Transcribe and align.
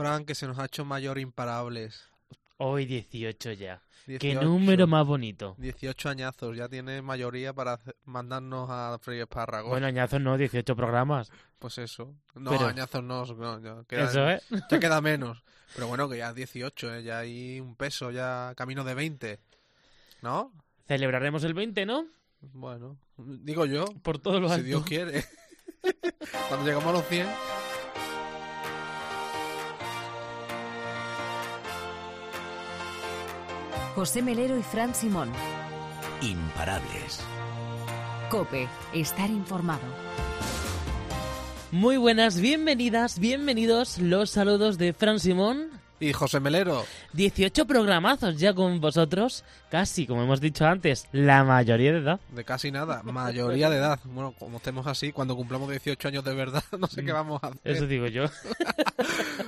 Fran, 0.00 0.24
que 0.24 0.34
se 0.34 0.46
nos 0.46 0.58
ha 0.58 0.64
hecho 0.66 0.84
mayor 0.84 1.18
imparables. 1.18 2.08
Hoy 2.58 2.84
18 2.86 3.52
ya. 3.52 3.80
Qué 4.06 4.18
18. 4.18 4.42
número 4.42 4.86
más 4.86 5.06
bonito. 5.06 5.54
18 5.58 6.08
añazos, 6.08 6.56
ya 6.56 6.68
tiene 6.68 7.00
mayoría 7.02 7.52
para 7.52 7.74
hacer- 7.74 7.94
mandarnos 8.04 8.68
a 8.70 8.98
freír 9.00 9.22
espárragos. 9.22 9.70
Bueno, 9.70 9.86
añazos 9.86 10.20
no, 10.20 10.36
18 10.36 10.74
programas. 10.74 11.30
Pues 11.58 11.78
eso. 11.78 12.14
No, 12.34 12.50
Pero- 12.50 12.66
añazos 12.66 13.02
no, 13.04 13.24
no, 13.26 13.60
ya 13.60 13.84
queda, 13.86 14.04
Eso, 14.04 14.28
¿eh? 14.30 14.40
ya 14.70 14.78
queda 14.80 15.00
menos. 15.02 15.42
Pero 15.74 15.86
bueno, 15.86 16.08
que 16.08 16.18
ya 16.18 16.32
18, 16.32 16.94
¿eh? 16.96 17.02
ya 17.04 17.18
hay 17.20 17.60
un 17.60 17.76
peso, 17.76 18.10
ya 18.10 18.52
camino 18.56 18.82
de 18.84 18.94
20. 18.94 19.38
¿No? 20.22 20.52
Celebraremos 20.88 21.44
el 21.44 21.54
20, 21.54 21.86
¿no? 21.86 22.06
Bueno, 22.40 22.96
digo 23.16 23.64
yo, 23.66 23.84
Por 24.02 24.18
todo 24.18 24.40
lo 24.40 24.48
si. 24.54 24.62
Dios 24.62 24.82
quiere. 24.84 25.24
Cuando 26.48 26.66
llegamos 26.66 26.88
a 26.88 26.92
los 26.92 27.06
100. 27.06 27.26
José 33.94 34.22
Melero 34.22 34.56
y 34.56 34.62
Fran 34.62 34.94
Simón. 34.94 35.30
Imparables. 36.22 37.20
Cope, 38.30 38.68
estar 38.92 39.28
informado. 39.28 39.80
Muy 41.72 41.96
buenas, 41.96 42.40
bienvenidas, 42.40 43.18
bienvenidos. 43.18 43.98
Los 43.98 44.30
saludos 44.30 44.78
de 44.78 44.92
Fran 44.92 45.18
Simón. 45.18 45.79
Y 46.00 46.14
José 46.14 46.40
Melero, 46.40 46.86
18 47.12 47.66
programazos 47.66 48.38
ya 48.38 48.54
con 48.54 48.80
vosotros. 48.80 49.44
Casi, 49.70 50.06
como 50.06 50.22
hemos 50.22 50.40
dicho 50.40 50.66
antes, 50.66 51.06
la 51.12 51.44
mayoría 51.44 51.92
de 51.92 51.98
edad. 51.98 52.20
de 52.30 52.42
casi 52.42 52.70
nada, 52.70 53.02
mayoría 53.02 53.68
de 53.68 53.76
edad. 53.76 54.00
Bueno, 54.04 54.34
como 54.38 54.56
estemos 54.56 54.86
así, 54.86 55.12
cuando 55.12 55.36
cumplamos 55.36 55.68
18 55.68 56.08
años 56.08 56.24
de 56.24 56.34
verdad, 56.34 56.64
no 56.78 56.86
sé 56.86 57.04
qué 57.04 57.12
vamos 57.12 57.42
a 57.44 57.48
hacer. 57.48 57.60
Eso 57.64 57.86
digo 57.86 58.06
yo. 58.06 58.24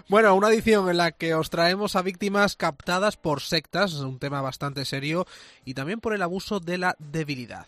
Bueno, 0.09 0.35
una 0.35 0.49
edición 0.49 0.91
en 0.91 0.97
la 0.99 1.13
que 1.13 1.35
os 1.35 1.49
traemos 1.49 1.97
a 1.97 2.03
víctimas 2.03 2.57
captadas 2.57 3.17
por 3.17 3.41
sectas, 3.41 3.95
un 3.95 4.19
tema 4.19 4.41
bastante 4.43 4.85
serio, 4.85 5.27
y 5.65 5.75
también 5.75 6.01
por 6.01 6.15
el 6.15 6.23
abuso 6.23 6.61
de 6.61 6.79
la 6.79 6.97
debilidad. 6.99 7.67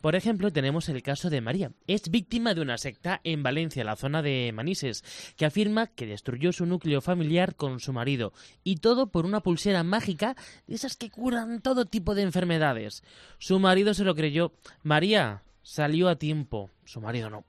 Por 0.00 0.14
ejemplo, 0.14 0.52
tenemos 0.52 0.88
el 0.88 1.02
caso 1.02 1.30
de 1.30 1.40
María. 1.40 1.72
Es 1.86 2.10
víctima 2.10 2.54
de 2.54 2.60
una 2.60 2.78
secta 2.78 3.20
en 3.24 3.42
Valencia, 3.42 3.84
la 3.84 3.96
zona 3.96 4.20
de 4.22 4.52
Manises, 4.54 5.04
que 5.36 5.46
afirma 5.46 5.86
que 5.86 6.06
destruyó 6.06 6.52
su 6.52 6.66
núcleo 6.66 7.00
familiar 7.00 7.54
con 7.54 7.80
su 7.80 7.92
marido. 7.92 8.25
Y 8.64 8.76
todo 8.76 9.08
por 9.08 9.24
una 9.24 9.40
pulsera 9.40 9.82
mágica 9.82 10.34
de 10.66 10.74
esas 10.74 10.96
que 10.96 11.10
curan 11.10 11.60
todo 11.60 11.84
tipo 11.84 12.14
de 12.14 12.22
enfermedades. 12.22 13.02
Su 13.38 13.58
marido 13.58 13.94
se 13.94 14.04
lo 14.04 14.14
creyó. 14.14 14.52
María 14.82 15.42
salió 15.62 16.08
a 16.08 16.16
tiempo. 16.16 16.70
Su 16.84 17.00
marido 17.00 17.30
no. 17.30 17.44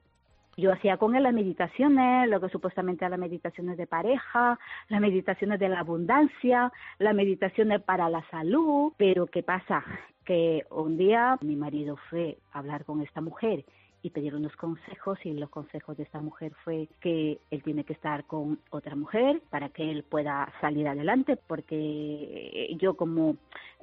Yo 0.59 0.73
hacía 0.73 0.98
con 0.98 1.16
él 1.16 1.22
las 1.22 1.36
meditaciones, 1.36 2.28
lo 2.28 2.42
que 2.42 2.50
supuestamente 2.50 3.05
eran 3.05 3.11
las 3.11 3.30
meditaciones 3.30 3.78
de 3.78 3.86
pareja, 3.86 4.59
las 4.89 5.00
meditaciones 5.00 5.59
de 5.59 5.70
la 5.70 5.81
abundancia, 5.81 6.72
las 6.98 7.14
meditaciones 7.14 7.83
para 7.83 8.09
la 8.09 8.28
salud, 8.31 8.92
pero 8.98 9.28
¿qué 9.28 9.44
pasa? 9.44 9.83
Que 10.25 10.66
un 10.72 10.98
día 10.98 11.38
mi 11.42 11.55
marido 11.55 11.95
fue 12.09 12.39
a 12.52 12.59
hablar 12.59 12.86
con 12.86 13.03
esta 13.03 13.22
mujer 13.22 13.66
y 14.08 14.09
pedir 14.09 14.36
unos 14.36 14.55
consejos 14.55 15.19
y 15.25 15.33
los 15.33 15.50
consejos 15.50 15.97
de 15.97 16.03
esta 16.03 16.22
mujer 16.22 16.53
fue 16.63 16.88
que 17.02 17.39
él 17.52 17.61
tiene 17.61 17.83
que 17.83 17.91
estar 17.91 18.23
con 18.25 18.59
otra 18.69 18.95
mujer 18.95 19.41
para 19.49 19.67
que 19.69 19.91
él 19.91 20.03
pueda 20.03 20.52
salir 20.61 20.88
adelante 20.88 21.36
porque 21.36 22.75
yo 22.80 22.95
como 22.95 23.36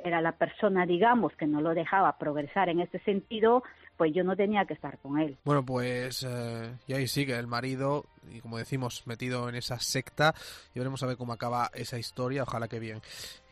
era 0.03 0.23
la 0.23 0.33
persona 0.33 0.87
digamos 0.87 1.35
que 1.37 1.47
no 1.47 1.61
lo 1.61 1.75
dejaba 1.75 2.17
progresar 2.17 2.71
en 2.71 2.81
este 2.81 3.01
sentido 3.01 3.63
pues 3.99 4.13
yo 4.15 4.25
no 4.25 4.35
tenía 4.35 4.65
que 4.65 4.75
estar 4.75 4.99
con 4.99 5.19
él 5.19 5.37
Bueno, 5.45 5.65
pues 5.65 6.27
eh, 6.27 6.73
y 6.87 6.95
ahí 6.95 7.07
sigue 7.07 7.39
el 7.39 7.47
marido, 7.47 8.07
y 8.31 8.41
como 8.41 8.59
decimos, 8.59 9.07
metido 9.07 9.49
en 9.49 9.55
esa 9.55 9.79
secta, 9.79 10.35
y 10.75 10.79
veremos 10.79 11.03
a 11.03 11.07
ver 11.07 11.17
cómo 11.17 11.33
acaba 11.33 11.71
esa 11.75 11.99
historia, 11.99 12.43
ojalá 12.43 12.67
que 12.67 12.81
bien. 12.81 13.03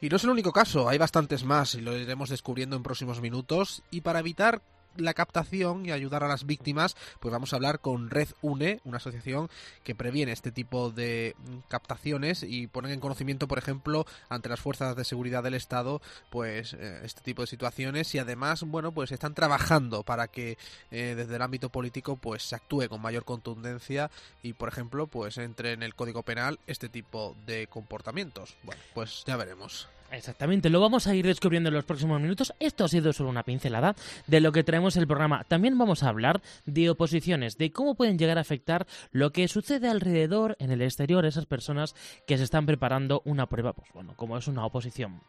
Y 0.01 0.09
no 0.09 0.17
es 0.17 0.25
el 0.25 0.31
único 0.31 0.51
caso, 0.51 0.89
hay 0.89 0.99
bastantes 0.99 1.45
más, 1.45 1.77
y 1.77 1.81
lo 1.81 1.97
iremos 1.97 2.29
descubriendo 2.29 2.75
en 2.75 2.83
próximos 2.83 3.21
minutos, 3.21 3.85
y 3.93 4.01
para 4.01 4.19
evitar 4.19 4.63
la 4.97 5.15
captación 5.15 5.87
y 5.87 5.93
ayudar 5.93 6.25
a 6.25 6.29
las 6.29 6.47
víctimas, 6.47 6.97
pues 7.21 7.33
vamos 7.33 7.53
a 7.53 7.57
hablar 7.57 7.81
con 7.81 8.11
Red 8.11 8.29
UNE, 8.43 8.81
una 8.85 8.99
asociación 8.99 9.49
que 9.85 9.95
previene 9.95 10.33
este 10.33 10.53
tipo 10.53 10.91
de 10.91 11.35
captaciones 11.69 12.43
y 12.43 12.67
ponen 12.67 12.93
en 12.93 13.01
conocimiento, 13.01 13.49
por 13.49 13.59
ejemplo, 13.59 14.07
ante 14.29 14.49
las 14.49 14.61
fuerzas 14.61 14.97
de 14.97 15.05
seguridad 15.05 15.43
del 15.43 15.55
Estado, 15.55 16.01
pues 16.31 16.75
eh, 16.75 17.01
este 17.05 17.23
tipo 17.23 17.43
de 17.43 17.49
situaciones 17.49 18.15
y 18.15 18.19
además, 18.19 18.63
bueno, 18.63 18.93
pues 18.93 19.13
están 19.13 19.35
trabajando 19.35 20.03
para 20.03 20.29
que 20.29 20.59
eh, 20.91 21.15
desde 21.17 21.37
el 21.37 21.43
ámbito 21.43 21.69
político 21.71 22.17
pues 22.17 22.43
se 22.43 22.57
actúe 22.57 22.89
con 22.89 23.01
mayor 23.01 23.25
contundencia 23.25 24.11
y, 24.43 24.53
por 24.53 24.69
ejemplo, 24.69 25.07
pues 25.07 25.39
entre 25.39 25.73
en 25.73 25.83
el 25.83 25.95
Código 25.95 26.23
Penal 26.23 26.59
este 26.67 26.89
tipo 26.89 27.37
de 27.47 27.67
comportamientos. 27.67 28.57
Bueno, 28.63 28.83
pues 28.95 29.25
ya 29.27 29.37
veremos. 29.37 29.89
Exactamente, 30.13 30.69
lo 30.69 30.81
vamos 30.81 31.07
a 31.07 31.15
ir 31.15 31.27
descubriendo 31.27 31.69
en 31.69 31.75
los 31.75 31.85
próximos 31.85 32.21
minutos. 32.21 32.53
Esto 32.61 32.85
ha 32.85 32.89
sido 32.89 33.13
solo 33.13 33.31
una 33.31 33.45
pincelada 33.45 33.97
de 34.27 34.41
lo 34.41 34.53
que 34.53 34.63
traemos 34.63 34.97
el 34.97 35.07
programa. 35.07 35.45
También 35.45 35.79
vamos 35.79 36.03
a 36.03 36.11
hablar 36.11 36.43
de 36.67 36.91
oposiciones, 36.91 37.57
de 37.57 37.73
cómo 37.73 37.95
pueden 37.95 38.19
llegar 38.19 38.37
a 38.39 38.43
afectar 38.43 38.87
lo 39.11 39.33
que 39.33 39.49
sucede 39.49 39.89
alrededor, 39.89 40.57
en 40.59 40.71
el 40.71 40.83
exterior, 40.83 41.25
esas 41.25 41.47
personas 41.47 41.95
que 42.27 42.37
se 42.37 42.45
están 42.45 42.67
preparando 42.67 43.23
una 43.25 43.47
prueba, 43.47 43.73
pues 43.73 43.89
bueno, 43.95 44.15
como 44.17 44.37
es 44.37 44.47
una 44.49 44.67
oposición. 44.67 45.23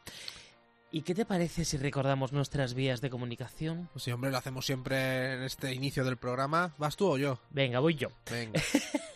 ¿Y 0.91 1.01
qué 1.01 1.15
te 1.15 1.25
parece 1.25 1.65
si 1.65 1.77
recordamos 1.77 2.33
nuestras 2.33 2.75
vías 2.75 3.01
de 3.01 3.09
comunicación? 3.09 3.89
Pues 3.93 4.03
sí, 4.03 4.11
hombre, 4.11 4.29
lo 4.29 4.37
hacemos 4.37 4.65
siempre 4.65 5.33
en 5.33 5.43
este 5.43 5.73
inicio 5.73 6.03
del 6.03 6.17
programa. 6.17 6.75
¿Vas 6.77 6.95
tú 6.95 7.07
o 7.07 7.17
yo? 7.17 7.39
Venga, 7.49 7.79
voy 7.79 7.95
yo. 7.95 8.09
Venga. 8.29 8.61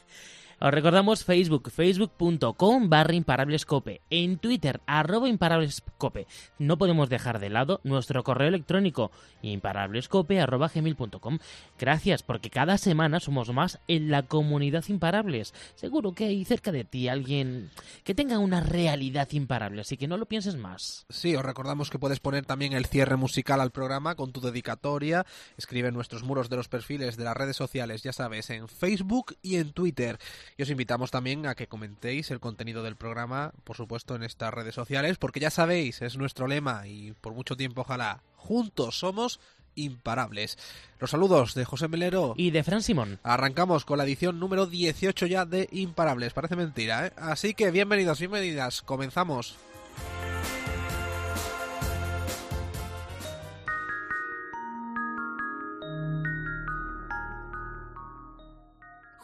Os 0.60 0.72
recordamos 0.72 1.24
Facebook, 1.24 1.70
facebook.com 1.70 2.90
barra 2.90 3.14
imparablescope, 3.14 4.02
en 4.10 4.40
Twitter, 4.40 4.82
arroba 4.88 5.30
imparablescope. 5.30 6.26
No 6.58 6.80
podemos 6.80 7.10
dejar 7.10 7.38
de 7.38 7.52
lado 7.52 7.80
nuestro 7.84 8.24
correo 8.24 8.48
electrónico, 8.48 9.12
imparablescope 9.44 10.40
arroba 10.42 10.72
gmail.com. 10.74 11.38
Gracias, 11.78 12.24
porque 12.24 12.50
cada 12.50 12.80
semana 12.80 13.20
somos 13.20 13.54
más 13.54 13.78
en 13.88 14.10
la 14.10 14.24
comunidad 14.24 14.84
imparables. 14.88 15.54
Seguro 15.76 16.14
que 16.14 16.26
hay 16.26 16.44
cerca 16.44 16.72
de 16.72 16.84
ti 16.84 17.08
alguien 17.08 17.70
que 18.04 18.16
tenga 18.16 18.40
una 18.40 18.60
realidad 18.60 19.28
imparable, 19.34 19.82
así 19.82 19.96
que 19.96 20.08
no 20.08 20.18
lo 20.18 20.26
pienses 20.26 20.56
más. 20.56 21.06
Sí, 21.10 21.36
os 21.36 21.46
recordamos 21.46 21.92
que 21.92 22.00
puedes 22.00 22.20
poner 22.20 22.48
también 22.48 22.74
el 22.74 22.88
cierre 22.88 23.16
musical 23.16 23.62
al 23.62 23.70
programa 23.70 24.16
con 24.16 24.32
tu 24.32 24.42
dedicatoria. 24.42 25.24
Escribe 25.56 25.90
en 25.90 25.94
nuestros 25.94 26.24
muros 26.24 26.50
de 26.50 26.56
los 26.56 26.68
perfiles 26.68 27.16
de 27.16 27.26
las 27.26 27.38
redes 27.38 27.58
sociales, 27.58 28.02
ya 28.02 28.12
sabes, 28.12 28.50
en 28.50 28.68
Facebook 28.68 29.38
y 29.44 29.58
en 29.58 29.72
Twitter. 29.72 30.18
Y 30.58 30.64
os 30.64 30.72
invitamos 30.72 31.12
también 31.12 31.46
a 31.46 31.54
que 31.54 31.68
comentéis 31.68 32.32
el 32.32 32.40
contenido 32.40 32.82
del 32.82 32.96
programa, 32.96 33.54
por 33.64 33.78
supuesto, 33.78 34.16
en 34.16 34.24
estas 34.24 34.52
redes 34.52 34.74
sociales, 34.74 35.20
porque 35.20 35.40
ya 35.40 35.52
sabéis, 35.52 36.02
es 36.02 36.18
nuestro 36.18 36.48
lema 36.48 36.88
y 36.88 37.14
por 37.22 37.34
mucho 37.34 37.56
tiempo, 37.56 37.82
ojalá, 37.82 38.24
juntos 38.36 38.98
somos 38.98 39.40
imparables. 39.76 40.58
Los 41.00 41.12
saludos 41.12 41.54
de 41.54 41.64
José 41.64 41.88
Melero. 41.88 42.34
Y 42.36 42.50
de 42.50 42.64
Fran 42.64 42.82
Simón. 42.82 43.20
Arrancamos 43.22 43.86
con 43.86 44.00
la 44.00 44.06
edición 44.06 44.40
número 44.40 44.66
18 44.66 45.28
ya 45.28 45.46
de 45.46 45.70
Imparables. 45.72 46.34
Parece 46.34 46.56
mentira, 46.56 47.06
¿eh? 47.06 47.14
Así 47.18 47.54
que 47.54 47.70
bienvenidos, 47.70 48.18
bienvenidas. 48.18 48.82
Comenzamos. 48.82 49.56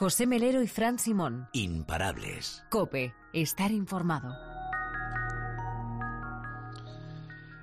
José 0.03 0.28
Melero 0.28 0.62
y 0.62 0.68
Fran 0.68 1.00
Simón. 1.00 1.47
Imparables. 1.53 2.66
Cope, 2.69 3.14
estar 3.31 3.72
informado. 3.72 4.36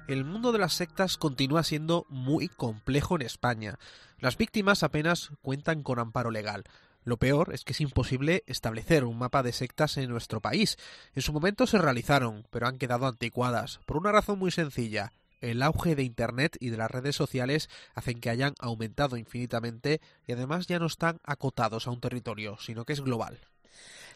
El 0.09 0.25
mundo 0.25 0.51
de 0.51 0.59
las 0.59 0.73
sectas 0.73 1.19
continúa 1.19 1.62
siendo 1.65 2.06
muy 2.09 2.49
complejo 2.49 3.17
en 3.17 3.27
España. 3.27 3.78
Las 4.21 4.39
víctimas 4.39 4.83
apenas 4.83 5.33
cuentan 5.43 5.83
con 5.83 5.99
amparo 5.99 6.31
legal. 6.31 6.65
Lo 7.05 7.19
peor 7.19 7.53
es 7.53 7.62
que 7.62 7.73
es 7.73 7.81
imposible 7.83 8.43
establecer 8.47 9.05
un 9.05 9.19
mapa 9.19 9.43
de 9.43 9.53
sectas 9.53 9.99
en 9.99 10.09
nuestro 10.09 10.41
país. 10.41 10.78
En 11.15 11.21
su 11.21 11.34
momento 11.34 11.67
se 11.67 11.77
realizaron, 11.77 12.47
pero 12.48 12.69
han 12.69 12.78
quedado 12.78 13.07
anticuadas, 13.07 13.81
por 13.84 13.98
una 13.98 14.13
razón 14.13 14.39
muy 14.39 14.51
sencilla. 14.51 15.13
El 15.41 15.63
auge 15.63 15.95
de 15.95 16.03
Internet 16.03 16.57
y 16.60 16.71
de 16.71 16.77
las 16.77 16.91
redes 16.91 17.16
sociales 17.16 17.69
hacen 17.95 18.21
que 18.21 18.31
hayan 18.31 18.54
aumentado 18.59 19.16
infinitamente 19.16 20.01
y 20.27 20.33
además 20.33 20.66
ya 20.66 20.78
no 20.78 20.87
están 20.87 21.19
acotados 21.25 21.87
a 21.87 21.91
un 21.91 22.01
territorio, 22.01 22.57
sino 22.59 22.84
que 22.84 22.92
es 22.92 23.01
global. 23.01 23.39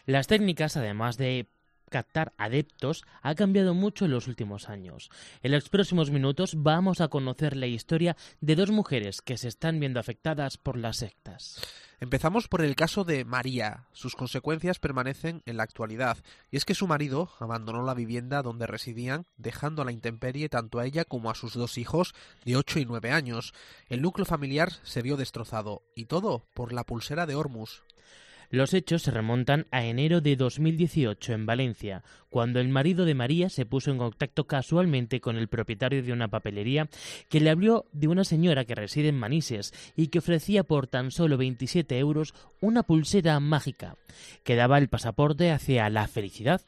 Las 0.05 0.27
técnicas, 0.27 0.77
además 0.77 1.17
de 1.17 1.47
captar 1.95 2.33
adeptos 2.37 3.05
ha 3.21 3.35
cambiado 3.35 3.73
mucho 3.73 4.03
en 4.03 4.11
los 4.11 4.27
últimos 4.27 4.67
años. 4.67 5.09
En 5.41 5.53
los 5.53 5.69
próximos 5.69 6.11
minutos 6.11 6.55
vamos 6.57 6.99
a 6.99 7.07
conocer 7.07 7.55
la 7.55 7.67
historia 7.67 8.17
de 8.41 8.57
dos 8.57 8.69
mujeres 8.69 9.21
que 9.21 9.37
se 9.37 9.47
están 9.47 9.79
viendo 9.79 10.01
afectadas 10.01 10.57
por 10.57 10.77
las 10.77 10.97
sectas. 10.97 11.61
Empezamos 12.01 12.49
por 12.49 12.61
el 12.61 12.75
caso 12.75 13.05
de 13.05 13.23
María. 13.23 13.87
Sus 13.93 14.17
consecuencias 14.17 14.77
permanecen 14.77 15.41
en 15.45 15.55
la 15.55 15.63
actualidad, 15.63 16.17
y 16.51 16.57
es 16.57 16.65
que 16.65 16.75
su 16.75 16.85
marido 16.85 17.29
abandonó 17.39 17.81
la 17.83 17.93
vivienda 17.93 18.41
donde 18.41 18.67
residían, 18.67 19.25
dejando 19.37 19.81
a 19.81 19.85
la 19.85 19.93
intemperie 19.93 20.49
tanto 20.49 20.79
a 20.79 20.85
ella 20.85 21.05
como 21.05 21.29
a 21.29 21.35
sus 21.35 21.53
dos 21.53 21.77
hijos 21.77 22.13
de 22.43 22.57
8 22.57 22.79
y 22.79 22.85
9 22.85 23.11
años. 23.11 23.53
El 23.87 24.01
núcleo 24.01 24.25
familiar 24.25 24.73
se 24.83 25.01
vio 25.01 25.15
destrozado, 25.15 25.83
y 25.95 26.07
todo 26.07 26.45
por 26.53 26.73
la 26.73 26.83
pulsera 26.83 27.25
de 27.25 27.35
Hormus. 27.35 27.83
Los 28.49 28.73
hechos 28.73 29.03
se 29.03 29.11
remontan 29.11 29.65
a 29.71 29.85
enero 29.85 30.21
de 30.21 30.35
2018 30.35 31.33
en 31.33 31.45
Valencia, 31.45 32.03
cuando 32.29 32.59
el 32.59 32.69
marido 32.69 33.05
de 33.05 33.15
María 33.15 33.49
se 33.49 33.65
puso 33.65 33.91
en 33.91 33.97
contacto 33.97 34.45
casualmente 34.45 35.21
con 35.21 35.37
el 35.37 35.47
propietario 35.47 36.03
de 36.03 36.11
una 36.11 36.27
papelería 36.27 36.89
que 37.29 37.39
le 37.39 37.49
habló 37.49 37.85
de 37.91 38.07
una 38.07 38.23
señora 38.23 38.65
que 38.65 38.75
reside 38.75 39.09
en 39.09 39.17
Manises 39.17 39.73
y 39.95 40.07
que 40.07 40.19
ofrecía 40.19 40.63
por 40.63 40.87
tan 40.87 41.11
solo 41.11 41.37
27 41.37 41.97
euros 41.97 42.33
una 42.61 42.83
pulsera 42.83 43.39
mágica 43.39 43.97
que 44.43 44.55
daba 44.55 44.77
el 44.77 44.89
pasaporte 44.89 45.51
hacia 45.51 45.89
la 45.89 46.07
felicidad 46.07 46.61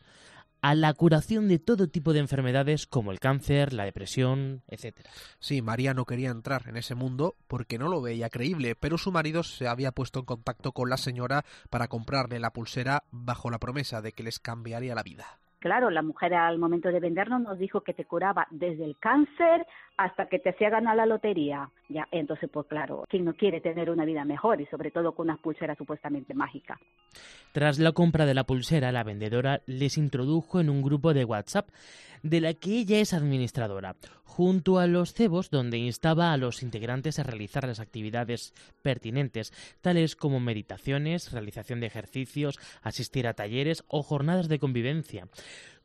a 0.61 0.75
la 0.75 0.93
curación 0.93 1.47
de 1.47 1.59
todo 1.59 1.87
tipo 1.87 2.13
de 2.13 2.19
enfermedades 2.19 2.87
como 2.87 3.11
el 3.11 3.19
cáncer, 3.19 3.73
la 3.73 3.85
depresión, 3.85 4.63
etc. 4.67 4.95
Sí, 5.39 5.61
María 5.61 5.93
no 5.93 6.05
quería 6.05 6.29
entrar 6.29 6.67
en 6.67 6.77
ese 6.77 6.95
mundo 6.95 7.35
porque 7.47 7.77
no 7.77 7.89
lo 7.89 8.01
veía 8.01 8.29
creíble, 8.29 8.75
pero 8.75 8.97
su 8.97 9.11
marido 9.11 9.43
se 9.43 9.67
había 9.67 9.91
puesto 9.91 10.19
en 10.19 10.25
contacto 10.25 10.71
con 10.71 10.89
la 10.89 10.97
señora 10.97 11.45
para 11.69 11.87
comprarle 11.87 12.39
la 12.39 12.51
pulsera 12.51 13.03
bajo 13.11 13.49
la 13.49 13.59
promesa 13.59 14.01
de 14.01 14.11
que 14.11 14.23
les 14.23 14.39
cambiaría 14.39 14.95
la 14.95 15.03
vida. 15.03 15.39
Claro, 15.59 15.89
la 15.89 16.03
mujer 16.03 16.35
al 16.35 16.59
momento 16.59 16.89
de 16.89 16.99
vendernos 16.99 17.41
nos 17.41 17.57
dijo 17.57 17.81
que 17.81 17.93
te 17.93 18.05
curaba 18.05 18.47
desde 18.51 18.85
el 18.85 18.95
cáncer 18.97 19.65
hasta 19.97 20.27
que 20.27 20.37
te 20.37 20.51
hacía 20.51 20.69
ganar 20.69 20.95
la 20.95 21.07
lotería. 21.07 21.69
Ya, 21.89 22.07
entonces, 22.11 22.49
pues 22.51 22.67
claro, 22.67 23.05
¿quién 23.09 23.25
no 23.25 23.33
quiere 23.33 23.59
tener 23.59 23.89
una 23.89 24.05
vida 24.05 24.23
mejor 24.23 24.61
y 24.61 24.67
sobre 24.67 24.91
todo 24.91 25.13
con 25.13 25.27
unas 25.27 25.39
pulseras 25.39 25.77
supuestamente 25.77 26.35
mágicas? 26.35 26.79
Tras 27.53 27.79
la 27.79 27.91
compra 27.91 28.27
de 28.27 28.35
la 28.35 28.43
pulsera, 28.43 28.91
la 28.91 29.03
vendedora 29.03 29.61
les 29.65 29.97
introdujo 29.97 30.59
en 30.59 30.69
un 30.69 30.83
grupo 30.83 31.13
de 31.13 31.25
WhatsApp 31.25 31.67
de 32.23 32.41
la 32.41 32.53
que 32.53 32.79
ella 32.79 32.99
es 32.99 33.13
administradora, 33.13 33.95
junto 34.23 34.79
a 34.79 34.87
los 34.87 35.13
cebos 35.13 35.49
donde 35.49 35.77
instaba 35.77 36.31
a 36.31 36.37
los 36.37 36.61
integrantes 36.61 37.17
a 37.17 37.23
realizar 37.23 37.67
las 37.67 37.79
actividades 37.79 38.53
pertinentes, 38.81 39.51
tales 39.81 40.15
como 40.15 40.39
meditaciones, 40.39 41.31
realización 41.31 41.79
de 41.79 41.87
ejercicios, 41.87 42.59
asistir 42.81 43.27
a 43.27 43.33
talleres 43.33 43.83
o 43.87 44.03
jornadas 44.03 44.47
de 44.47 44.59
convivencia. 44.59 45.27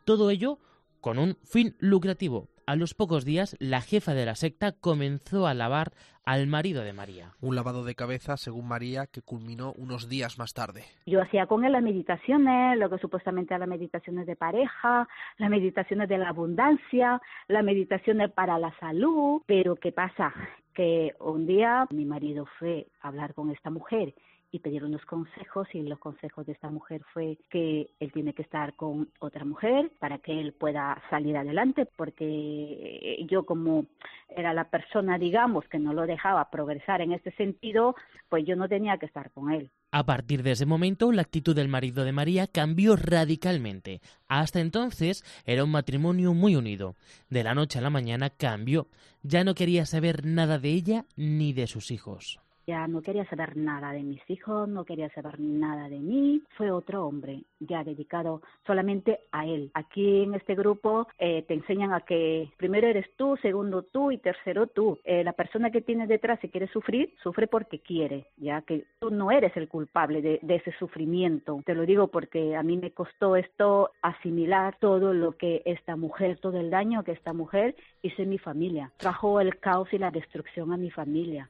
Todo 0.05 0.31
ello 0.31 0.59
con 1.03 1.19
un 1.19 1.37
fin 1.45 1.75
lucrativo. 1.81 2.49
A 2.65 2.77
los 2.77 2.95
pocos 2.95 3.25
días, 3.25 3.57
la 3.59 3.81
jefa 3.81 4.15
de 4.15 4.25
la 4.25 4.37
secta 4.37 4.71
comenzó 4.73 5.49
a 5.49 5.53
lavar 5.53 5.91
al 6.25 6.47
marido 6.47 6.85
de 6.85 6.93
María. 6.93 7.33
Un 7.41 7.57
lavado 7.57 7.85
de 7.85 7.97
cabeza, 7.97 8.37
según 8.37 8.69
María, 8.69 9.09
que 9.09 9.21
culminó 9.21 9.73
unos 9.73 10.09
días 10.09 10.39
más 10.39 10.55
tarde. 10.55 10.85
Yo 11.05 11.21
hacía 11.21 11.47
con 11.47 11.65
él 11.65 11.73
las 11.73 11.83
meditaciones, 11.83 12.79
lo 12.79 12.89
que 12.89 12.99
supuestamente 12.99 13.53
eran 13.53 13.69
las 13.69 13.79
meditaciones 13.79 14.27
de 14.27 14.37
pareja, 14.37 15.09
las 15.39 15.51
meditaciones 15.51 16.09
de 16.09 16.19
la 16.19 16.29
abundancia, 16.29 17.21
las 17.49 17.65
meditaciones 17.65 18.31
para 18.31 18.57
la 18.61 18.73
salud, 18.79 19.43
pero 19.45 19.75
¿qué 19.75 19.91
pasa? 19.91 20.33
Que 20.73 21.15
un 21.19 21.47
día 21.49 21.87
mi 21.91 22.05
marido 22.05 22.47
fue 22.61 22.87
a 23.01 23.09
hablar 23.09 23.35
con 23.35 23.51
esta 23.51 23.71
mujer 23.71 24.15
y 24.53 24.59
pedir 24.59 24.85
unos 24.85 25.05
consejos 25.07 25.67
y 25.73 25.83
los 25.83 25.99
consejos 25.99 26.45
de 26.47 26.53
esta 26.53 26.69
mujer 26.69 27.03
fue 27.15 27.39
que 27.51 27.89
él 27.99 28.13
tiene 28.13 28.35
que 28.35 28.43
estar 28.43 28.75
con 28.75 29.09
otra 29.19 29.47
mujer 29.47 29.91
para 29.99 30.19
que 30.19 30.39
él 30.39 30.53
pueda 30.53 31.03
salir 31.09 31.39
adelante 31.39 31.87
porque 31.97 33.27
yo 33.31 33.47
como 33.47 33.87
era 34.29 34.53
la 34.53 34.65
persona 34.65 35.19
digamos 35.19 35.67
que 35.69 35.79
no 35.79 35.95
lo 35.95 36.07
dejaba 36.07 36.51
progresar 36.51 37.01
en 37.01 37.13
este 37.13 37.33
sentido 37.33 37.97
pues 38.29 38.45
yo 38.47 38.55
no 38.55 38.69
tenía 38.69 38.99
que 38.99 39.07
estar 39.07 39.31
con 39.31 39.51
él. 39.53 39.71
A 39.91 40.05
partir 40.05 40.43
de 40.43 40.53
ese 40.53 40.65
momento, 40.65 41.13
la 41.13 41.21
actitud 41.21 41.55
del 41.55 41.69
marido 41.69 42.05
de 42.05 42.13
María 42.13 42.47
cambió 42.47 42.97
radicalmente. 42.97 44.01
Hasta 44.27 44.61
entonces 44.61 45.23
era 45.45 45.65
un 45.65 45.71
matrimonio 45.71 46.33
muy 46.33 46.57
unido. 46.57 46.97
De 47.29 47.45
la 47.45 47.55
noche 47.55 47.79
a 47.79 47.83
la 47.83 47.91
mañana 47.91 48.31
cambió. 48.31 48.89
Ya 49.23 49.45
no 49.45 49.55
quería 49.55 49.85
saber 49.85 50.25
nada 50.25 50.59
de 50.59 50.71
ella 50.71 51.05
ni 51.17 51.53
de 51.53 51.67
sus 51.67 51.91
hijos. 51.91 52.41
Ya 52.67 52.87
no 52.87 53.03
quería 53.03 53.25
saber 53.27 53.57
nada 53.57 53.93
de 53.93 54.03
mis 54.03 54.23
hijos, 54.29 54.69
no 54.69 54.85
quería 54.85 55.09
saber 55.11 55.41
nada 55.41 55.89
de 55.89 55.99
mí. 55.99 56.43
Fue 56.57 56.71
otro 56.71 57.07
hombre 57.07 57.43
ya 57.61 57.85
dedicado 57.85 58.43
solamente 58.67 59.21
a 59.33 59.47
él. 59.47 59.71
Aquí 59.75 60.23
en 60.23 60.35
este 60.35 60.55
grupo 60.55 61.09
eh, 61.19 61.43
te 61.43 61.55
enseñan 61.55 61.93
a 61.93 62.01
que 62.01 62.51
primero 62.57 62.87
eres 62.87 63.07
tú, 63.17 63.37
segundo 63.43 63.83
tú 63.83 64.11
y 64.11 64.19
tercero 64.19 64.67
tú. 64.67 64.99
Eh, 65.05 65.25
la 65.25 65.33
persona 65.33 65.71
que 65.71 65.81
tienes 65.81 66.09
detrás, 66.09 66.41
si 66.41 66.49
quiere 66.49 66.69
sufrir, 66.69 67.15
sufre 67.23 67.47
porque 67.47 67.81
quiere, 67.81 68.27
ya 68.37 68.63
que 68.63 68.85
tú 69.01 69.11
no 69.11 69.31
eres 69.31 69.57
el 69.57 69.69
culpable 69.69 70.23
de, 70.23 70.39
de 70.43 70.57
ese 70.57 70.73
sufrimiento. 70.79 71.61
Te 71.65 71.75
lo 71.75 71.87
digo 71.87 72.09
porque 72.09 72.57
a 72.57 72.63
mí 72.63 72.77
me 72.77 72.93
costó 72.93 73.37
esto 73.37 73.91
asimilar 74.03 74.77
todo 74.81 75.13
lo 75.13 75.33
que 75.33 75.63
esta 75.65 75.97
mujer, 75.97 76.39
todo 76.39 76.59
el 76.59 76.71
daño 76.71 77.05
que 77.05 77.13
esta 77.13 77.33
mujer 77.33 77.75
hizo 78.03 78.23
en 78.23 78.31
mi 78.31 78.39
familia. 78.39 78.93
Trajo 78.97 79.41
el 79.41 79.59
caos 79.59 79.93
y 79.93 79.99
la 79.99 80.11
destrucción 80.11 80.73
a 80.73 80.77
mi 80.77 80.91
familia. 80.91 81.49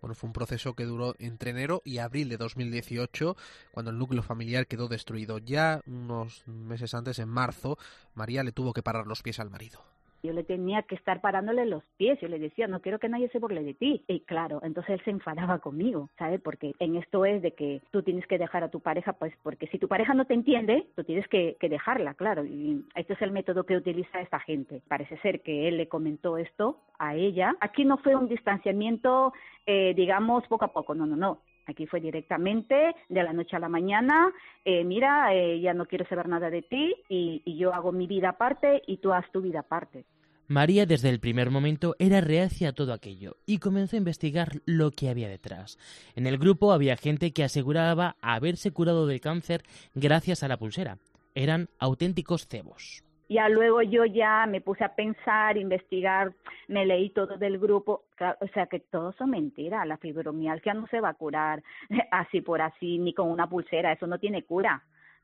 Bueno, 0.00 0.14
fue 0.14 0.28
un 0.28 0.32
proceso 0.32 0.74
que 0.74 0.84
duró 0.84 1.14
entre 1.18 1.50
enero 1.50 1.82
y 1.84 1.98
abril 1.98 2.28
de 2.28 2.36
2018, 2.36 3.36
cuando 3.72 3.90
el 3.90 3.98
núcleo 3.98 4.22
familiar 4.22 4.66
quedó 4.66 4.88
destruido. 4.88 5.38
Ya 5.38 5.80
unos 5.86 6.42
meses 6.46 6.94
antes, 6.94 7.18
en 7.18 7.28
marzo, 7.28 7.78
María 8.14 8.42
le 8.42 8.52
tuvo 8.52 8.72
que 8.72 8.82
parar 8.82 9.06
los 9.06 9.22
pies 9.22 9.40
al 9.40 9.50
marido. 9.50 9.82
Yo 10.22 10.32
le 10.32 10.44
tenía 10.44 10.82
que 10.82 10.94
estar 10.94 11.20
parándole 11.20 11.66
los 11.66 11.82
pies. 11.96 12.18
Yo 12.20 12.28
le 12.28 12.38
decía, 12.38 12.66
no 12.66 12.80
quiero 12.80 12.98
que 12.98 13.08
nadie 13.08 13.28
se 13.30 13.38
burle 13.38 13.62
de 13.62 13.74
ti. 13.74 14.04
Y 14.06 14.20
claro, 14.20 14.60
entonces 14.62 14.94
él 14.94 15.04
se 15.04 15.10
enfadaba 15.10 15.58
conmigo, 15.58 16.10
¿sabes? 16.18 16.40
Porque 16.40 16.72
en 16.78 16.96
esto 16.96 17.24
es 17.24 17.42
de 17.42 17.52
que 17.52 17.80
tú 17.90 18.02
tienes 18.02 18.26
que 18.26 18.38
dejar 18.38 18.64
a 18.64 18.70
tu 18.70 18.80
pareja, 18.80 19.12
pues 19.14 19.32
porque 19.42 19.66
si 19.68 19.78
tu 19.78 19.88
pareja 19.88 20.14
no 20.14 20.24
te 20.24 20.34
entiende, 20.34 20.86
tú 20.96 21.04
tienes 21.04 21.26
que, 21.28 21.56
que 21.58 21.68
dejarla, 21.68 22.14
claro. 22.14 22.44
Y 22.44 22.84
este 22.94 23.14
es 23.14 23.22
el 23.22 23.32
método 23.32 23.64
que 23.64 23.76
utiliza 23.76 24.20
esta 24.20 24.40
gente. 24.40 24.82
Parece 24.88 25.16
ser 25.18 25.40
que 25.42 25.68
él 25.68 25.76
le 25.76 25.88
comentó 25.88 26.36
esto 26.36 26.78
a 26.98 27.14
ella. 27.14 27.56
Aquí 27.60 27.84
no 27.84 27.98
fue 27.98 28.14
un 28.14 28.28
distanciamiento, 28.28 29.32
eh, 29.66 29.94
digamos, 29.94 30.46
poco 30.48 30.64
a 30.64 30.72
poco, 30.72 30.94
no, 30.94 31.06
no, 31.06 31.16
no. 31.16 31.38
Aquí 31.70 31.86
fue 31.86 32.00
directamente 32.00 32.94
de 33.08 33.22
la 33.22 33.32
noche 33.32 33.54
a 33.54 33.60
la 33.60 33.68
mañana, 33.68 34.32
eh, 34.64 34.82
mira, 34.82 35.32
eh, 35.32 35.60
ya 35.60 35.72
no 35.72 35.86
quiero 35.86 36.04
saber 36.08 36.28
nada 36.28 36.50
de 36.50 36.62
ti 36.62 36.96
y, 37.08 37.42
y 37.44 37.56
yo 37.56 37.72
hago 37.72 37.92
mi 37.92 38.08
vida 38.08 38.30
aparte 38.30 38.82
y 38.88 38.96
tú 38.96 39.12
haz 39.12 39.30
tu 39.30 39.40
vida 39.40 39.60
aparte. 39.60 40.04
María 40.48 40.84
desde 40.84 41.10
el 41.10 41.20
primer 41.20 41.50
momento 41.50 41.94
era 42.00 42.20
reacia 42.20 42.70
a 42.70 42.72
todo 42.72 42.92
aquello 42.92 43.36
y 43.46 43.58
comenzó 43.58 43.94
a 43.94 43.98
investigar 43.98 44.60
lo 44.64 44.90
que 44.90 45.08
había 45.08 45.28
detrás. 45.28 45.78
En 46.16 46.26
el 46.26 46.38
grupo 46.38 46.72
había 46.72 46.96
gente 46.96 47.32
que 47.32 47.44
aseguraba 47.44 48.16
haberse 48.20 48.72
curado 48.72 49.06
del 49.06 49.20
cáncer 49.20 49.62
gracias 49.94 50.42
a 50.42 50.48
la 50.48 50.56
pulsera. 50.56 50.98
Eran 51.36 51.68
auténticos 51.78 52.48
cebos. 52.48 53.04
Ya 53.30 53.48
luego 53.48 53.80
yo 53.80 54.04
ya 54.06 54.44
me 54.46 54.60
puse 54.60 54.82
a 54.82 54.96
pensar, 54.96 55.56
investigar, 55.56 56.32
me 56.66 56.84
leí 56.84 57.10
todo 57.10 57.38
del 57.38 57.60
grupo, 57.60 58.02
o 58.18 58.48
sea 58.48 58.66
que 58.66 58.80
todo 58.80 59.12
son 59.12 59.30
mentiras, 59.30 59.86
la 59.86 59.98
fibromialgia 59.98 60.74
no 60.74 60.88
se 60.88 61.00
va 61.00 61.10
a 61.10 61.14
curar 61.14 61.62
así 62.10 62.40
por 62.40 62.60
así, 62.60 62.98
ni 62.98 63.14
con 63.14 63.30
una 63.30 63.48
pulsera, 63.48 63.92
eso 63.92 64.08
no 64.08 64.18
tiene 64.18 64.42
cura. 64.42 64.82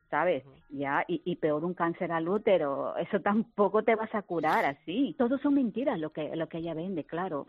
¿sabes? 0.09 0.45
Ya, 0.71 1.05
y, 1.09 1.21
y, 1.25 1.35
peor 1.35 1.65
un 1.65 1.75
cáncer 1.75 2.13
al 2.13 2.29
útero, 2.29 2.97
eso 2.97 3.21
tampoco 3.21 3.83
te 3.83 3.97
vas 3.97 4.15
a 4.15 4.23
curar 4.23 4.65
así. 4.65 5.17
Todo 5.19 5.37
son 5.39 5.55
mentiras 5.55 5.99
lo 5.99 6.11
que, 6.11 6.37
lo 6.37 6.49
que 6.49 6.59
ella 6.59 6.75
vende, 6.75 7.03
claro. 7.03 7.49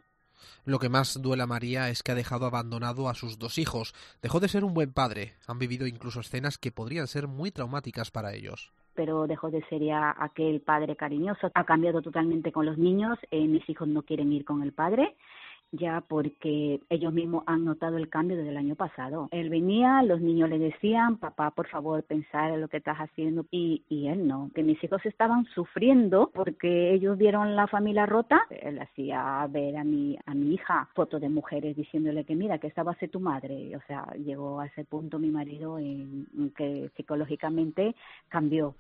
Lo 0.66 0.80
que 0.80 0.90
más 0.90 1.22
duele 1.22 1.44
a 1.44 1.46
María 1.46 1.90
es 1.90 2.02
que 2.02 2.14
ha 2.14 2.16
dejado 2.16 2.48
abandonado 2.48 3.10
a 3.10 3.14
sus 3.14 3.38
dos 3.38 3.60
hijos. 3.60 3.94
Dejó 4.24 4.40
de 4.40 4.48
ser 4.48 4.64
un 4.64 4.74
buen 4.74 4.92
padre. 4.92 5.36
Han 5.46 5.60
vivido 5.60 5.86
incluso 5.86 6.22
escenas 6.22 6.58
que 6.58 6.72
podrían 6.72 7.06
ser 7.06 7.28
muy 7.28 7.52
traumáticas 7.52 8.10
para 8.10 8.34
ellos 8.34 8.74
pero 8.98 9.28
dejó 9.28 9.52
de 9.52 9.64
ser 9.70 9.84
ya 9.84 10.16
aquel 10.18 10.60
padre 10.60 10.96
cariñoso. 10.96 11.52
Ha 11.54 11.64
cambiado 11.64 12.02
totalmente 12.02 12.52
con 12.52 12.66
los 12.66 12.80
niños. 12.80 13.20
Eh, 13.30 13.48
mis 13.48 13.68
hijos 13.70 13.88
no 13.88 14.02
quieren 14.02 14.34
ir 14.34 14.44
con 14.44 14.64
el 14.64 14.74
padre 14.74 15.16
ya 15.72 16.02
porque 16.08 16.80
ellos 16.90 17.14
mismos 17.14 17.44
han 17.46 17.66
notado 17.66 17.98
el 17.98 18.10
cambio 18.10 18.38
desde 18.38 18.50
el 18.50 18.58
año 18.58 18.76
pasado. 18.76 19.28
Él 19.32 19.50
venía, 19.50 20.02
los 20.04 20.22
niños 20.22 20.50
le 20.50 20.60
decían, 20.60 21.18
papá, 21.18 21.52
por 21.52 21.68
favor, 21.68 22.04
pensar 22.04 22.52
en 22.52 22.62
lo 22.62 22.68
que 22.68 22.78
estás 22.78 22.98
haciendo, 22.98 23.46
y, 23.52 23.84
y 23.90 24.08
él 24.08 24.28
no, 24.28 24.50
que 24.54 24.64
mis 24.64 24.82
hijos 24.84 25.06
estaban 25.06 25.46
sufriendo 25.54 26.32
porque 26.34 26.94
ellos 26.94 27.18
vieron 27.18 27.56
la 27.56 27.68
familia 27.68 28.06
rota. 28.06 28.42
Él 28.50 28.80
hacía 28.80 29.46
ver 29.50 29.78
a 29.78 29.84
mi, 29.84 30.18
a 30.26 30.34
mi 30.34 30.54
hija 30.54 30.90
fotos 30.94 31.22
de 31.22 31.30
mujeres 31.30 31.76
diciéndole 31.76 32.24
que 32.24 32.36
mira, 32.36 32.58
que 32.60 32.68
esta 32.68 32.84
va 32.84 32.94
a 32.94 33.00
ser 33.00 33.10
tu 33.10 33.20
madre. 33.20 33.76
O 33.76 33.82
sea, 33.88 34.06
llegó 34.14 34.60
a 34.60 34.68
ese 34.68 34.84
punto 34.86 35.20
mi 35.20 35.30
marido 35.30 35.80
en 35.80 36.28
que 36.56 36.90
psicológicamente 36.96 37.96
cambió. 38.30 38.76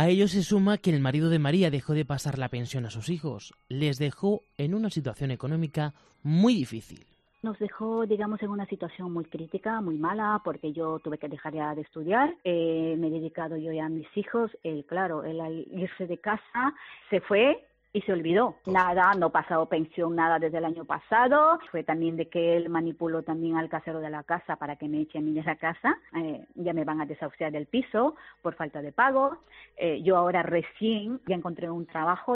A 0.00 0.08
ello 0.08 0.28
se 0.28 0.44
suma 0.44 0.78
que 0.78 0.90
el 0.90 1.00
marido 1.00 1.28
de 1.28 1.40
María 1.40 1.72
dejó 1.72 1.92
de 1.92 2.04
pasar 2.04 2.38
la 2.38 2.50
pensión 2.50 2.86
a 2.86 2.90
sus 2.90 3.08
hijos. 3.08 3.52
Les 3.68 3.98
dejó 3.98 4.44
en 4.56 4.76
una 4.76 4.90
situación 4.90 5.32
económica 5.32 5.92
muy 6.22 6.54
difícil. 6.54 7.04
Nos 7.42 7.58
dejó, 7.58 8.06
digamos, 8.06 8.40
en 8.44 8.50
una 8.50 8.64
situación 8.66 9.12
muy 9.12 9.24
crítica, 9.24 9.80
muy 9.80 9.96
mala, 9.96 10.40
porque 10.44 10.72
yo 10.72 11.00
tuve 11.00 11.18
que 11.18 11.28
dejar 11.28 11.52
ya 11.52 11.74
de 11.74 11.80
estudiar. 11.80 12.32
Eh, 12.44 12.94
me 12.96 13.08
he 13.08 13.10
dedicado 13.10 13.56
yo 13.56 13.72
ya 13.72 13.86
a 13.86 13.88
mis 13.88 14.06
hijos. 14.16 14.52
Él, 14.62 14.84
claro, 14.86 15.24
él 15.24 15.40
al 15.40 15.66
irse 15.72 16.06
de 16.06 16.18
casa 16.18 16.74
se 17.10 17.20
fue 17.20 17.66
y 17.92 18.00
se 18.02 18.12
olvidó. 18.12 18.56
Nada, 18.66 19.14
no 19.14 19.30
pasado 19.30 19.68
pensión, 19.68 20.14
nada 20.14 20.38
desde 20.38 20.58
el 20.58 20.64
año 20.64 20.84
pasado. 20.84 21.58
Fue 21.70 21.84
también 21.84 22.16
de 22.16 22.28
que 22.28 22.56
él 22.56 22.68
manipuló 22.68 23.22
también 23.22 23.56
al 23.56 23.68
casero 23.68 24.00
de 24.00 24.10
la 24.10 24.22
casa 24.24 24.56
para 24.56 24.76
que 24.76 24.88
me 24.88 25.00
eche 25.00 25.18
a 25.18 25.20
mí 25.20 25.32
de 25.32 25.42
la 25.42 25.56
casa. 25.56 25.98
Eh, 26.16 26.46
ya 26.54 26.72
me 26.72 26.84
van 26.84 27.00
a 27.00 27.06
desahuciar 27.06 27.52
del 27.52 27.66
piso 27.66 28.16
por 28.42 28.54
falta 28.54 28.82
de 28.82 28.92
pago. 28.92 29.38
Eh, 29.76 30.02
yo 30.02 30.16
ahora 30.16 30.42
recién 30.42 31.20
ya 31.26 31.34
encontré 31.34 31.70
un 31.70 31.86
trabajo. 31.86 32.34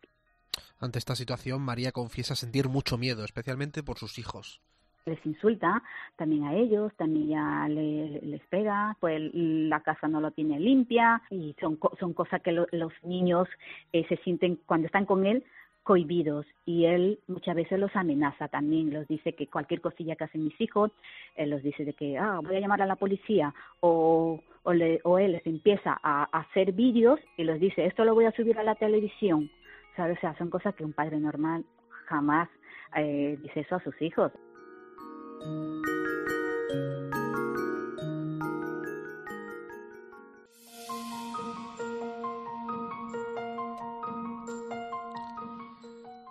Ante 0.78 0.98
esta 0.98 1.14
situación, 1.14 1.62
María 1.62 1.92
confiesa 1.92 2.34
sentir 2.34 2.68
mucho 2.68 2.98
miedo, 2.98 3.24
especialmente 3.24 3.82
por 3.82 3.98
sus 3.98 4.18
hijos. 4.18 4.60
Les 5.06 5.24
insulta 5.26 5.82
también 6.16 6.44
a 6.44 6.54
ellos, 6.54 6.92
también 6.96 7.28
ya 7.28 7.68
les 7.68 8.40
pega, 8.48 8.96
pues 9.00 9.20
la 9.32 9.80
casa 9.80 10.08
no 10.08 10.20
lo 10.20 10.30
tiene 10.30 10.60
limpia 10.60 11.22
y 11.30 11.54
son, 11.60 11.78
son 11.98 12.12
cosas 12.12 12.40
que 12.42 12.52
los 12.52 12.92
niños 13.02 13.48
eh, 13.92 14.04
se 14.08 14.16
sienten 14.18 14.60
cuando 14.66 14.86
están 14.86 15.06
con 15.06 15.26
él 15.26 15.44
cohibidos 15.82 16.46
y 16.64 16.84
él 16.84 17.18
muchas 17.26 17.56
veces 17.56 17.78
los 17.78 17.94
amenaza 17.96 18.48
también, 18.48 18.92
los 18.92 19.08
dice 19.08 19.32
que 19.34 19.48
cualquier 19.48 19.80
cosilla 19.80 20.14
que 20.14 20.24
hacen 20.24 20.44
mis 20.44 20.60
hijos, 20.60 20.92
él 21.34 21.50
los 21.50 21.62
dice 21.62 21.84
de 21.84 21.92
que 21.94 22.18
ah, 22.18 22.40
voy 22.42 22.56
a 22.56 22.60
llamar 22.60 22.82
a 22.82 22.86
la 22.86 22.96
policía 22.96 23.52
o, 23.80 24.40
o, 24.62 24.72
le, 24.72 25.00
o 25.02 25.18
él 25.18 25.32
les 25.32 25.46
empieza 25.46 25.98
a, 26.02 26.24
hacer 26.24 26.72
vídeos 26.72 27.18
y 27.36 27.44
los 27.44 27.58
dice 27.58 27.86
esto 27.86 28.04
lo 28.04 28.14
voy 28.14 28.26
a 28.26 28.32
subir 28.32 28.58
a 28.58 28.62
la 28.62 28.76
televisión, 28.76 29.50
¿sabes? 29.96 30.18
O 30.18 30.20
sea, 30.20 30.36
son 30.38 30.50
cosas 30.50 30.74
que 30.76 30.84
un 30.84 30.92
padre 30.92 31.18
normal 31.18 31.64
jamás 32.06 32.48
eh, 32.96 33.38
dice 33.42 33.60
eso 33.60 33.76
a 33.76 33.82
sus 33.82 34.00
hijos. 34.00 34.30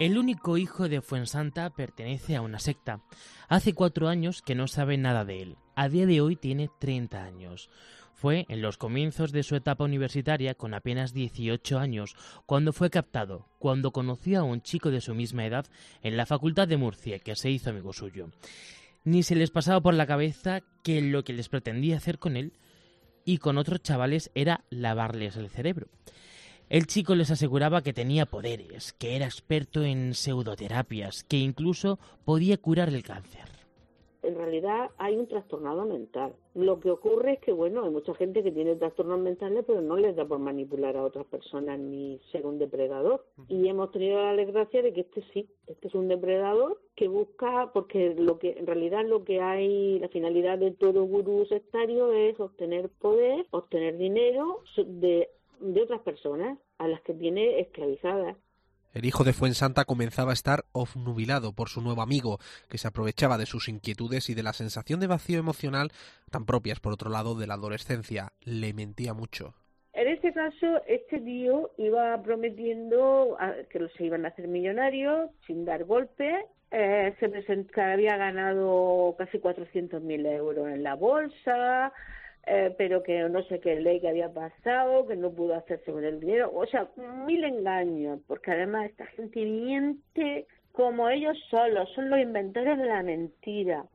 El 0.02 0.18
único 0.18 0.58
hijo 0.58 0.90
de 0.90 1.00
Fuensanta 1.02 1.70
pertenece 1.70 2.36
a 2.36 2.42
una 2.42 2.58
secta. 2.58 3.02
Hace 3.48 3.76
cuatro 3.76 4.08
años 4.08 4.42
que 4.42 4.56
no 4.56 4.68
sabe 4.68 4.98
nada 4.98 5.26
de 5.26 5.44
él. 5.44 5.58
A 5.76 5.90
día 5.90 6.08
de 6.08 6.22
hoy 6.22 6.36
tiene 6.36 6.72
30 6.80 7.24
años. 7.24 7.70
Fue 8.16 8.48
en 8.50 8.64
los 8.64 8.78
comienzos 8.78 9.32
de 9.32 9.44
su 9.44 9.56
etapa 9.56 9.84
universitaria, 9.84 10.56
con 10.56 10.74
apenas 10.74 11.14
18 11.14 11.78
años, 11.78 12.16
cuando 12.48 12.74
fue 12.74 12.90
captado, 12.90 13.46
cuando 13.60 13.92
conoció 13.92 14.40
a 14.40 14.44
un 14.44 14.64
chico 14.64 14.90
de 14.90 15.02
su 15.02 15.14
misma 15.14 15.46
edad 15.46 15.68
en 16.02 16.18
la 16.18 16.26
Facultad 16.26 16.68
de 16.68 16.78
Murcia, 16.78 17.20
que 17.20 17.36
se 17.36 17.52
hizo 17.52 17.70
amigo 17.70 17.94
suyo 17.94 18.32
ni 19.04 19.24
se 19.24 19.36
les 19.36 19.52
pasaba 19.52 19.82
por 19.82 19.94
la 19.94 20.08
cabeza 20.08 20.62
que 20.84 21.02
lo 21.02 21.24
que 21.24 21.34
les 21.34 21.50
pretendía 21.50 21.98
hacer 21.98 22.20
con 22.20 22.38
él 22.38 22.54
y 23.26 23.38
con 23.38 23.58
otros 23.58 23.82
chavales 23.82 24.32
era 24.36 24.64
lavarles 24.70 25.38
el 25.38 25.50
cerebro. 25.50 25.88
El 26.70 26.88
chico 26.88 27.16
les 27.16 27.32
aseguraba 27.32 27.84
que 27.84 27.94
tenía 27.94 28.26
poderes, 28.26 28.94
que 28.94 29.16
era 29.16 29.26
experto 29.26 29.84
en 29.84 30.14
pseudoterapias, 30.14 31.24
que 31.26 31.38
incluso 31.38 32.00
podía 32.24 32.58
curar 32.58 32.90
el 32.90 33.04
cáncer 33.04 33.51
en 34.32 34.38
realidad 34.38 34.90
hay 34.98 35.18
un 35.18 35.28
trastornado 35.28 35.86
mental. 35.86 36.34
Lo 36.56 36.80
que 36.80 36.90
ocurre 36.90 37.34
es 37.34 37.40
que, 37.40 37.52
bueno, 37.52 37.84
hay 37.84 37.90
mucha 37.90 38.14
gente 38.16 38.44
que 38.44 38.52
tiene 38.52 38.76
trastornos 38.76 39.20
mentales, 39.20 39.64
pero 39.68 39.82
no 39.82 39.98
les 39.98 40.16
da 40.16 40.26
por 40.26 40.40
manipular 40.40 40.96
a 40.96 41.04
otras 41.04 41.26
personas 41.26 41.80
ni 41.80 42.20
ser 42.32 42.46
un 42.46 42.60
depredador. 42.60 43.26
Y 43.48 43.68
hemos 43.68 43.92
tenido 43.92 44.22
la 44.22 44.36
desgracia 44.36 44.82
de 44.82 44.94
que 44.94 45.02
este 45.02 45.24
sí, 45.34 45.50
este 45.68 45.88
es 45.88 45.96
un 45.96 46.08
depredador 46.08 46.80
que 46.96 47.08
busca, 47.08 47.72
porque 47.74 48.16
lo 48.16 48.40
que 48.40 48.52
en 48.52 48.68
realidad 48.68 49.06
lo 49.06 49.24
que 49.24 49.42
hay, 49.42 50.00
la 50.00 50.10
finalidad 50.10 50.58
de 50.58 50.72
todo 50.72 51.04
gurú 51.04 51.46
sectario 51.46 52.12
es 52.14 52.40
obtener 52.40 52.90
poder, 52.90 53.46
obtener 53.52 53.98
dinero 53.98 54.64
de, 54.78 55.30
de 55.60 55.82
otras 55.82 56.02
personas 56.02 56.58
a 56.78 56.88
las 56.88 57.02
que 57.02 57.14
tiene 57.14 57.60
esclavizadas. 57.60 58.38
El 58.94 59.06
hijo 59.06 59.24
de 59.24 59.32
Fuensanta 59.32 59.86
comenzaba 59.86 60.32
a 60.32 60.34
estar 60.34 60.66
obnubilado 60.74 61.54
por 61.54 61.70
su 61.70 61.82
nuevo 61.82 62.02
amigo, 62.02 62.40
que 62.70 62.78
se 62.78 62.90
aprovechaba 62.90 63.38
de 63.38 63.46
sus 63.46 63.70
inquietudes 63.70 64.30
y 64.30 64.34
de 64.34 64.44
la 64.44 64.52
sensación 64.52 65.00
de 65.00 65.08
vacío 65.08 65.40
emocional 65.40 65.92
tan 66.30 66.46
propias, 66.46 66.82
por 66.82 66.92
otro 66.92 67.10
lado, 67.10 67.36
de 67.36 67.48
la 67.48 67.54
adolescencia. 67.54 68.34
Le 68.44 68.74
mentía 68.74 69.14
mucho. 69.14 69.54
En 69.94 70.10
este 70.10 70.34
caso, 70.34 70.82
este 70.88 71.22
tío 71.22 71.72
iba 71.78 72.22
prometiendo 72.22 73.38
que 73.70 73.88
se 73.98 74.06
iban 74.06 74.26
a 74.26 74.30
hacer 74.30 74.50
millonarios 74.50 75.30
sin 75.48 75.64
dar 75.64 75.86
golpe. 75.86 76.46
Eh, 76.72 77.16
se 77.20 77.30
presentó 77.30 77.82
había 77.82 78.18
ganado 78.18 79.16
casi 79.18 79.40
400.000 79.40 80.26
euros 80.36 80.68
en 80.68 80.84
la 80.84 80.96
bolsa, 80.96 81.94
eh, 82.48 82.74
pero 82.78 83.04
que 83.04 83.28
no 83.30 83.44
sé 83.44 83.60
qué 83.60 83.80
ley 83.80 84.00
que 84.00 84.10
había 84.10 84.34
pasado, 84.34 85.08
que 85.08 85.16
no 85.16 85.32
pudo 85.32 85.56
hacerse 85.56 85.92
con 85.92 86.04
el 86.04 86.20
dinero, 86.20 86.52
o 86.54 86.66
sea, 86.66 86.88
mil 87.26 87.44
engaños, 87.44 88.20
porque 88.28 88.52
además 88.52 88.90
esta 88.90 89.06
gente 89.08 89.46
miente 89.46 90.48
como 90.72 91.10
ellos 91.10 91.38
solos, 91.50 91.90
son 91.94 92.10
los 92.10 92.20
inventores 92.20 92.78
de 92.78 92.86
la 92.86 93.04
mentira. 93.04 93.86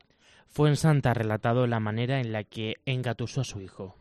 Fue 0.47 0.69
en 0.69 0.75
Santa 0.75 1.13
relatado 1.13 1.67
la 1.67 1.79
manera 1.79 2.19
en 2.19 2.31
la 2.31 2.43
que 2.43 2.75
engatusó 2.85 3.41
a 3.41 3.43
su 3.43 3.61
hijo 3.61 3.95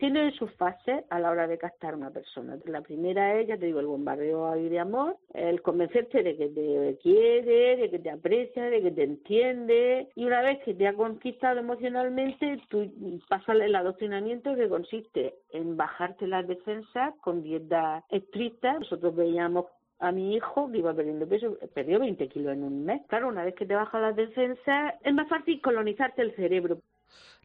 tiene 0.00 0.32
sus 0.32 0.50
fases 0.54 1.04
a 1.10 1.20
la 1.20 1.30
hora 1.30 1.46
de 1.46 1.58
captar 1.58 1.92
a 1.92 1.96
una 1.96 2.10
persona. 2.10 2.58
La 2.64 2.80
primera 2.80 3.38
es, 3.38 3.46
ya 3.46 3.58
te 3.58 3.66
digo, 3.66 3.80
el 3.80 3.86
bombardeo 3.86 4.50
de 4.52 4.78
amor, 4.80 5.18
el 5.34 5.60
convencerte 5.60 6.22
de 6.22 6.36
que 6.36 6.48
te 6.48 6.98
quiere, 7.02 7.76
de 7.76 7.90
que 7.90 7.98
te 7.98 8.10
aprecia, 8.10 8.64
de 8.64 8.82
que 8.82 8.90
te 8.90 9.04
entiende. 9.04 10.08
Y 10.16 10.24
una 10.24 10.40
vez 10.40 10.58
que 10.64 10.74
te 10.74 10.88
ha 10.88 10.94
conquistado 10.94 11.60
emocionalmente, 11.60 12.60
tú 12.70 12.90
pasas 13.28 13.56
el 13.60 13.76
adoctrinamiento 13.76 14.56
que 14.56 14.70
consiste 14.70 15.34
en 15.50 15.76
bajarte 15.76 16.26
las 16.26 16.48
defensas 16.48 17.14
con 17.20 17.42
dietas 17.42 18.02
estrictas. 18.08 18.80
Nosotros 18.80 19.14
veíamos 19.14 19.66
a 19.98 20.12
mi 20.12 20.34
hijo 20.34 20.70
que 20.72 20.78
iba 20.78 20.94
perdiendo 20.94 21.28
peso, 21.28 21.58
perdió 21.74 22.00
20 22.00 22.26
kilos 22.28 22.54
en 22.54 22.64
un 22.64 22.86
mes. 22.86 23.02
Claro, 23.08 23.28
una 23.28 23.44
vez 23.44 23.54
que 23.54 23.66
te 23.66 23.74
bajas 23.74 24.00
las 24.00 24.16
defensas, 24.16 24.94
es 25.04 25.12
más 25.12 25.28
fácil 25.28 25.60
colonizarte 25.60 26.22
el 26.22 26.34
cerebro. 26.36 26.78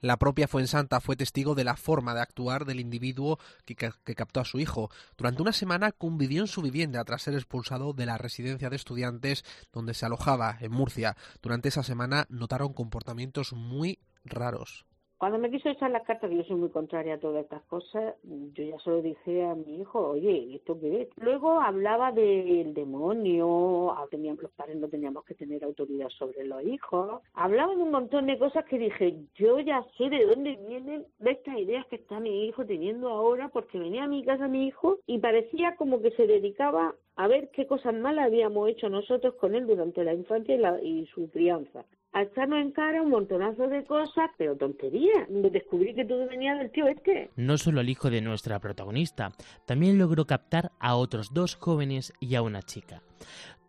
La 0.01 0.17
propia 0.17 0.47
Fuensanta 0.47 0.99
fue 0.99 1.15
testigo 1.15 1.55
de 1.55 1.63
la 1.63 1.75
forma 1.75 2.13
de 2.13 2.21
actuar 2.21 2.65
del 2.65 2.79
individuo 2.79 3.39
que, 3.65 3.75
captó 3.75 4.39
a 4.39 4.45
su 4.45 4.59
hijo. 4.59 4.89
Durante 5.17 5.41
una 5.41 5.53
semana 5.53 5.91
convivió 5.91 6.41
en 6.41 6.47
su 6.47 6.61
vivienda 6.61 7.03
tras 7.03 7.23
ser 7.23 7.33
expulsado 7.33 7.93
de 7.93 8.05
la 8.05 8.17
residencia 8.17 8.69
de 8.69 8.75
estudiantes 8.75 9.43
donde 9.73 9.93
se 9.93 10.05
alojaba, 10.05 10.57
en 10.61 10.71
Murcia. 10.71 11.15
Durante 11.41 11.69
esa 11.69 11.83
semana 11.83 12.25
notaron 12.29 12.73
comportamientos 12.73 13.53
muy 13.53 13.99
raros. 14.23 14.85
Cuando 15.17 15.39
me 15.39 15.49
quiso 15.49 15.69
echar 15.69 15.91
las 15.91 16.03
cartas, 16.03 16.29
que 16.29 16.35
yo 16.35 16.43
soy 16.43 16.57
muy 16.57 16.69
contraria 16.69 17.15
a 17.15 17.19
todas 17.19 17.43
estas 17.43 17.63
cosas, 17.63 18.15
yo 18.23 18.63
ya 18.63 18.77
se 18.79 18.89
lo 18.89 19.01
dije 19.01 19.45
a 19.45 19.55
mi 19.55 19.79
hijo, 19.79 20.09
oye, 20.09 20.55
¿esto 20.55 20.77
qué 20.79 21.03
es? 21.03 21.09
Luego 21.15 21.61
hablaba 21.61 22.11
del 22.11 22.73
demonio, 22.73 23.91
ah, 23.91 24.05
teníamos, 24.11 24.43
los 24.43 24.51
padres 24.51 24.75
no 24.75 24.89
teníamos 24.89 25.23
que 25.23 25.33
tener 25.33 25.63
autoridad 25.63 26.09
sobre 26.09 26.45
los 26.45 26.61
hijos, 26.63 27.21
hablaba 27.33 27.73
de 27.75 27.83
un 27.83 27.91
montón 27.91 28.25
de 28.25 28.37
cosas 28.37 28.65
que 28.65 28.77
dije, 28.77 29.15
yo 29.35 29.59
ya 29.61 29.85
sé 29.97 30.09
de 30.09 30.25
dónde 30.25 30.57
vienen 30.67 31.05
de 31.19 31.31
estas 31.31 31.59
ideas 31.59 31.85
que 31.87 31.95
está 31.95 32.19
mi 32.19 32.47
hijo 32.47 32.65
teniendo 32.65 33.09
ahora, 33.09 33.47
porque 33.47 33.79
venía 33.79 34.03
a 34.03 34.07
mi 34.07 34.23
casa 34.25 34.49
mi 34.49 34.67
hijo 34.67 34.99
y 35.07 35.19
parecía 35.19 35.77
como 35.77 36.01
que 36.01 36.11
se 36.11 36.27
dedicaba 36.27 36.93
a 37.15 37.27
ver 37.27 37.49
qué 37.51 37.65
cosas 37.65 37.93
malas 37.93 38.25
habíamos 38.25 38.67
hecho 38.67 38.89
nosotros 38.89 39.35
con 39.35 39.55
él 39.55 39.65
durante 39.65 40.03
la 40.03 40.13
infancia 40.13 40.55
y, 40.83 40.87
y 40.87 41.05
su 41.07 41.29
crianza 41.29 41.85
a 42.15 42.21
echarnos 42.21 42.59
en 42.59 42.71
cara 42.71 43.01
un 43.01 43.09
montonazo 43.09 43.67
de 43.67 43.83
cosas, 43.83 44.31
pero 44.37 44.55
tontería. 44.55 45.27
Descubrí 45.29 45.93
que 45.93 46.05
todo 46.05 46.25
venía 46.27 46.55
del 46.55 46.71
tío 46.71 46.87
este. 46.87 47.29
No 47.35 47.57
solo 47.57 47.81
el 47.81 47.89
hijo 47.89 48.09
de 48.09 48.21
nuestra 48.21 48.57
protagonista, 48.59 49.33
también 49.65 49.99
logró 49.99 50.25
captar 50.25 50.71
a 50.79 50.95
otros 50.95 51.33
dos 51.33 51.55
jóvenes 51.55 52.13
y 52.21 52.35
a 52.35 52.41
una 52.41 52.63
chica. 52.63 53.01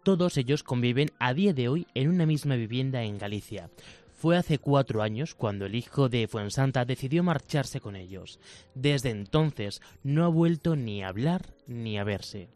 Todos 0.04 0.36
ellos 0.36 0.62
conviven 0.62 1.10
a 1.18 1.34
día 1.34 1.52
de 1.52 1.68
hoy 1.68 1.88
en 1.94 2.08
una 2.08 2.24
misma 2.24 2.54
vivienda 2.54 3.02
en 3.02 3.18
Galicia. 3.18 3.68
Fue 4.16 4.38
hace 4.38 4.58
cuatro 4.58 5.02
años 5.02 5.34
cuando 5.34 5.66
el 5.66 5.74
hijo 5.74 6.08
de 6.08 6.26
Fuensanta 6.26 6.86
decidió 6.86 7.22
marcharse 7.22 7.80
con 7.82 7.96
ellos. 7.96 8.40
Desde 8.74 9.10
entonces 9.10 9.82
no 10.02 10.24
ha 10.24 10.28
vuelto 10.28 10.74
ni 10.74 11.02
a 11.02 11.08
hablar 11.08 11.54
ni 11.66 11.98
a 11.98 12.04
verse. 12.04 12.48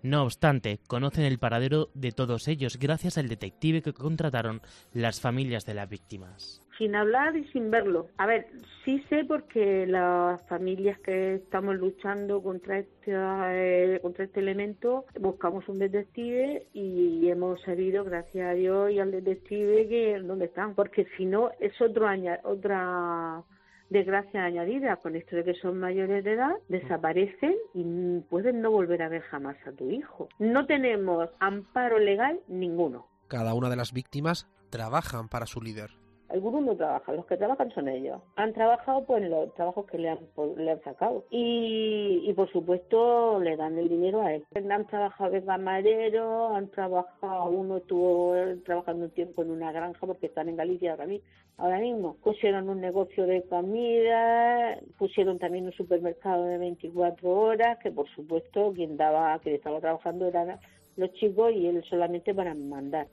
No 0.00 0.22
obstante, 0.22 0.78
conocen 0.86 1.24
el 1.24 1.40
paradero 1.40 1.90
de 1.94 2.12
todos 2.12 2.46
ellos 2.46 2.78
gracias 2.78 3.18
al 3.18 3.28
detective 3.28 3.82
que 3.82 3.92
contrataron 3.92 4.62
las 4.92 5.20
familias 5.20 5.66
de 5.66 5.74
las 5.74 5.88
víctimas 5.88 6.62
sin 6.78 6.94
hablar 6.94 7.36
y 7.36 7.44
sin 7.48 7.70
verlo. 7.70 8.08
A 8.16 8.26
ver, 8.26 8.46
sí 8.84 9.04
sé 9.10 9.24
porque 9.24 9.86
las 9.86 10.40
familias 10.48 10.98
que 11.00 11.34
estamos 11.34 11.76
luchando 11.76 12.40
contra 12.42 12.78
este, 12.78 13.12
eh, 13.12 13.98
contra 14.00 14.24
este 14.24 14.40
elemento 14.40 15.04
buscamos 15.20 15.68
un 15.68 15.78
detective 15.78 16.68
y 16.72 17.28
hemos 17.28 17.60
sabido, 17.62 18.04
gracias 18.04 18.48
a 18.48 18.54
Dios 18.54 18.92
y 18.92 19.00
al 19.00 19.10
detective, 19.10 19.88
que 19.88 20.18
dónde 20.20 20.46
están, 20.46 20.74
porque 20.74 21.06
si 21.16 21.26
no 21.26 21.50
es 21.58 21.78
otro 21.80 22.06
año, 22.06 22.32
otra 22.44 23.42
desgracia 23.90 24.44
añadida 24.44 24.96
con 24.96 25.16
esto 25.16 25.36
de 25.36 25.44
que 25.44 25.54
son 25.54 25.78
mayores 25.78 26.22
de 26.24 26.34
edad, 26.34 26.54
desaparecen 26.68 27.56
y 27.74 28.20
pueden 28.28 28.60
no 28.60 28.70
volver 28.70 29.02
a 29.02 29.08
ver 29.08 29.22
jamás 29.22 29.56
a 29.66 29.72
tu 29.72 29.90
hijo. 29.90 30.28
No 30.38 30.66
tenemos 30.66 31.30
amparo 31.40 31.98
legal 31.98 32.38
ninguno. 32.48 33.06
Cada 33.28 33.54
una 33.54 33.68
de 33.68 33.76
las 33.76 33.92
víctimas 33.92 34.46
trabajan 34.70 35.28
para 35.28 35.46
su 35.46 35.60
líder. 35.60 35.90
Algunos 36.30 36.62
no 36.62 36.76
trabajan, 36.76 37.16
los 37.16 37.26
que 37.26 37.38
trabajan 37.38 37.70
son 37.70 37.88
ellos. 37.88 38.20
Han 38.36 38.52
trabajado 38.52 39.04
pues 39.04 39.26
los 39.28 39.54
trabajos 39.54 39.86
que 39.86 39.98
le 39.98 40.10
han, 40.10 40.18
le 40.56 40.70
han 40.72 40.82
sacado. 40.82 41.24
Y, 41.30 42.22
y 42.24 42.32
por 42.34 42.50
supuesto 42.52 43.40
le 43.40 43.56
dan 43.56 43.78
el 43.78 43.88
dinero 43.88 44.20
a 44.20 44.34
él. 44.34 44.44
Han 44.54 44.86
trabajado 44.86 45.30
de 45.30 45.42
camarero, 45.42 46.54
han 46.54 46.68
trabajado, 46.68 47.50
uno 47.50 47.78
estuvo 47.78 48.34
trabajando 48.64 49.06
un 49.06 49.10
tiempo 49.10 49.42
en 49.42 49.50
una 49.50 49.72
granja 49.72 50.06
porque 50.06 50.26
están 50.26 50.48
en 50.48 50.56
Galicia 50.56 50.92
ahora 50.92 51.06
mismo. 51.06 51.26
Ahora 51.56 51.78
mismo 51.80 52.16
pusieron 52.22 52.68
un 52.68 52.80
negocio 52.80 53.26
de 53.26 53.42
comida, 53.42 54.78
pusieron 54.96 55.38
también 55.38 55.66
un 55.66 55.72
supermercado 55.72 56.44
de 56.44 56.58
24 56.58 57.28
horas, 57.28 57.78
que 57.78 57.90
por 57.90 58.08
supuesto 58.10 58.72
quien 58.74 58.96
daba, 58.96 59.40
que 59.40 59.54
estaba 59.54 59.80
trabajando 59.80 60.26
eran 60.26 60.60
los 60.96 61.12
chicos 61.14 61.52
y 61.52 61.66
él 61.66 61.82
solamente 61.88 62.34
para 62.34 62.54
mandar. 62.54 63.08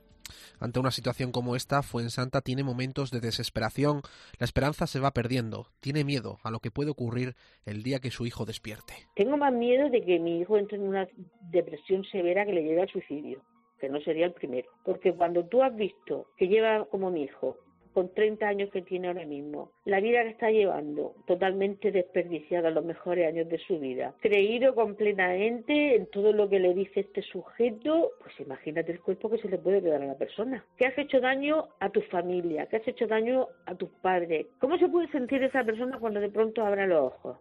Ante 0.60 0.80
una 0.80 0.92
situación 0.92 1.32
como 1.32 1.56
esta, 1.56 1.82
Fuensanta 1.82 2.42
tiene 2.42 2.64
momentos 2.64 3.12
de 3.12 3.20
desesperación, 3.20 4.02
la 4.40 4.46
esperanza 4.46 4.88
se 4.88 5.00
va 5.00 5.12
perdiendo, 5.12 5.68
tiene 5.80 6.04
miedo 6.04 6.38
a 6.44 6.52
lo 6.52 6.60
que 6.60 6.72
puede 6.72 6.92
ocurrir 6.92 7.36
el 7.66 7.84
día 7.84 8.00
que 8.00 8.12
su 8.12 8.26
hijo 8.26 8.46
despierte. 8.46 8.94
Tengo 9.16 9.38
más 9.38 9.54
miedo 9.54 9.90
de 9.90 10.02
que 10.04 10.20
mi 10.20 10.40
hijo 10.40 10.58
entre 10.58 10.78
en 10.78 10.84
una 10.84 11.08
depresión 11.52 12.04
severa 12.06 12.46
que 12.46 12.54
le 12.54 12.64
lleve 12.64 12.82
al 12.82 12.90
suicidio, 12.90 13.42
que 13.80 13.90
no 13.90 14.00
sería 14.02 14.26
el 14.26 14.34
primero. 14.34 14.70
Porque 14.84 15.14
cuando 15.14 15.46
tú 15.46 15.64
has 15.64 15.76
visto 15.76 16.28
que 16.38 16.48
lleva 16.48 16.86
como 16.86 17.12
mi 17.12 17.24
hijo 17.24 17.58
con 17.96 18.14
30 18.14 18.46
años 18.46 18.70
que 18.72 18.82
tiene 18.82 19.08
ahora 19.08 19.26
mismo, 19.26 19.72
la 19.86 20.02
vida 20.02 20.22
que 20.24 20.32
está 20.32 20.52
llevando, 20.52 21.16
totalmente 21.26 21.94
desperdiciada 21.94 22.70
los 22.70 22.84
mejores 22.84 23.26
años 23.26 23.48
de 23.48 23.58
su 23.58 23.80
vida, 23.80 24.14
creído 24.20 24.76
completamente 24.76 25.96
en 25.96 26.06
todo 26.08 26.34
lo 26.34 26.50
que 26.50 26.60
le 26.60 26.74
dice 26.74 27.00
este 27.00 27.22
sujeto, 27.22 28.12
pues 28.20 28.38
imagínate 28.42 28.92
el 28.92 29.00
cuerpo 29.00 29.30
que 29.30 29.38
se 29.38 29.48
le 29.48 29.58
puede 29.58 29.82
quedar 29.82 30.02
a 30.02 30.08
la 30.08 30.18
persona. 30.18 30.66
Que 30.78 30.88
has 30.88 30.98
hecho 30.98 31.22
daño 31.22 31.70
a 31.80 31.90
tu 31.90 32.02
familia, 32.02 32.66
que 32.66 32.76
has 32.76 32.88
hecho 32.88 33.08
daño 33.08 33.48
a 33.66 33.76
tus 33.76 33.90
padres. 34.02 34.48
¿Cómo 34.60 34.78
se 34.78 34.90
puede 34.90 35.10
sentir 35.12 35.42
esa 35.42 35.64
persona 35.64 35.98
cuando 35.98 36.20
de 36.20 36.30
pronto 36.30 36.66
abra 36.66 36.86
los 36.86 37.14
ojos? 37.14 37.38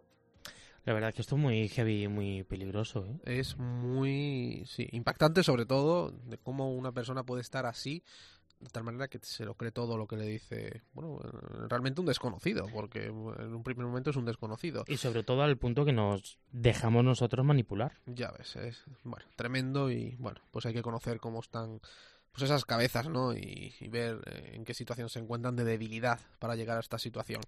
La 0.85 0.93
verdad 0.93 1.09
es 1.09 1.15
que 1.15 1.21
esto 1.23 1.35
es 1.35 1.41
muy 1.41 1.67
heavy 1.67 2.03
y 2.03 2.07
muy 2.07 2.43
peligroso. 2.43 3.07
¿eh? 3.07 3.39
Es 3.39 3.57
muy 3.57 4.63
sí, 4.67 4.87
impactante 4.91 5.41
sobre 5.41 5.65
todo 5.65 6.11
de 6.11 6.37
cómo 6.37 6.73
una 6.73 6.91
persona 6.91 7.23
puede 7.23 7.41
estar 7.41 7.65
así 7.65 8.03
de 8.59 8.69
tal 8.69 8.83
manera 8.83 9.07
que 9.07 9.19
se 9.21 9.45
lo 9.45 9.55
cree 9.55 9.71
todo 9.71 9.97
lo 9.97 10.07
que 10.07 10.15
le 10.15 10.25
dice, 10.25 10.81
bueno, 10.93 11.19
realmente 11.67 12.01
un 12.01 12.07
desconocido, 12.07 12.67
porque 12.73 13.05
en 13.05 13.53
un 13.53 13.63
primer 13.63 13.85
momento 13.85 14.09
es 14.09 14.15
un 14.15 14.25
desconocido. 14.25 14.85
Y 14.87 14.97
sobre 14.97 15.23
todo 15.23 15.43
al 15.43 15.57
punto 15.57 15.85
que 15.85 15.93
nos 15.93 16.39
dejamos 16.51 17.03
nosotros 17.03 17.45
manipular. 17.45 17.93
Ya 18.05 18.31
ves, 18.31 18.55
es 18.55 18.83
bueno, 19.03 19.25
tremendo 19.35 19.91
y 19.91 20.15
bueno, 20.17 20.41
pues 20.51 20.65
hay 20.65 20.73
que 20.73 20.81
conocer 20.81 21.19
cómo 21.19 21.39
están 21.39 21.81
pues 22.35 22.51
esas 22.51 22.65
cabezas, 22.65 23.07
¿no? 23.07 23.33
Y, 23.33 23.73
ver 23.89 24.19
eh, 24.25 24.51
en 24.55 24.65
qué 24.65 24.73
situación 24.73 25.07
se 25.07 25.19
encuentran 25.19 25.55
de 25.55 25.63
debilidad 25.63 26.19
para 26.37 26.55
llegar 26.55 26.75
a 26.75 26.81
esta 26.81 26.99
situación. 26.99 27.41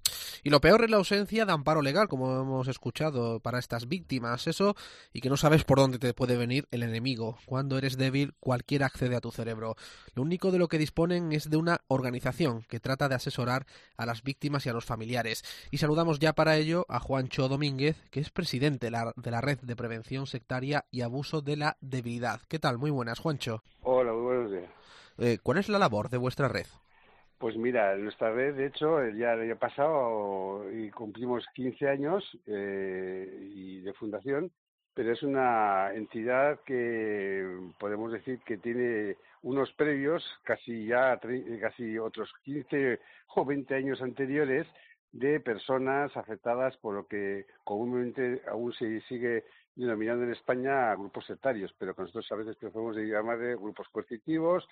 Y 0.44 0.50
lo 0.50 0.62
peor 0.62 0.86
es 0.86 0.90
la 0.90 0.96
ausencia 0.96 1.46
de 1.46 1.52
amparo 1.52 1.82
legal, 1.82 2.08
como 2.08 2.40
hemos 2.40 2.70
escuchado, 2.70 3.42
para 3.42 3.60
estas 3.60 3.90
víctimas. 3.90 4.48
Eso, 4.48 4.76
y 5.12 5.20
que 5.20 5.30
no 5.30 5.36
sabes 5.36 5.66
por 5.66 5.80
dónde 5.80 6.00
te 6.00 6.14
puede 6.14 6.38
venir 6.38 6.70
el 6.72 6.84
enemigo. 6.84 7.38
Cuando 7.46 7.78
eres 7.78 7.98
débil, 7.98 8.34
cualquiera 8.40 8.86
accede 8.86 9.18
a 9.18 9.20
tu 9.20 9.32
cerebro. 9.32 9.76
Lo 10.16 10.22
único 10.22 10.52
de 10.52 10.60
lo 10.60 10.70
que 10.70 10.78
disponen 10.78 11.34
es 11.34 11.50
de 11.50 11.58
una 11.58 11.82
organización 11.90 12.64
que 12.64 12.80
trata 12.80 13.10
de 13.10 13.16
asesorar 13.16 13.66
a 13.98 14.06
las 14.06 14.24
víctimas 14.24 14.66
y 14.66 14.70
a 14.70 14.74
los 14.74 14.86
familiares. 14.86 15.44
Y 15.70 15.80
saludamos 15.80 16.20
ya 16.20 16.32
para 16.32 16.56
ello 16.56 16.86
a 16.88 17.02
Juancho 17.02 17.50
Domínguez, 17.50 17.98
que 18.10 18.22
es 18.22 18.30
presidente 18.30 18.90
de 18.90 19.32
la 19.32 19.42
Red 19.42 19.60
de 19.64 19.76
Prevención 19.76 20.28
Sectaria 20.28 20.86
y 20.92 21.02
Abuso 21.02 21.42
de 21.42 21.58
la 21.58 21.78
Debilidad. 21.82 22.40
¿Qué 22.48 22.58
tal? 22.58 22.78
Muy 22.78 22.92
buenas, 22.92 23.20
Juancho. 23.20 23.64
Hola, 23.84 24.14
muy 24.14 24.22
buenos 24.22 24.52
días. 24.52 24.77
Eh, 25.18 25.40
¿Cuál 25.42 25.58
es 25.58 25.70
la 25.70 25.80
labor 25.80 26.10
de 26.10 26.18
vuestra 26.18 26.48
red? 26.48 26.66
Pues 27.38 27.56
mira, 27.56 27.96
nuestra 27.98 28.32
red, 28.32 28.56
de 28.56 28.68
hecho, 28.68 29.04
ya 29.10 29.34
el 29.34 29.42
año 29.42 29.58
pasado 29.58 30.66
y 30.72 30.90
cumplimos 30.90 31.46
15 31.54 31.88
años 31.88 32.24
eh, 32.48 33.50
y 33.54 33.82
de 33.82 33.94
fundación, 33.94 34.52
pero 34.94 35.14
es 35.14 35.22
una 35.22 35.94
entidad 35.94 36.60
que 36.66 37.48
podemos 37.80 38.12
decir 38.12 38.40
que 38.44 38.58
tiene 38.58 39.18
unos 39.44 39.72
previos, 39.74 40.24
casi 40.44 40.88
ya 40.88 41.20
casi 41.62 42.00
otros 42.00 42.34
15 42.44 43.00
o 43.36 43.46
20 43.46 43.76
años 43.76 44.02
anteriores, 44.02 44.66
de 45.12 45.40
personas 45.40 46.16
afectadas 46.18 46.76
por 46.78 46.96
lo 46.96 47.08
que 47.08 47.46
comúnmente 47.64 48.42
aún 48.48 48.74
se 48.74 49.02
sigue 49.02 49.46
denominando 49.76 50.24
en 50.24 50.32
España 50.32 50.94
grupos 50.96 51.26
sectarios, 51.26 51.74
pero 51.78 51.96
que 51.96 52.02
nosotros 52.02 52.32
a 52.32 52.36
veces 52.36 52.56
preferimos 52.56 52.96
llamar 52.98 53.38
de 53.38 53.56
grupos 53.56 53.88
coercitivos 53.90 54.68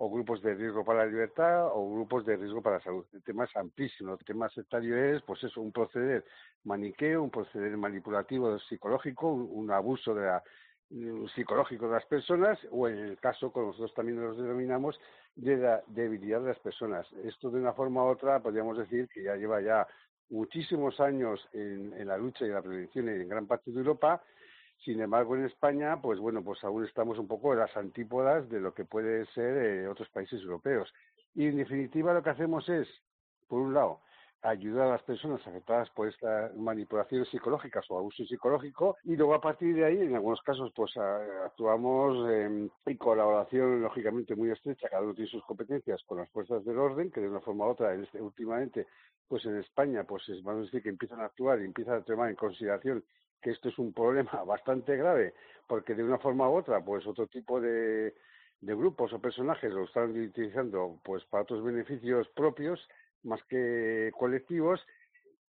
o 0.00 0.08
grupos 0.08 0.40
de 0.42 0.54
riesgo 0.54 0.84
para 0.84 1.00
la 1.00 1.10
libertad 1.10 1.70
o 1.72 1.92
grupos 1.92 2.24
de 2.24 2.36
riesgo 2.36 2.62
para 2.62 2.76
la 2.76 2.84
salud. 2.84 3.04
El 3.12 3.22
tema 3.22 3.44
es 3.44 3.56
amplísimo. 3.56 4.12
El 4.12 4.24
tema 4.24 4.48
sectario 4.48 4.96
es, 4.96 5.22
pues 5.22 5.42
eso, 5.42 5.60
un 5.60 5.72
proceder 5.72 6.24
maniqueo, 6.64 7.22
un 7.22 7.30
proceder 7.30 7.76
manipulativo 7.76 8.56
psicológico, 8.60 9.32
un, 9.32 9.70
abuso 9.72 10.14
de 10.14 10.26
la, 10.26 10.42
psicológico 11.34 11.88
de 11.88 11.94
las 11.94 12.06
personas 12.06 12.58
o 12.70 12.88
en 12.88 12.98
el 12.98 13.18
caso, 13.18 13.50
como 13.50 13.66
nosotros 13.66 13.92
también 13.92 14.20
los 14.20 14.36
denominamos, 14.36 15.00
de 15.34 15.56
la 15.56 15.82
debilidad 15.88 16.42
de 16.42 16.48
las 16.50 16.60
personas. 16.60 17.04
Esto 17.24 17.50
de 17.50 17.58
una 17.58 17.72
forma 17.72 18.04
u 18.04 18.06
otra 18.06 18.40
podríamos 18.40 18.78
decir 18.78 19.08
que 19.08 19.24
ya 19.24 19.34
lleva 19.34 19.60
ya 19.60 19.84
muchísimos 20.30 21.00
años 21.00 21.40
en, 21.52 21.92
en 21.94 22.06
la 22.06 22.16
lucha 22.16 22.46
y 22.46 22.50
la 22.50 22.62
prevención 22.62 23.08
en 23.08 23.28
gran 23.28 23.48
parte 23.48 23.72
de 23.72 23.78
Europa 23.78 24.22
sin 24.84 25.00
embargo, 25.00 25.36
en 25.36 25.44
España, 25.44 26.00
pues 26.00 26.18
bueno, 26.20 26.42
pues 26.42 26.62
aún 26.64 26.84
estamos 26.84 27.18
un 27.18 27.26
poco 27.26 27.52
en 27.52 27.60
las 27.60 27.76
antípodas 27.76 28.48
de 28.48 28.60
lo 28.60 28.72
que 28.74 28.84
puede 28.84 29.26
ser 29.26 29.56
eh, 29.56 29.88
otros 29.88 30.08
países 30.10 30.40
europeos. 30.42 30.92
Y 31.34 31.46
en 31.46 31.56
definitiva, 31.56 32.14
lo 32.14 32.22
que 32.22 32.30
hacemos 32.30 32.68
es, 32.68 32.88
por 33.48 33.60
un 33.60 33.74
lado, 33.74 34.00
ayudar 34.42 34.86
a 34.86 34.92
las 34.92 35.02
personas 35.02 35.44
afectadas 35.46 35.90
por 35.90 36.08
estas 36.08 36.54
manipulaciones 36.56 37.28
psicológicas 37.28 37.84
o 37.90 37.98
abuso 37.98 38.24
psicológico 38.24 38.96
y 39.02 39.16
luego 39.16 39.34
a 39.34 39.40
partir 39.40 39.74
de 39.74 39.84
ahí 39.84 39.98
en 40.00 40.14
algunos 40.14 40.40
casos 40.42 40.70
pues 40.76 40.96
actuamos 40.96 42.30
en 42.30 42.70
colaboración 42.98 43.82
lógicamente 43.82 44.36
muy 44.36 44.50
estrecha 44.50 44.88
cada 44.88 45.02
uno 45.02 45.14
tiene 45.14 45.28
sus 45.28 45.44
competencias 45.44 46.00
con 46.04 46.18
las 46.18 46.30
fuerzas 46.30 46.64
del 46.64 46.78
orden 46.78 47.10
que 47.10 47.20
de 47.20 47.28
una 47.28 47.40
forma 47.40 47.66
u 47.66 47.70
otra 47.70 47.92
este, 47.94 48.22
últimamente 48.22 48.86
pues 49.26 49.44
en 49.44 49.58
España 49.58 50.04
pues 50.04 50.22
vamos 50.44 50.62
a 50.62 50.64
decir 50.66 50.82
que 50.82 50.88
empiezan 50.88 51.20
a 51.20 51.24
actuar 51.24 51.60
y 51.60 51.64
empiezan 51.64 51.96
a 51.96 52.02
tomar 52.02 52.30
en 52.30 52.36
consideración 52.36 53.02
que 53.40 53.50
esto 53.50 53.68
es 53.68 53.78
un 53.78 53.92
problema 53.92 54.30
bastante 54.46 54.96
grave, 54.96 55.34
porque 55.66 55.94
de 55.94 56.04
una 56.04 56.18
forma 56.18 56.48
u 56.48 56.54
otra, 56.54 56.84
pues 56.84 57.06
otro 57.06 57.26
tipo 57.26 57.60
de, 57.60 58.14
de 58.60 58.74
grupos 58.74 59.12
o 59.12 59.20
personajes 59.20 59.72
lo 59.72 59.84
están 59.84 60.10
utilizando 60.10 60.98
pues 61.04 61.24
para 61.26 61.42
otros 61.42 61.62
beneficios 61.62 62.28
propios 62.28 62.80
más 63.22 63.42
que 63.44 64.10
colectivos 64.16 64.80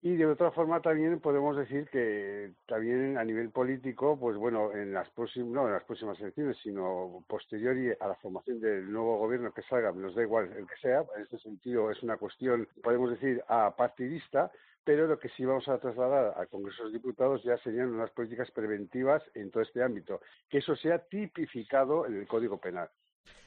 y 0.03 0.15
de 0.15 0.27
otra 0.27 0.51
forma 0.53 0.81
también 0.81 1.19
podemos 1.21 1.57
decir 1.57 1.89
que 1.89 2.53
también 2.67 3.19
a 3.19 3.25
nivel 3.25 3.51
político, 3.51 4.17
pues 4.17 4.37
bueno, 4.37 4.73
en 4.73 4.93
las 4.93 5.11
próximas, 5.11 5.51
no 5.51 5.67
en 5.67 5.73
las 5.73 5.85
próximas 5.85 6.21
elecciones, 6.21 6.57
sino 6.63 7.25
posterior 7.27 7.75
a 7.99 8.09
la 8.09 8.15
formación 8.17 8.61
del 8.61 8.93
nuevo 8.93 9.19
gobierno 9.19 9.53
que 9.53 9.63
salga, 9.63 9.91
nos 9.93 10.15
da 10.15 10.23
igual 10.23 10.53
el 10.57 10.67
que 10.67 10.77
sea, 10.81 11.05
en 11.17 11.23
este 11.23 11.39
sentido 11.39 11.91
es 11.91 12.03
una 12.03 12.19
cuestión, 12.19 12.69
podemos 12.83 13.11
decir, 13.11 13.43
apartidista, 13.49 14.53
pero 14.87 15.09
lo 15.09 15.19
que 15.19 15.29
sí 15.31 15.45
vamos 15.45 15.67
a 15.67 15.79
trasladar 15.79 16.35
al 16.37 16.47
Congreso 16.47 16.85
de 16.85 16.93
Diputados 16.93 17.43
ya 17.43 17.59
serían 17.59 17.89
unas 17.89 18.11
políticas 18.13 18.49
preventivas 18.53 19.21
en 19.35 19.51
todo 19.51 19.65
este 19.65 19.83
ámbito, 19.83 20.21
que 20.49 20.59
eso 20.59 20.77
sea 20.77 21.01
tipificado 21.01 22.07
en 22.07 22.15
el 22.21 22.29
Código 22.29 22.59
Penal. 22.59 22.89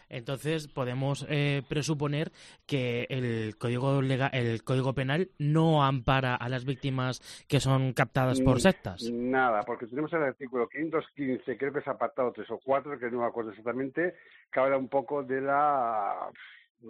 Entonces 0.09 0.67
podemos 0.67 1.25
eh, 1.29 1.61
presuponer 1.69 2.31
que 2.65 3.07
el 3.09 3.55
código 3.57 4.01
legal, 4.01 4.31
el 4.33 4.63
código 4.63 4.93
penal 4.93 5.29
no 5.37 5.85
ampara 5.85 6.35
a 6.35 6.49
las 6.49 6.65
víctimas 6.65 7.21
que 7.47 7.59
son 7.59 7.93
captadas 7.93 8.41
por 8.41 8.59
sectas. 8.59 9.09
Nada, 9.09 9.61
porque 9.61 9.85
tenemos 9.85 10.11
el 10.11 10.23
artículo 10.23 10.67
515, 10.67 11.57
creo 11.57 11.71
que 11.71 11.79
es 11.79 11.87
apartado 11.87 12.33
3 12.33 12.49
o 12.51 12.57
4, 12.57 12.99
que 12.99 13.11
no 13.11 13.19
me 13.19 13.27
acuerdo 13.27 13.51
exactamente, 13.51 14.15
que 14.51 14.59
habla 14.59 14.77
un 14.77 14.89
poco 14.89 15.23
de 15.23 15.41
la, 15.41 16.27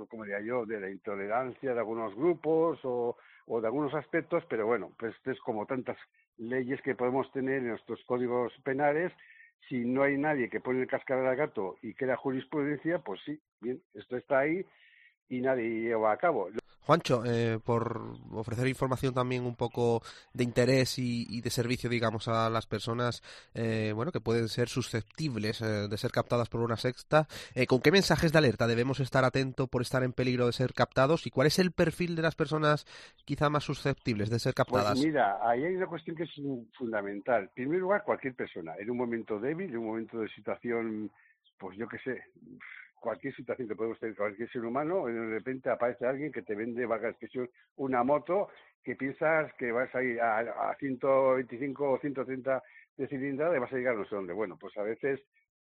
como 0.07 0.23
diría 0.23 0.39
yo, 0.39 0.65
de 0.65 0.79
la 0.79 0.89
intolerancia 0.89 1.73
de 1.73 1.79
algunos 1.79 2.15
grupos 2.15 2.79
o 2.83 3.17
o 3.49 3.59
de 3.59 3.67
algunos 3.67 3.93
aspectos, 3.95 4.43
pero 4.47 4.67
bueno, 4.67 4.91
pues 4.97 5.15
es 5.25 5.39
como 5.39 5.65
tantas 5.65 5.97
leyes 6.37 6.79
que 6.83 6.93
podemos 6.93 7.29
tener 7.31 7.57
en 7.57 7.69
nuestros 7.69 7.99
códigos 8.05 8.53
penales. 8.63 9.11
Si 9.67 9.79
no 9.79 10.03
hay 10.03 10.17
nadie 10.17 10.49
que 10.49 10.61
pone 10.61 10.81
el 10.81 10.87
cascabel 10.87 11.25
al 11.25 11.35
gato 11.35 11.75
y 11.81 11.95
queda 11.95 12.15
jurisprudencia, 12.15 12.99
pues 12.99 13.19
sí, 13.25 13.39
bien, 13.59 13.81
esto 13.95 14.17
está 14.17 14.39
ahí 14.39 14.63
y 15.29 15.41
nadie 15.41 15.81
lleva 15.81 16.11
a 16.11 16.17
cabo. 16.17 16.49
Juancho, 16.81 17.23
eh, 17.25 17.59
por 17.63 18.13
ofrecer 18.31 18.67
información 18.67 19.13
también 19.13 19.45
un 19.45 19.55
poco 19.55 20.01
de 20.33 20.43
interés 20.43 20.97
y, 20.97 21.41
de 21.41 21.49
servicio, 21.49 21.89
digamos, 21.89 22.27
a 22.27 22.49
las 22.49 22.65
personas, 22.65 23.21
eh, 23.53 23.91
bueno, 23.95 24.11
que 24.11 24.21
pueden 24.21 24.47
ser 24.47 24.69
susceptibles 24.69 25.61
eh, 25.61 25.87
de 25.87 25.97
ser 25.97 26.11
captadas 26.11 26.49
por 26.49 26.61
una 26.61 26.77
sexta, 26.77 27.27
¿con 27.67 27.81
qué 27.81 27.91
mensajes 27.91 28.31
de 28.31 28.37
alerta 28.37 28.67
debemos 28.67 28.99
estar 28.99 29.23
atentos 29.23 29.69
por 29.69 29.81
estar 29.81 30.03
en 30.03 30.13
peligro 30.13 30.45
de 30.45 30.53
ser 30.53 30.73
captados? 30.73 31.27
¿Y 31.27 31.29
cuál 31.29 31.47
es 31.47 31.59
el 31.59 31.71
perfil 31.71 32.15
de 32.15 32.21
las 32.21 32.35
personas 32.35 32.85
quizá 33.25 33.49
más 33.49 33.63
susceptibles 33.63 34.29
de 34.29 34.39
ser 34.39 34.53
pues 34.53 34.67
captadas? 34.67 34.93
Pues 34.93 35.05
mira, 35.05 35.37
ahí 35.47 35.63
hay 35.63 35.75
una 35.75 35.87
cuestión 35.87 36.15
que 36.15 36.23
es 36.23 36.31
fundamental. 36.77 37.43
En 37.43 37.49
primer 37.49 37.79
lugar, 37.79 38.03
cualquier 38.03 38.33
persona, 38.35 38.73
en 38.79 38.89
un 38.89 38.97
momento 38.97 39.39
débil, 39.39 39.69
en 39.69 39.77
un 39.77 39.87
momento 39.87 40.19
de 40.19 40.29
situación, 40.29 41.11
pues 41.57 41.77
yo 41.77 41.87
qué 41.87 41.97
sé, 41.99 42.23
cualquier 42.99 43.35
situación 43.35 43.67
que 43.67 43.75
podemos 43.75 43.99
tener 43.99 44.15
cualquier 44.15 44.49
ser 44.49 44.63
humano, 44.65 45.05
de 45.05 45.29
repente 45.29 45.69
aparece 45.69 46.05
alguien 46.05 46.31
que 46.31 46.41
te 46.41 46.55
vende, 46.55 46.85
valga 46.85 47.09
expresión, 47.09 47.49
una 47.77 48.03
moto 48.03 48.49
que 48.83 48.95
piensas 48.95 49.53
que 49.55 49.71
vas 49.71 49.93
a 49.95 50.03
ir 50.03 50.19
a, 50.21 50.39
a 50.39 50.75
125 50.75 51.91
o 51.91 51.99
130 51.99 52.63
de 52.97 53.07
cilindrada 53.07 53.55
y 53.55 53.59
vas 53.59 53.71
a 53.71 53.77
llegar 53.77 53.95
no 53.95 54.05
sé 54.05 54.15
dónde. 54.15 54.33
Bueno, 54.33 54.57
pues 54.59 54.77
a 54.77 54.83
veces 54.83 55.19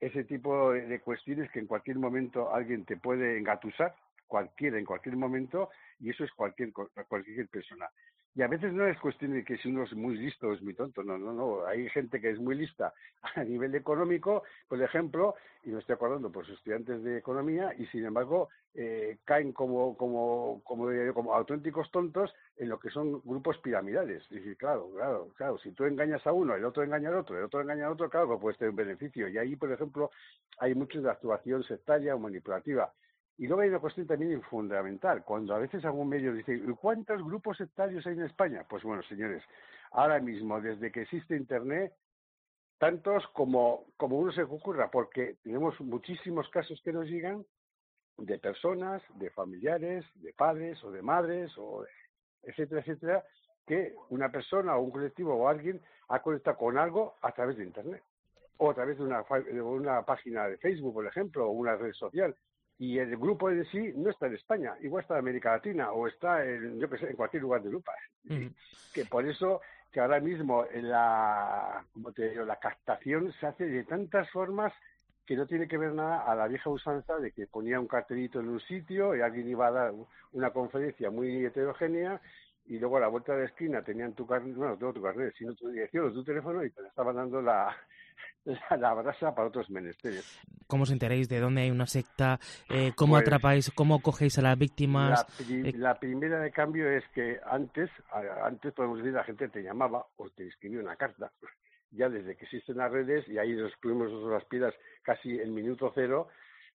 ese 0.01 0.25
tipo 0.25 0.73
de 0.73 1.01
cuestiones 1.01 1.51
que 1.51 1.61
en 1.61 1.67
cualquier 1.67 1.99
momento 1.99 2.55
alguien 2.55 2.85
te 2.85 2.97
puede 2.97 3.39
engatusar, 3.39 3.95
cualquiera, 4.27 4.79
en 4.79 4.85
cualquier 4.85 5.17
momento, 5.17 5.71
y 5.99 6.11
eso 6.11 6.25
es 6.25 6.33
cualquier, 6.33 6.73
cualquier 6.73 7.49
persona. 7.49 7.87
Y 8.35 8.43
a 8.43 8.49
veces 8.49 8.73
no 8.73 8.87
es 8.87 8.99
cuestión 8.99 9.33
de 9.33 9.45
que 9.45 9.57
si 9.59 9.69
uno 9.69 9.83
es 9.83 9.93
muy 9.93 10.17
listo 10.17 10.49
o 10.49 10.53
es 10.53 10.63
muy 10.63 10.75
tonto, 10.75 11.03
no, 11.03 11.19
no, 11.19 11.33
no. 11.33 11.67
Hay 11.67 11.89
gente 11.91 12.21
que 12.21 12.31
es 12.31 12.39
muy 12.39 12.55
lista 12.55 12.95
a 13.35 13.43
nivel 13.43 13.75
económico, 13.75 14.45
por 14.69 14.81
ejemplo, 14.81 15.35
y 15.65 15.71
me 15.71 15.81
estoy 15.81 15.95
acordando 15.95 16.31
por 16.31 16.47
sus 16.47 16.57
estudiantes 16.57 17.03
de 17.03 17.19
economía, 17.19 17.75
y 17.77 17.87
sin 17.87 18.05
embargo 18.05 18.49
eh, 18.75 19.19
caen 19.25 19.53
como, 19.53 19.97
como, 19.97 20.63
como, 20.65 20.87
como 21.13 21.35
auténticos 21.35 21.91
tontos 21.91 22.33
en 22.57 22.69
lo 22.69 22.79
que 22.79 22.91
son 22.91 23.21
grupos 23.25 23.59
piramidales. 23.59 24.25
Y 24.31 24.37
decir, 24.37 24.57
claro, 24.57 24.91
claro, 24.95 25.29
claro, 25.37 25.59
si 25.59 25.73
tú 25.73 25.85
engañas 25.85 26.25
a 26.27 26.33
uno, 26.33 26.55
el 26.55 26.65
otro 26.65 26.85
engaña 26.85 27.09
al 27.09 27.17
otro, 27.17 27.37
el 27.37 27.45
otro 27.45 27.61
engaña 27.61 27.87
al 27.87 27.93
otro, 27.93 28.09
claro, 28.09 28.29
pues 28.29 28.41
puedes 28.41 28.59
tener 28.59 28.71
un 28.71 28.77
beneficio. 28.77 29.29
Y 29.29 29.39
ahí, 29.39 29.57
por 29.57 29.73
ejemplo, 29.73 30.11
hay 30.59 30.75
mucho 30.77 31.03
de 31.03 31.11
actuación 31.11 31.65
sectaria 31.65 32.15
o 32.15 32.19
manipulativa. 32.21 32.93
Y 33.41 33.47
luego 33.47 33.63
hay 33.63 33.71
una 33.71 33.79
cuestión 33.79 34.07
también 34.07 34.43
fundamental. 34.43 35.25
Cuando 35.25 35.55
a 35.55 35.59
veces 35.59 35.83
algún 35.87 36.11
medio 36.11 36.35
dice, 36.35 36.61
¿cuántos 36.79 37.25
grupos 37.25 37.57
sectarios 37.57 38.07
hay 38.07 38.13
en 38.13 38.25
España? 38.25 38.67
Pues 38.69 38.83
bueno, 38.83 39.03
señores, 39.05 39.43
ahora 39.93 40.21
mismo, 40.21 40.61
desde 40.61 40.93
que 40.93 41.01
existe 41.01 41.37
Internet, 41.37 41.95
tantos 42.77 43.27
como, 43.29 43.87
como 43.97 44.19
uno 44.19 44.31
se 44.31 44.43
ocurra, 44.43 44.91
porque 44.91 45.37
tenemos 45.43 45.81
muchísimos 45.81 46.51
casos 46.51 46.83
que 46.85 46.93
nos 46.93 47.07
llegan 47.07 47.47
de 48.19 48.39
personas, 48.39 49.03
de 49.15 49.31
familiares, 49.31 50.05
de 50.17 50.35
padres 50.35 50.85
o 50.85 50.91
de 50.91 51.01
madres, 51.01 51.51
o 51.57 51.87
etcétera, 52.43 52.83
etcétera, 52.83 53.25
que 53.67 53.95
una 54.11 54.31
persona 54.31 54.77
o 54.77 54.83
un 54.83 54.91
colectivo 54.91 55.35
o 55.35 55.49
alguien 55.49 55.81
ha 56.09 56.21
conectado 56.21 56.59
con 56.59 56.77
algo 56.77 57.15
a 57.23 57.33
través 57.33 57.57
de 57.57 57.65
Internet 57.65 58.03
o 58.59 58.71
a 58.71 58.75
través 58.75 58.99
de 58.99 59.05
una, 59.05 59.23
de 59.23 59.63
una 59.63 60.03
página 60.05 60.47
de 60.47 60.59
Facebook, 60.59 60.93
por 60.93 61.07
ejemplo, 61.07 61.49
o 61.49 61.53
una 61.53 61.77
red 61.77 61.95
social 61.95 62.37
y 62.81 62.99
el 62.99 63.15
grupo 63.19 63.51
en 63.51 63.63
sí 63.67 63.93
no 63.95 64.09
está 64.09 64.27
en 64.27 64.37
España, 64.37 64.75
igual 64.81 65.03
está 65.03 65.13
en 65.15 65.21
América 65.21 65.53
Latina 65.53 65.93
o 65.93 66.09
está 66.09 66.43
en, 66.43 66.81
yo 66.81 66.89
que 66.89 66.97
sé, 66.97 67.11
en 67.11 67.17
cualquier 67.17 67.43
lugar 67.43 67.61
de 67.61 67.67
Europa. 67.67 67.93
Que 68.95 69.05
por 69.05 69.27
eso 69.27 69.61
que 69.93 70.01
ahora 70.01 70.19
mismo 70.19 70.65
la, 70.73 71.85
como 71.93 72.11
te 72.13 72.31
digo, 72.31 72.47
la 72.47 72.57
captación 72.57 73.35
se 73.39 73.47
hace 73.47 73.67
de 73.67 73.85
tantas 73.85 74.31
formas 74.31 74.73
que 75.27 75.37
no 75.37 75.47
tiene 75.47 75.69
que 75.69 75.77
ver 75.77 75.93
nada 75.93 76.23
a 76.23 76.35
la 76.35 76.49
vieja 76.49 76.71
usanza 76.71 77.19
de 77.19 77.33
que 77.33 77.47
ponía 77.47 77.79
un 77.79 77.87
cartelito 77.87 78.41
en 78.41 78.49
un 78.49 78.61
sitio 78.61 79.15
y 79.15 79.21
alguien 79.21 79.47
iba 79.47 79.67
a 79.67 79.73
dar 79.73 79.93
una 80.33 80.51
conferencia 80.51 81.11
muy 81.11 81.45
heterogénea 81.45 82.19
y 82.65 82.79
luego 82.79 82.97
a 82.97 83.01
la 83.01 83.09
vuelta 83.09 83.35
de 83.35 83.41
la 83.41 83.45
esquina 83.45 83.83
tenían 83.83 84.15
tu 84.15 84.27
carnet, 84.27 84.57
bueno, 84.57 84.79
no 84.81 84.93
tu 84.95 85.03
carnet, 85.03 85.35
sino 85.37 85.55
tu 85.55 85.69
dirección 85.69 86.07
o 86.07 86.13
tu 86.13 86.25
teléfono 86.25 86.65
y 86.65 86.71
te 86.71 86.81
estaban 86.87 87.15
dando 87.15 87.43
la, 87.43 87.77
la, 88.79 88.95
brasa 88.95 89.35
para 89.35 89.49
otros 89.49 89.71
menesteres. 89.71 90.41
¿Cómo 90.67 90.85
os 90.85 90.91
enteréis 90.91 91.29
de 91.29 91.41
dónde 91.41 91.63
hay 91.63 91.71
una 91.71 91.87
secta? 91.87 92.39
Eh, 92.69 92.93
¿Cómo 92.97 93.15
pues 93.15 93.23
atrapáis? 93.23 93.71
¿Cómo 93.71 94.01
cogéis 94.01 94.39
a 94.39 94.43
las 94.43 94.59
víctimas? 94.59 95.27
Eh, 95.49 95.73
la, 95.77 95.95
primera 95.99 96.41
de 96.41 96.51
cambio 96.51 96.91
es 96.91 97.05
que 97.15 97.39
antes, 97.45 97.91
antes 98.45 98.73
podemos 98.73 98.99
decir, 98.99 99.13
la 99.13 99.25
gente 99.25 99.49
te 99.49 99.63
llamaba 99.63 100.07
o 100.17 100.31
te 100.31 100.47
escribía 100.47 100.81
una 100.81 100.97
carta. 100.97 101.31
Ya 101.91 102.09
desde 102.09 102.37
que 102.37 102.45
existen 102.45 102.77
las 102.77 102.91
redes, 102.91 103.29
y 103.29 103.39
ahí 103.39 103.53
nos 103.53 103.73
pusimos 103.77 104.11
las 104.31 104.45
piedras 104.45 104.75
casi 105.03 105.41
en 105.41 105.53
minuto 105.53 105.91
cero, 105.95 106.29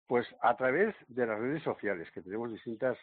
pues 0.08 0.28
a 0.42 0.56
través 0.58 0.94
de 1.08 1.26
las 1.26 1.40
redes 1.40 1.64
sociales, 1.64 2.10
que 2.12 2.22
tenemos 2.22 2.52
distintas 2.52 2.98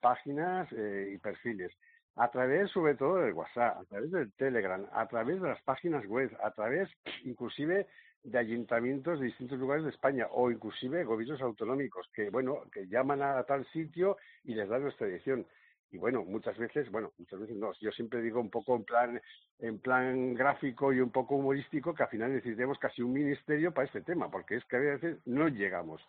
páginas 0.00 0.68
eh, 0.72 1.12
y 1.14 1.18
perfiles 1.18 1.72
a 2.16 2.30
través 2.30 2.70
sobre 2.70 2.94
todo 2.94 3.16
del 3.16 3.32
WhatsApp, 3.32 3.78
a 3.78 3.84
través 3.84 4.10
del 4.10 4.32
Telegram, 4.32 4.86
a 4.92 5.06
través 5.08 5.40
de 5.40 5.48
las 5.48 5.62
páginas 5.62 6.06
web, 6.06 6.30
a 6.42 6.50
través 6.52 6.88
inclusive 7.24 7.86
de 8.22 8.38
ayuntamientos 8.38 9.20
de 9.20 9.26
distintos 9.26 9.58
lugares 9.58 9.84
de 9.84 9.90
España 9.90 10.26
o 10.30 10.50
inclusive 10.50 11.04
gobiernos 11.04 11.42
autonómicos 11.42 12.08
que 12.14 12.30
bueno 12.30 12.62
que 12.72 12.86
llaman 12.86 13.20
a 13.20 13.42
tal 13.44 13.66
sitio 13.66 14.16
y 14.44 14.54
les 14.54 14.68
dan 14.68 14.82
nuestra 14.82 15.06
dirección. 15.06 15.46
Y 15.90 15.98
bueno 15.98 16.24
muchas 16.24 16.56
veces 16.56 16.90
bueno 16.90 17.12
muchas 17.18 17.40
veces 17.40 17.56
no 17.56 17.72
yo 17.80 17.92
siempre 17.92 18.22
digo 18.22 18.40
un 18.40 18.50
poco 18.50 18.76
en 18.76 18.84
plan 18.84 19.20
en 19.58 19.78
plan 19.78 20.34
gráfico 20.34 20.92
y 20.92 21.00
un 21.00 21.10
poco 21.10 21.36
humorístico 21.36 21.94
que 21.94 22.04
al 22.04 22.08
final 22.08 22.32
necesitemos 22.32 22.78
casi 22.78 23.02
un 23.02 23.12
ministerio 23.12 23.72
para 23.72 23.86
este 23.86 24.00
tema 24.00 24.30
porque 24.30 24.56
es 24.56 24.64
que 24.64 24.76
a 24.76 24.80
veces 24.80 25.18
no 25.26 25.48
llegamos 25.48 26.00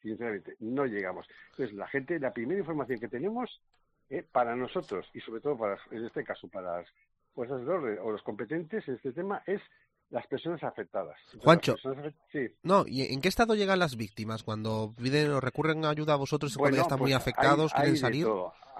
sinceramente 0.00 0.54
no 0.60 0.86
llegamos. 0.86 1.26
Entonces 1.50 1.76
la 1.76 1.86
gente 1.88 2.18
la 2.18 2.32
primera 2.32 2.60
información 2.60 2.98
que 2.98 3.08
tenemos 3.08 3.60
eh, 4.10 4.24
para 4.30 4.56
nosotros 4.56 5.08
y 5.14 5.20
sobre 5.20 5.40
todo 5.40 5.56
para, 5.58 5.78
en 5.90 6.04
este 6.04 6.24
caso 6.24 6.48
para 6.48 6.78
las 6.78 6.88
fuerzas 7.34 7.64
de 7.64 7.72
orden 7.72 7.98
o 8.02 8.10
los 8.10 8.22
competentes 8.22 8.86
en 8.88 8.94
este 8.94 9.12
tema 9.12 9.42
es 9.46 9.60
las 10.10 10.26
personas 10.26 10.62
afectadas. 10.62 11.16
Juancho, 11.40 11.76
sí. 12.32 12.48
no, 12.62 12.84
¿y 12.86 13.12
en 13.12 13.20
qué 13.20 13.28
estado 13.28 13.54
llegan 13.54 13.78
las 13.78 13.96
víctimas 13.96 14.42
cuando 14.42 14.94
piden 14.96 15.32
o 15.32 15.40
recurren 15.40 15.84
a 15.84 15.90
ayuda 15.90 16.14
a 16.14 16.16
vosotros 16.16 16.56
cuando 16.56 16.76
ya 16.76 16.82
están 16.82 16.98
muy 16.98 17.12
pues 17.12 17.20
afectados, 17.20 17.72
quieren 17.72 17.96
salir? 17.96 18.26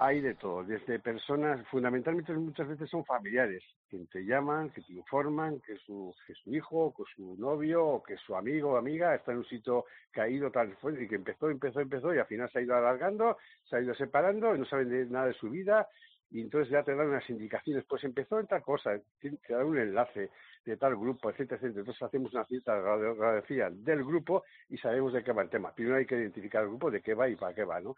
hay 0.01 0.21
de 0.21 0.33
todo, 0.35 0.63
desde 0.63 0.97
personas, 0.99 1.67
fundamentalmente 1.67 2.31
muchas 2.31 2.69
veces 2.69 2.89
son 2.89 3.03
familiares, 3.03 3.61
que 3.89 3.97
te 4.09 4.23
llaman, 4.23 4.69
que 4.69 4.81
te 4.81 4.93
informan 4.93 5.59
que 5.59 5.75
su, 5.79 6.15
que 6.25 6.33
su 6.35 6.55
hijo, 6.55 6.93
que 6.95 7.03
su 7.13 7.35
novio, 7.35 7.85
o 7.85 8.01
que 8.01 8.15
su 8.15 8.33
amigo 8.33 8.71
o 8.71 8.77
amiga 8.77 9.13
está 9.13 9.33
en 9.33 9.39
un 9.39 9.45
sitio 9.45 9.83
caído 10.11 10.51
tal 10.51 10.73
y 10.97 11.07
que 11.07 11.15
empezó, 11.15 11.49
empezó, 11.49 11.81
empezó 11.81 12.15
y 12.15 12.19
al 12.19 12.27
final 12.27 12.49
se 12.49 12.59
ha 12.59 12.61
ido 12.61 12.77
alargando, 12.77 13.37
se 13.69 13.75
ha 13.75 13.81
ido 13.81 13.93
separando 13.93 14.55
y 14.55 14.59
no 14.59 14.65
saben 14.65 15.11
nada 15.11 15.25
de 15.27 15.33
su 15.33 15.49
vida 15.49 15.85
y 16.31 16.41
entonces 16.41 16.71
ya 16.71 16.83
te 16.83 16.95
dan 16.95 17.09
unas 17.09 17.29
indicaciones, 17.29 17.83
pues 17.87 18.01
empezó 18.05 18.39
en 18.39 18.47
tal 18.47 18.61
cosa, 18.61 18.91
te 19.19 19.37
dan 19.49 19.65
un 19.65 19.79
enlace 19.79 20.29
de 20.69 20.77
tal 20.77 20.95
grupo, 20.95 21.29
etcétera, 21.29 21.57
etcétera. 21.57 21.81
Entonces 21.81 22.03
hacemos 22.03 22.33
una 22.33 22.45
cierta 22.45 22.79
radiografía 22.79 23.69
del 23.69 24.03
grupo 24.03 24.43
y 24.69 24.77
sabemos 24.77 25.13
de 25.13 25.23
qué 25.23 25.31
va 25.31 25.41
el 25.41 25.49
tema. 25.49 25.73
Primero 25.73 25.97
hay 25.97 26.05
que 26.05 26.15
identificar 26.15 26.63
el 26.63 26.69
grupo, 26.69 26.91
de 26.91 27.01
qué 27.01 27.13
va 27.13 27.27
y 27.27 27.35
para 27.35 27.53
qué 27.53 27.63
va, 27.63 27.79
¿no? 27.79 27.95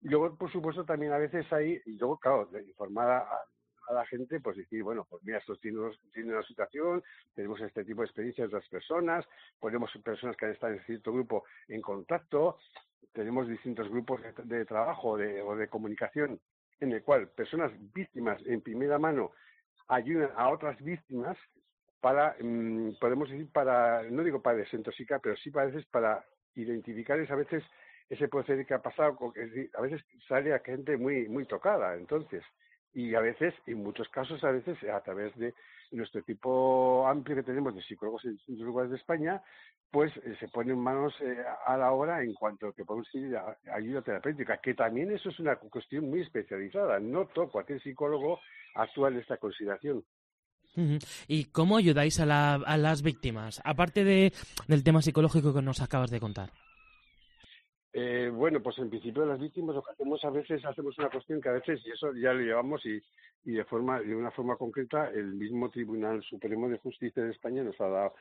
Y 0.00 0.08
luego, 0.08 0.36
por 0.36 0.50
supuesto, 0.50 0.84
también 0.84 1.12
a 1.12 1.18
veces 1.18 1.50
hay, 1.52 1.80
y 1.86 1.96
luego, 1.98 2.18
claro, 2.18 2.48
informar 2.66 3.10
a, 3.10 3.26
la 3.92 4.06
gente, 4.06 4.40
pues 4.40 4.56
decir, 4.56 4.82
bueno, 4.82 5.06
pues 5.10 5.22
mira, 5.22 5.38
estos 5.38 5.60
tienen, 5.60 5.80
una 5.80 6.42
situación, 6.44 7.02
tenemos 7.34 7.60
este 7.60 7.84
tipo 7.84 8.00
de 8.00 8.06
experiencias 8.06 8.50
de 8.50 8.56
otras 8.56 8.70
personas, 8.70 9.26
ponemos 9.60 9.90
personas 10.02 10.34
que 10.36 10.46
han 10.46 10.52
estado 10.52 10.72
en 10.72 10.84
cierto 10.84 11.12
grupo 11.12 11.44
en 11.68 11.82
contacto, 11.82 12.56
tenemos 13.12 13.46
distintos 13.48 13.90
grupos 13.90 14.22
de, 14.44 14.64
trabajo 14.64 15.10
o 15.10 15.56
de 15.56 15.68
comunicación 15.68 16.40
en 16.80 16.92
el 16.92 17.02
cual 17.02 17.28
personas 17.28 17.70
víctimas 17.92 18.40
en 18.46 18.60
primera 18.60 18.98
mano 18.98 19.32
ayudan 19.88 20.30
a 20.36 20.48
otras 20.48 20.80
víctimas 20.82 21.36
para, 22.02 22.36
mm, 22.40 22.98
podemos 23.00 23.30
decir, 23.30 23.48
para, 23.52 24.02
no 24.10 24.24
digo 24.24 24.42
para 24.42 24.58
desintoxicar, 24.58 25.20
pero 25.22 25.36
sí 25.36 25.50
a 25.54 25.64
veces 25.64 25.86
para 25.86 26.22
identificar 26.56 27.18
a 27.18 27.36
veces 27.36 27.62
ese 28.10 28.28
proceder 28.28 28.66
que 28.66 28.74
ha 28.74 28.82
pasado, 28.82 29.16
a 29.74 29.80
veces 29.80 30.04
sale 30.28 30.52
a 30.52 30.58
gente 30.58 30.96
muy, 30.96 31.28
muy 31.28 31.46
tocada, 31.46 31.94
entonces, 31.94 32.42
y 32.92 33.14
a 33.14 33.20
veces, 33.20 33.54
en 33.66 33.78
muchos 33.78 34.08
casos, 34.08 34.42
a 34.44 34.50
veces 34.50 34.76
a 34.92 35.00
través 35.00 35.34
de 35.36 35.54
nuestro 35.92 36.20
equipo 36.20 37.06
amplio 37.06 37.36
que 37.36 37.42
tenemos 37.44 37.74
de 37.74 37.82
psicólogos 37.82 38.24
en 38.24 38.32
distintos 38.32 38.66
lugares 38.66 38.90
de 38.90 38.96
España, 38.96 39.40
pues 39.90 40.14
eh, 40.16 40.34
se 40.40 40.48
ponen 40.48 40.78
manos 40.78 41.14
eh, 41.20 41.36
a 41.66 41.76
la 41.76 41.92
hora 41.92 42.22
en 42.22 42.34
cuanto 42.34 42.68
a 42.68 42.74
que 42.74 42.84
podemos 42.84 43.06
decir 43.12 43.38
ayuda 43.72 44.02
terapéutica, 44.02 44.58
que 44.58 44.74
también 44.74 45.12
eso 45.12 45.28
es 45.28 45.38
una 45.38 45.56
cuestión 45.56 46.10
muy 46.10 46.22
especializada. 46.22 46.98
No 46.98 47.26
todo 47.26 47.48
cualquier 47.50 47.80
psicólogo 47.80 48.40
actúa 48.74 49.08
en 49.08 49.18
esta 49.18 49.36
consideración. 49.36 50.02
¿Y 51.28 51.44
cómo 51.46 51.76
ayudáis 51.76 52.20
a, 52.20 52.26
las 52.26 53.02
víctimas, 53.02 53.60
aparte 53.64 54.04
de, 54.04 54.32
del 54.68 54.84
tema 54.84 55.02
psicológico 55.02 55.52
que 55.52 55.62
nos 55.62 55.80
acabas 55.80 56.10
de 56.10 56.20
contar? 56.20 56.50
Eh, 57.94 58.30
bueno, 58.32 58.62
pues 58.62 58.78
en 58.78 58.88
principio 58.88 59.26
las 59.26 59.38
víctimas 59.38 59.76
lo 59.76 59.82
que 59.82 59.92
hacemos 59.92 60.24
a 60.24 60.30
veces 60.30 60.64
hacemos 60.64 60.96
una 60.96 61.10
cuestión 61.10 61.42
que 61.42 61.50
a 61.50 61.52
veces 61.52 61.78
y 61.84 61.90
eso 61.90 62.14
ya 62.14 62.32
lo 62.32 62.40
llevamos 62.40 62.84
y, 62.86 63.02
y 63.44 63.52
de 63.52 63.64
forma 63.66 64.00
de 64.00 64.16
una 64.16 64.30
forma 64.30 64.56
concreta 64.56 65.10
el 65.10 65.34
mismo 65.34 65.68
Tribunal 65.68 66.22
Supremo 66.22 66.70
de 66.70 66.78
Justicia 66.78 67.22
de 67.22 67.32
España 67.32 67.62
nos 67.62 67.78
ha 67.82 67.88
dado 67.88 68.14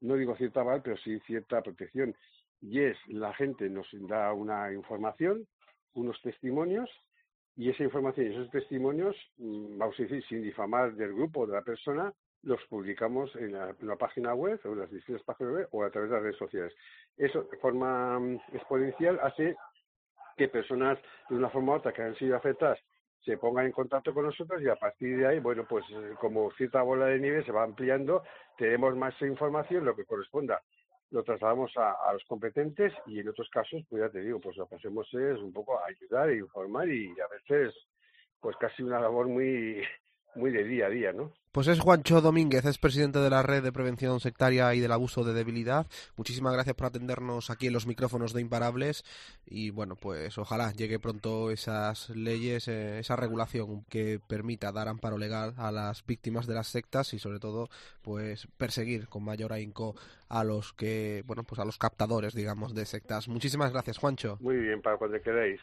no 0.00 0.14
digo 0.14 0.36
cierta 0.36 0.60
aval 0.60 0.80
pero 0.82 0.96
sí 0.98 1.18
cierta 1.26 1.60
protección. 1.60 2.14
Y 2.60 2.82
es 2.82 2.96
la 3.08 3.34
gente 3.34 3.68
nos 3.68 3.88
da 3.92 4.32
una 4.32 4.72
información 4.72 5.44
unos 5.94 6.20
testimonios 6.22 6.88
y 7.56 7.70
esa 7.70 7.84
información 7.84 8.26
y 8.26 8.34
esos 8.34 8.50
testimonios, 8.50 9.16
mm, 9.38 9.78
vamos 9.78 9.98
a 9.98 10.02
decir, 10.02 10.22
sin 10.26 10.42
difamar 10.42 10.94
del 10.94 11.14
grupo 11.14 11.40
o 11.40 11.46
de 11.46 11.54
la 11.54 11.62
persona, 11.62 12.12
los 12.42 12.62
publicamos 12.66 13.34
en 13.36 13.52
la, 13.52 13.96
página 13.98 14.34
web 14.34 14.60
o 14.64 14.68
en 14.68 14.80
las 14.80 14.90
distintas 14.90 15.24
páginas 15.24 15.52
web 15.54 15.68
o 15.72 15.82
a 15.82 15.90
través 15.90 16.10
de 16.10 16.16
las 16.16 16.22
redes 16.22 16.38
sociales. 16.38 16.74
Eso 17.16 17.44
de 17.44 17.56
forma 17.56 18.20
mm, 18.20 18.40
exponencial 18.52 19.18
hace 19.22 19.56
que 20.36 20.48
personas 20.48 20.98
de 21.30 21.36
una 21.36 21.48
forma 21.48 21.72
u 21.72 21.76
otra 21.76 21.92
que 21.92 22.02
han 22.02 22.14
sido 22.16 22.36
afectadas 22.36 22.78
se 23.24 23.38
pongan 23.38 23.66
en 23.66 23.72
contacto 23.72 24.14
con 24.14 24.26
nosotros 24.26 24.62
y 24.62 24.68
a 24.68 24.76
partir 24.76 25.18
de 25.18 25.26
ahí, 25.26 25.40
bueno, 25.40 25.64
pues 25.68 25.84
eh, 25.90 26.14
como 26.20 26.50
cierta 26.52 26.82
bola 26.82 27.06
de 27.06 27.18
nieve 27.18 27.44
se 27.44 27.50
va 27.50 27.64
ampliando, 27.64 28.22
tenemos 28.56 28.94
más 28.96 29.20
información, 29.22 29.84
lo 29.84 29.96
que 29.96 30.04
corresponda 30.04 30.62
lo 31.10 31.22
trasladamos 31.22 31.72
a, 31.76 32.12
los 32.12 32.24
competentes 32.24 32.92
y 33.06 33.20
en 33.20 33.28
otros 33.28 33.48
casos, 33.50 33.82
pues 33.88 34.02
ya 34.02 34.08
te 34.10 34.20
digo, 34.20 34.40
pues 34.40 34.56
lo 34.56 34.66
que 34.66 34.76
hacemos 34.76 35.06
es 35.14 35.38
un 35.38 35.52
poco 35.52 35.80
ayudar 35.84 36.30
e 36.30 36.38
informar 36.38 36.88
y 36.88 37.14
a 37.20 37.28
veces, 37.28 37.74
pues 38.40 38.56
casi 38.56 38.82
una 38.82 39.00
labor 39.00 39.28
muy 39.28 39.82
muy 40.36 40.50
de 40.50 40.64
día 40.64 40.86
a 40.86 40.90
día, 40.90 41.12
¿no? 41.12 41.32
Pues 41.56 41.68
es 41.68 41.80
Juancho 41.80 42.20
Domínguez, 42.20 42.66
es 42.66 42.76
presidente 42.76 43.18
de 43.18 43.30
la 43.30 43.42
Red 43.42 43.62
de 43.62 43.72
Prevención 43.72 44.20
Sectaria 44.20 44.74
y 44.74 44.80
del 44.80 44.92
Abuso 44.92 45.24
de 45.24 45.32
Debilidad. 45.32 45.86
Muchísimas 46.18 46.52
gracias 46.52 46.76
por 46.76 46.88
atendernos 46.88 47.48
aquí 47.48 47.68
en 47.68 47.72
los 47.72 47.86
micrófonos 47.86 48.34
de 48.34 48.42
Imparables 48.42 49.04
y 49.46 49.70
bueno, 49.70 49.96
pues 49.96 50.36
ojalá 50.36 50.70
llegue 50.72 50.98
pronto 50.98 51.50
esas 51.50 52.10
leyes, 52.10 52.68
eh, 52.68 52.98
esa 52.98 53.16
regulación 53.16 53.86
que 53.88 54.20
permita 54.26 54.70
dar 54.70 54.88
amparo 54.88 55.16
legal 55.16 55.54
a 55.56 55.72
las 55.72 56.04
víctimas 56.04 56.46
de 56.46 56.54
las 56.54 56.66
sectas 56.66 57.14
y 57.14 57.18
sobre 57.18 57.38
todo 57.38 57.70
pues 58.02 58.48
perseguir 58.58 59.08
con 59.08 59.24
mayor 59.24 59.54
ahínco 59.54 59.94
a 60.28 60.44
los 60.44 60.74
que, 60.74 61.22
bueno, 61.26 61.44
pues 61.44 61.58
a 61.58 61.64
los 61.64 61.78
captadores, 61.78 62.34
digamos, 62.34 62.74
de 62.74 62.84
sectas. 62.84 63.28
Muchísimas 63.28 63.72
gracias, 63.72 63.96
Juancho. 63.96 64.36
Muy 64.40 64.56
bien, 64.56 64.82
para 64.82 64.98
cuando 64.98 65.18
queráis. 65.22 65.62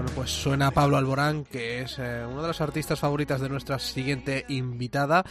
Bueno, 0.00 0.14
pues 0.16 0.30
suena 0.30 0.70
Pablo 0.70 0.96
Alborán, 0.96 1.44
que 1.44 1.82
es 1.82 1.98
eh, 1.98 2.24
una 2.24 2.40
de 2.40 2.48
las 2.48 2.62
artistas 2.62 2.98
favoritas 2.98 3.38
de 3.38 3.50
nuestra 3.50 3.78
siguiente 3.78 4.46
invitada. 4.48 5.22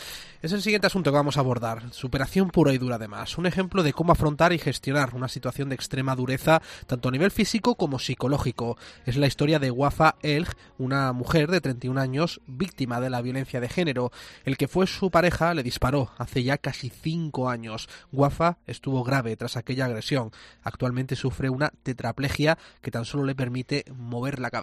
Es 0.43 0.51
el 0.51 0.61
siguiente 0.61 0.85
asunto 0.85 1.09
que 1.09 1.17
vamos 1.17 1.37
a 1.37 1.39
abordar. 1.39 1.91
Superación 1.91 2.51
pura 2.51 2.71
y 2.71 2.77
dura 2.77 2.97
además. 2.97 3.39
Un 3.39 3.47
ejemplo 3.47 3.81
de 3.81 3.93
cómo 3.93 4.11
afrontar 4.11 4.53
y 4.53 4.59
gestionar 4.59 5.15
una 5.15 5.27
situación 5.27 5.69
de 5.69 5.75
extrema 5.75 6.15
dureza, 6.15 6.61
tanto 6.85 7.09
a 7.09 7.11
nivel 7.11 7.31
físico 7.31 7.73
como 7.73 7.97
psicológico. 7.97 8.77
Es 9.07 9.17
la 9.17 9.25
historia 9.25 9.57
de 9.57 9.71
Wafa 9.71 10.17
Elg, 10.21 10.55
una 10.77 11.13
mujer 11.13 11.49
de 11.49 11.61
31 11.61 11.99
años, 11.99 12.39
víctima 12.45 13.01
de 13.01 13.09
la 13.09 13.23
violencia 13.23 13.59
de 13.59 13.69
género. 13.69 14.11
El 14.45 14.55
que 14.55 14.67
fue 14.67 14.85
su 14.85 15.09
pareja 15.09 15.55
le 15.55 15.63
disparó 15.63 16.11
hace 16.19 16.43
ya 16.43 16.59
casi 16.59 16.91
5 16.91 17.49
años. 17.49 17.89
Wafa 18.11 18.59
estuvo 18.67 19.03
grave 19.03 19.35
tras 19.35 19.57
aquella 19.57 19.85
agresión. 19.85 20.29
Actualmente 20.61 21.15
sufre 21.15 21.49
una 21.49 21.71
tetraplegia 21.81 22.59
que 22.81 22.91
tan 22.91 23.05
solo 23.05 23.25
le 23.25 23.33
permite 23.33 23.83
mover 23.97 24.37
la 24.37 24.51
cabeza. 24.51 24.58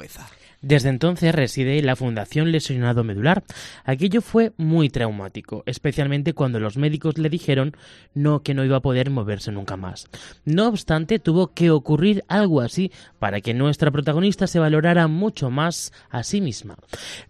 Desde 0.62 0.88
entonces 0.88 1.34
reside 1.34 1.78
en 1.78 1.86
la 1.86 1.96
Fundación 1.96 2.50
Lesionado 2.50 3.04
Medular. 3.04 3.44
Aquello 3.84 4.22
fue 4.22 4.52
muy 4.56 4.88
traumático, 4.88 5.62
especialmente 5.66 6.32
cuando 6.32 6.58
los 6.58 6.76
médicos 6.76 7.18
le 7.18 7.28
dijeron 7.28 7.76
no 8.14 8.42
que 8.42 8.54
no 8.54 8.64
iba 8.64 8.78
a 8.78 8.82
poder 8.82 9.10
moverse 9.10 9.52
nunca 9.52 9.76
más. 9.76 10.08
No 10.44 10.66
obstante, 10.66 11.18
tuvo 11.18 11.52
que 11.52 11.70
ocurrir 11.70 12.24
algo 12.28 12.62
así 12.62 12.90
para 13.18 13.40
que 13.40 13.54
nuestra 13.54 13.90
protagonista 13.90 14.46
se 14.46 14.58
valorara 14.58 15.06
mucho 15.08 15.50
más 15.50 15.92
a 16.10 16.22
sí 16.22 16.40
misma, 16.40 16.76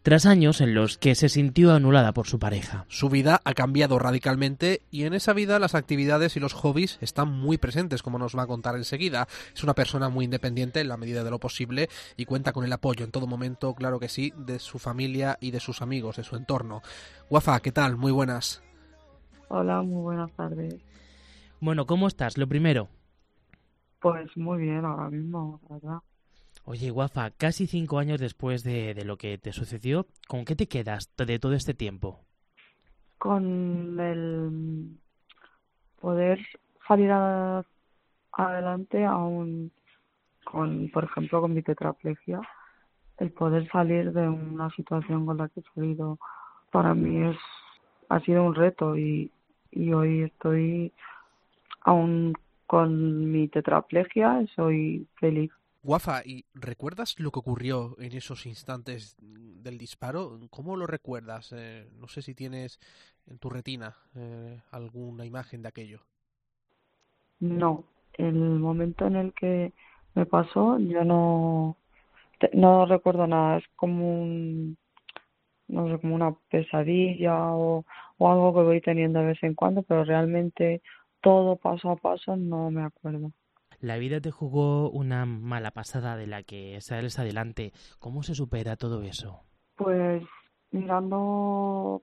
tras 0.03 0.25
años 0.25 0.61
en 0.61 0.75
los 0.75 0.97
que 0.97 1.15
se 1.15 1.29
sintió 1.29 1.75
anulada 1.75 2.13
por 2.13 2.29
su 2.29 2.39
pareja. 2.39 2.87
Su 2.89 3.11
vida 3.11 3.41
ha 3.45 3.55
cambiado 3.55 3.99
radicalmente 3.99 4.83
y 4.91 5.03
en 5.03 5.15
esa 5.15 5.33
vida 5.33 5.59
las 5.59 5.75
actividades 5.75 6.37
y 6.37 6.41
los 6.41 6.53
hobbies 6.53 6.99
están 7.01 7.29
muy 7.29 7.59
presentes, 7.59 8.03
como 8.03 8.19
nos 8.19 8.37
va 8.37 8.45
a 8.45 8.47
contar 8.47 8.77
enseguida. 8.77 9.27
Es 9.55 9.65
una 9.65 9.75
persona 9.75 10.09
muy 10.09 10.25
independiente 10.25 10.81
en 10.81 10.89
la 10.89 10.97
medida 10.97 11.25
de 11.25 11.31
lo 11.31 11.41
posible 11.41 11.89
y 12.17 12.25
cuenta 12.25 12.53
con 12.57 12.65
el 12.65 12.73
apoyo 12.73 13.05
en 13.05 13.11
todo 13.11 13.27
momento, 13.27 13.75
claro 13.75 14.01
que 14.01 14.09
sí, 14.09 14.33
de 14.35 14.59
su 14.59 14.79
familia 14.79 15.37
y 15.43 15.51
de 15.51 15.61
sus 15.61 15.83
amigos, 15.83 16.17
de 16.17 16.25
su 16.25 16.37
entorno. 16.37 16.81
Guafa, 17.29 17.61
¿qué 17.61 17.71
tal? 17.71 17.99
Muy 17.99 18.13
buenas. 18.13 18.63
Hola, 19.49 19.83
muy 19.83 20.01
buenas 20.01 20.33
tardes. 20.33 20.75
Bueno, 21.61 21.85
¿cómo 21.85 22.09
estás? 22.09 22.39
Lo 22.39 22.47
primero. 22.49 22.89
Pues 24.01 24.35
muy 24.39 24.63
bien, 24.63 24.87
ahora 24.87 25.11
mismo, 25.11 25.61
la 25.69 25.75
¿verdad? 25.77 25.99
Oye, 26.65 26.89
Guafa, 26.91 27.31
casi 27.31 27.67
cinco 27.67 27.99
años 27.99 28.21
después 28.21 28.65
de, 28.65 28.95
de 28.95 29.05
lo 29.05 29.19
que 29.19 29.37
te 29.37 29.53
sucedió, 29.53 30.07
¿con 30.27 30.47
qué 30.47 30.57
te 30.57 30.67
quedas 30.67 31.11
de 31.19 31.39
todo 31.39 31.53
este 31.53 31.75
tiempo? 31.75 32.25
Con 33.19 34.01
el 34.01 34.99
poder 36.01 36.39
salir 36.89 37.11
a- 37.11 37.63
adelante 38.33 39.05
aún 39.05 39.73
con, 40.51 40.89
por 40.91 41.05
ejemplo, 41.05 41.41
con 41.41 41.53
mi 41.53 41.63
tetraplegia, 41.63 42.41
el 43.19 43.31
poder 43.33 43.69
salir 43.71 44.13
de 44.13 44.29
una 44.29 44.71
situación 44.71 45.27
con 45.27 45.39
la 45.39 45.49
que 45.49 45.61
he 45.61 45.75
salido 45.75 46.19
para 46.71 46.95
mí 46.95 47.29
es 47.29 47.37
ha 48.09 48.21
sido 48.21 48.45
un 48.45 48.55
reto 48.55 48.97
y, 48.97 49.31
y 49.73 49.93
hoy 49.93 50.23
estoy 50.23 50.93
aún 51.83 52.35
con 52.67 53.31
mi 53.31 53.49
tetraplegia 53.49 54.45
soy 54.55 55.07
feliz. 55.17 55.51
Guafa, 55.83 56.23
¿y 56.25 56.45
recuerdas 56.55 57.15
lo 57.19 57.31
que 57.31 57.39
ocurrió 57.39 57.95
en 58.01 58.13
esos 58.13 58.45
instantes 58.47 59.17
del 59.21 59.79
disparo? 59.79 60.41
¿Cómo 60.51 60.77
lo 60.77 60.87
recuerdas? 60.87 61.53
Eh, 61.57 61.89
no 62.01 62.09
sé 62.09 62.23
si 62.23 62.35
tienes 62.35 62.81
en 63.29 63.39
tu 63.39 63.51
retina 63.51 63.97
eh, 64.17 64.61
alguna 64.73 65.25
imagen 65.25 65.63
de 65.63 65.69
aquello. 65.69 66.01
No, 67.39 67.85
el 68.15 68.35
momento 68.35 69.07
en 69.07 69.17
el 69.17 69.33
que 69.33 69.73
me 70.17 70.27
pasó 70.27 70.79
yo 70.79 71.05
no 71.05 71.77
no 72.53 72.87
recuerdo 72.87 73.27
nada, 73.27 73.59
es 73.59 73.65
como 73.77 74.23
un 74.23 74.77
no 75.69 75.89
sé, 75.89 75.99
como 76.01 76.15
una 76.15 76.35
pesadilla 76.51 77.53
o, 77.53 77.85
o 78.19 78.31
algo 78.31 78.55
que 78.55 78.63
voy 78.63 78.81
teniendo 78.81 79.21
de 79.21 79.27
vez 79.27 79.43
en 79.43 79.55
cuando, 79.55 79.83
pero 79.83 80.05
realmente 80.05 80.83
todo 81.21 81.57
paso 81.57 81.91
a 81.91 81.97
paso 81.97 82.37
no 82.37 82.71
me 82.71 82.83
acuerdo. 82.83 83.33
La 83.81 83.99
vida 83.99 84.21
te 84.21 84.31
jugó 84.31 84.91
una 84.91 85.27
mala 85.27 85.71
pasada 85.73 86.17
de 86.17 86.27
la 86.27 86.43
que 86.43 86.81
sales 86.81 87.19
adelante. 87.19 87.73
¿Cómo 87.99 88.23
se 88.23 88.35
supera 88.35 88.77
todo 88.77 89.03
eso? 89.03 89.43
Pues 89.77 90.23
mirando 90.71 92.03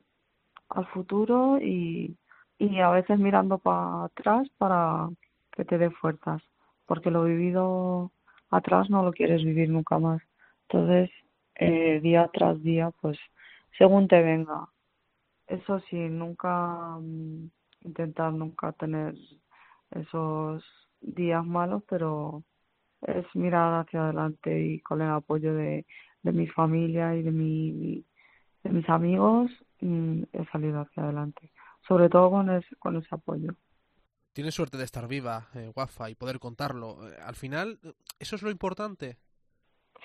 al 0.70 0.86
futuro 0.88 1.58
y, 1.60 2.18
y 2.60 2.80
a 2.80 2.90
veces 2.90 3.18
mirando 3.18 3.58
para 3.58 4.06
atrás 4.06 4.48
para 4.58 5.10
que 5.52 5.66
te 5.66 5.78
dé 5.78 5.90
fuerzas, 5.90 6.42
porque 6.94 7.10
lo 7.10 7.24
vivido 7.24 8.12
atrás 8.52 8.88
no 8.88 9.02
lo 9.02 9.12
quieres 9.14 9.44
vivir 9.44 9.68
nunca 9.68 9.98
más. 9.98 10.22
Entonces, 10.70 11.10
eh, 11.56 12.00
día 12.04 12.30
tras 12.32 12.62
día, 12.62 12.92
pues 13.02 13.18
según 13.80 14.08
te 14.08 14.22
venga. 14.22 14.70
Eso 15.48 15.80
sí, 15.90 15.96
nunca 15.98 17.00
mm, 17.02 17.50
intentar 17.82 18.32
nunca 18.32 18.74
tener 18.74 19.16
esos 19.90 20.64
días 21.02 21.44
malos, 21.44 21.82
pero 21.90 22.44
es 23.02 23.26
mirar 23.34 23.82
hacia 23.82 24.04
adelante 24.04 24.62
y 24.62 24.80
con 24.82 25.02
el 25.02 25.10
apoyo 25.10 25.56
de, 25.56 25.88
de 26.22 26.32
mi 26.32 26.46
familia 26.46 27.16
y 27.16 27.24
de 27.24 27.32
mi 27.32 28.06
de 28.64 28.70
mis 28.70 28.88
amigos 28.88 29.50
mm, 29.82 30.26
he 30.32 30.46
salido 30.52 30.82
hacia 30.82 31.06
adelante, 31.06 31.50
sobre 31.88 32.08
todo 32.08 32.30
con 32.30 32.52
ese, 32.52 32.76
con 32.76 32.98
ese 32.98 33.08
apoyo. 33.10 33.56
Tienes 34.34 34.56
suerte 34.56 34.78
de 34.78 34.84
estar 34.84 35.08
viva, 35.08 35.48
eh, 35.54 35.72
Guafa, 35.74 36.10
y 36.10 36.16
poder 36.16 36.40
contarlo. 36.40 37.08
Eh, 37.08 37.16
al 37.24 37.36
final, 37.36 37.80
eso 38.20 38.36
es 38.36 38.42
lo 38.42 38.50
importante. 38.50 39.18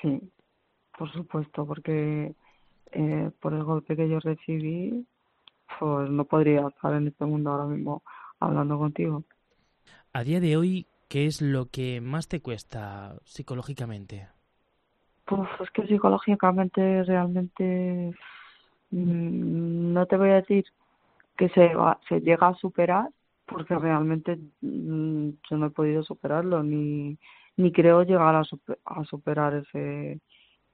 Sí, 0.03 0.21
por 0.97 1.11
supuesto, 1.13 1.67
porque 1.67 2.35
eh, 2.93 3.31
por 3.41 3.55
el 3.55 3.65
golpe 3.65 3.97
que 3.97 4.07
yo 4.07 4.21
recibí, 4.21 5.07
pues 5.79 6.11
no 6.11 6.27
podría 6.27 6.69
estar 6.69 6.93
en 6.93 7.09
este 7.09 7.25
mundo 7.25 7.51
ahora 7.51 7.65
mismo 7.65 8.03
hablando 8.39 8.79
contigo. 8.79 9.25
A 10.13 10.23
día 10.25 10.41
de 10.41 10.59
hoy, 10.59 10.87
¿qué 11.09 11.25
es 11.25 11.41
lo 11.41 11.71
que 11.71 12.03
más 12.03 12.29
te 12.29 12.41
cuesta 12.41 13.17
psicológicamente? 13.25 14.29
Pues 15.25 15.49
es 15.61 15.71
que 15.71 15.87
psicológicamente 15.87 17.03
realmente 17.05 18.15
mm, 18.91 19.93
no 19.93 20.05
te 20.07 20.17
voy 20.19 20.31
a 20.31 20.37
decir 20.37 20.67
que 21.37 21.49
se 21.51 21.75
va, 21.75 21.99
se 22.09 22.21
llega 22.21 22.49
a 22.49 22.55
superar 22.55 23.09
porque 23.49 23.75
realmente 23.77 24.39
mm, 24.61 25.31
yo 25.51 25.57
no 25.57 25.67
he 25.67 25.71
podido 25.71 26.03
superarlo 26.03 26.63
ni 26.63 27.19
ni 27.57 27.73
creo 27.73 28.05
llegar 28.05 28.37
a, 28.37 28.45
super- 28.45 28.79
a 28.85 29.05
superar 29.05 29.55
ese 29.55 30.21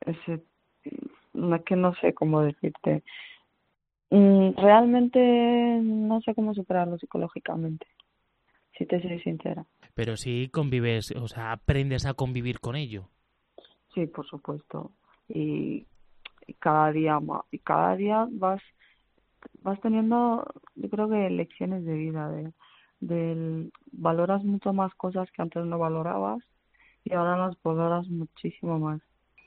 ese 0.01 0.43
no 1.33 1.57
es 1.57 1.63
que 1.63 1.77
no 1.77 1.95
sé 1.95 2.13
cómo 2.13 2.43
decirte 2.43 3.03
Mm, 4.11 4.55
realmente 4.57 5.19
no 5.83 6.21
sé 6.21 6.35
cómo 6.35 6.55
superarlo 6.55 6.99
psicológicamente 6.99 7.87
si 8.79 8.87
te 8.87 9.01
soy 9.03 9.19
sincera 9.21 9.65
Pero 9.95 10.17
sí 10.17 10.51
convives, 10.53 11.13
o 11.17 11.27
sea, 11.27 11.53
aprendes 11.53 12.07
a 12.07 12.15
convivir 12.15 12.61
con 12.61 12.77
ello. 12.77 13.09
Sí, 13.95 14.07
por 14.07 14.27
supuesto. 14.27 14.93
Y, 15.29 15.87
y 16.47 16.55
cada 16.55 16.93
día 16.93 17.19
más, 17.21 17.43
y 17.51 17.59
cada 17.59 17.97
día 17.97 18.29
vas 18.31 18.61
vas 19.63 19.81
teniendo, 19.81 20.45
yo 20.75 20.89
creo 20.91 21.09
que 21.09 21.31
lecciones 21.31 21.85
de 21.85 21.95
vida, 21.95 22.29
de, 22.31 22.53
del 23.07 23.73
valoras 23.93 24.45
mucho 24.45 24.73
más 24.73 24.95
cosas 24.95 25.31
que 25.33 25.43
antes 25.43 25.65
no 25.65 25.79
valorabas 25.79 26.43
y 27.05 27.13
ahora 27.13 27.37
las 27.37 27.57
valoras 27.63 28.09
muchísimo 28.09 28.79
más. 28.79 29.01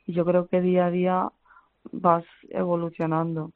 Y 0.06 0.14
yo 0.14 0.26
creo 0.26 0.48
que 0.48 0.62
día 0.62 0.86
a 0.86 0.92
día 0.92 1.32
vas 1.92 2.26
evolucionando. 2.50 3.52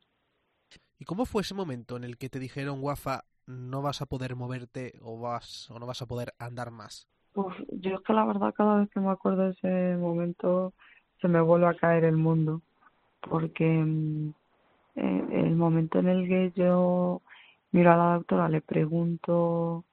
¿Y 0.99 1.05
cómo 1.05 1.25
fue 1.25 1.41
ese 1.41 1.53
momento 1.53 1.97
en 1.97 2.03
el 2.03 2.17
que 2.17 2.29
te 2.29 2.39
dijeron, 2.39 2.81
Guafa, 2.81 3.23
no 3.47 3.81
vas 3.81 4.01
a 4.01 4.05
poder 4.05 4.35
moverte 4.35 4.93
o 5.01 5.19
vas 5.19 5.69
o 5.71 5.79
no 5.79 5.85
vas 5.85 6.01
a 6.01 6.07
poder 6.07 6.33
andar 6.39 6.71
más? 6.71 7.07
Uf, 7.33 7.53
yo 7.69 7.95
es 7.95 8.01
que 8.01 8.13
la 8.13 8.25
verdad 8.25 8.53
cada 8.53 8.79
vez 8.79 8.89
que 8.89 8.99
me 8.99 9.09
acuerdo 9.09 9.43
de 9.43 9.51
ese 9.51 9.97
momento 9.97 10.73
se 11.21 11.27
me 11.27 11.41
vuelve 11.41 11.67
a 11.67 11.75
caer 11.75 12.03
el 12.03 12.17
mundo 12.17 12.61
porque 13.21 13.65
mm, 13.65 14.33
eh, 14.95 15.27
el 15.31 15.55
momento 15.55 15.99
en 15.99 16.07
el 16.09 16.27
que 16.27 16.51
yo 16.55 17.21
miro 17.71 17.91
a 17.91 17.97
la 17.97 18.13
doctora 18.15 18.49
le 18.49 18.61
pregunto 18.61 19.85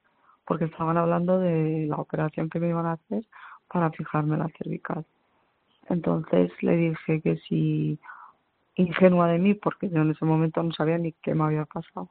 porque 0.48 0.64
estaban 0.64 0.96
hablando 0.96 1.38
de 1.38 1.86
la 1.86 1.96
operación 1.96 2.48
que 2.48 2.58
me 2.58 2.70
iban 2.70 2.86
a 2.86 2.92
hacer 2.92 3.22
para 3.70 3.90
fijarme 3.90 4.38
la 4.38 4.48
cervical. 4.56 5.04
Entonces 5.90 6.50
le 6.62 6.74
dije 6.74 7.20
que 7.20 7.36
si, 7.46 7.98
ingenua 8.76 9.28
de 9.28 9.38
mí, 9.38 9.52
porque 9.52 9.90
yo 9.90 10.00
en 10.00 10.12
ese 10.12 10.24
momento 10.24 10.62
no 10.62 10.72
sabía 10.72 10.96
ni 10.96 11.12
qué 11.12 11.34
me 11.34 11.44
había 11.44 11.66
pasado, 11.66 12.08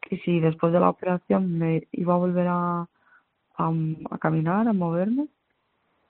que 0.00 0.16
si 0.20 0.40
después 0.40 0.72
de 0.72 0.80
la 0.80 0.88
operación 0.88 1.58
me 1.58 1.86
iba 1.92 2.14
a 2.14 2.18
volver 2.18 2.46
a, 2.48 2.88
a, 3.58 4.18
caminar, 4.20 4.66
a 4.68 4.72
moverme, 4.72 5.28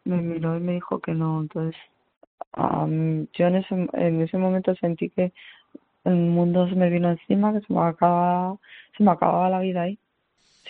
me 0.05 0.23
miró 0.23 0.57
y 0.57 0.61
me 0.61 0.75
dijo 0.75 1.01
que 1.01 1.15
no. 1.15 1.41
Entonces, 1.41 1.75
yo 2.57 3.47
en 3.47 3.57
ese, 3.57 3.89
en 3.93 4.21
ese 4.21 4.39
momento 4.39 4.73
sentí 4.77 5.11
que 5.11 5.33
el 6.05 6.15
mundo 6.15 6.69
se 6.69 6.77
me 6.77 6.91
vino 6.91 7.11
encima, 7.11 7.53
que 7.53 7.67
se 7.67 7.73
me 7.73 7.81
acababa, 7.81 8.57
se 8.97 9.03
me 9.03 9.11
acababa 9.11 9.51
la 9.51 9.59
vida 9.59 9.83
ahí. 9.83 9.99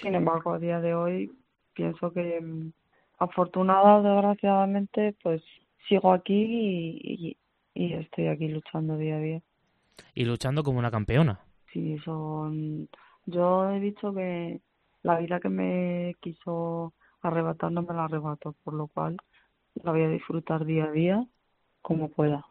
Sin 0.01 0.15
embargo, 0.15 0.53
a 0.53 0.59
día 0.59 0.81
de 0.81 0.95
hoy 0.95 1.31
pienso 1.75 2.13
que 2.13 2.41
mm, 2.41 2.73
afortunada 3.19 4.03
desgraciadamente 4.03 5.15
pues 5.23 5.43
sigo 5.89 6.13
aquí 6.13 7.01
y, 7.03 7.37
y, 7.75 7.93
estoy 7.95 8.29
aquí 8.29 8.49
luchando 8.49 8.97
día 8.97 9.17
a 9.17 9.21
día. 9.21 9.43
Y 10.15 10.25
luchando 10.25 10.63
como 10.63 10.79
una 10.79 10.91
campeona. 10.91 11.41
Sí, 11.73 11.99
son... 12.05 12.89
Yo 13.27 13.71
he 13.71 13.81
dicho 13.81 14.15
que 14.15 14.61
la 15.03 15.19
vida 15.19 15.41
que 15.41 15.49
me 15.49 16.15
quiso 16.21 16.93
arrebatar 17.23 17.73
no 17.73 17.83
me 17.83 17.95
la 17.95 18.05
arrebato, 18.05 18.55
por 18.65 18.75
lo 18.75 18.87
cual 18.89 19.17
la 19.75 19.93
voy 19.93 20.03
a 20.03 20.09
disfrutar 20.09 20.65
día 20.65 20.85
a 20.85 20.91
día 20.91 21.27
como 21.83 22.09
pueda. 22.09 22.47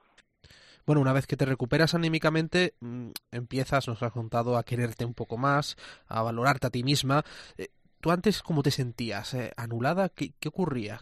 Bueno, 0.86 1.02
una 1.02 1.14
vez 1.14 1.26
que 1.26 1.36
te 1.38 1.46
recuperas 1.46 1.96
anímicamente, 1.96 2.74
mm, 2.80 3.10
empiezas, 3.32 3.88
nos 3.88 4.04
has 4.04 4.12
contado, 4.12 4.58
a 4.58 4.64
quererte 4.64 5.04
un 5.06 5.14
poco 5.14 5.38
más, 5.38 5.76
a 6.08 6.22
valorarte 6.22 6.68
a 6.68 6.70
ti 6.70 6.84
misma. 6.84 7.24
Eh, 7.58 7.70
¿Tú 8.02 8.12
antes 8.12 8.44
cómo 8.44 8.62
te 8.62 8.70
sentías? 8.70 9.34
Eh, 9.34 9.52
¿Anulada? 9.58 10.10
¿Qué, 10.10 10.34
¿Qué 10.40 10.50
ocurría? 10.50 11.00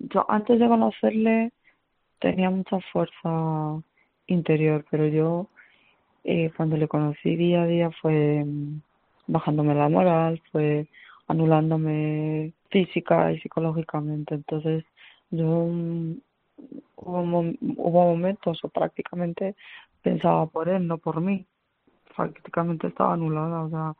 Yo 0.00 0.26
antes 0.28 0.58
de 0.58 0.66
conocerle 0.66 1.52
tenía 2.18 2.50
mucha 2.50 2.78
fuerza 2.92 3.80
interior, 4.26 4.84
pero 4.90 5.06
yo 5.06 5.48
eh, 6.24 6.50
cuando 6.56 6.76
le 6.76 6.88
conocí 6.88 7.36
día 7.36 7.62
a 7.62 7.66
día 7.66 7.90
fue 8.02 8.44
mm, 8.44 8.80
bajándome 9.28 9.74
la 9.74 9.88
moral, 9.88 10.42
fue 10.50 10.86
anulándome 11.28 12.52
física 12.70 13.32
y 13.32 13.40
psicológicamente. 13.40 14.34
Entonces 14.34 14.84
yo 15.30 15.66
mm, 15.66 16.16
hubo, 16.96 17.20
hubo 17.22 18.04
momentos 18.04 18.64
o 18.64 18.68
prácticamente 18.68 19.54
pensaba 20.02 20.46
por 20.46 20.68
él, 20.68 20.86
no 20.86 20.98
por 20.98 21.20
mí. 21.20 21.46
Prácticamente 22.16 22.88
estaba 22.88 23.14
anulada, 23.14 23.62
o 23.62 23.70
sea, 23.70 23.94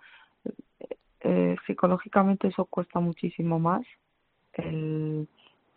eh, 1.20 1.56
psicológicamente 1.66 2.48
eso 2.48 2.64
cuesta 2.64 2.98
muchísimo 2.98 3.58
más 3.58 3.82
el 4.54 5.28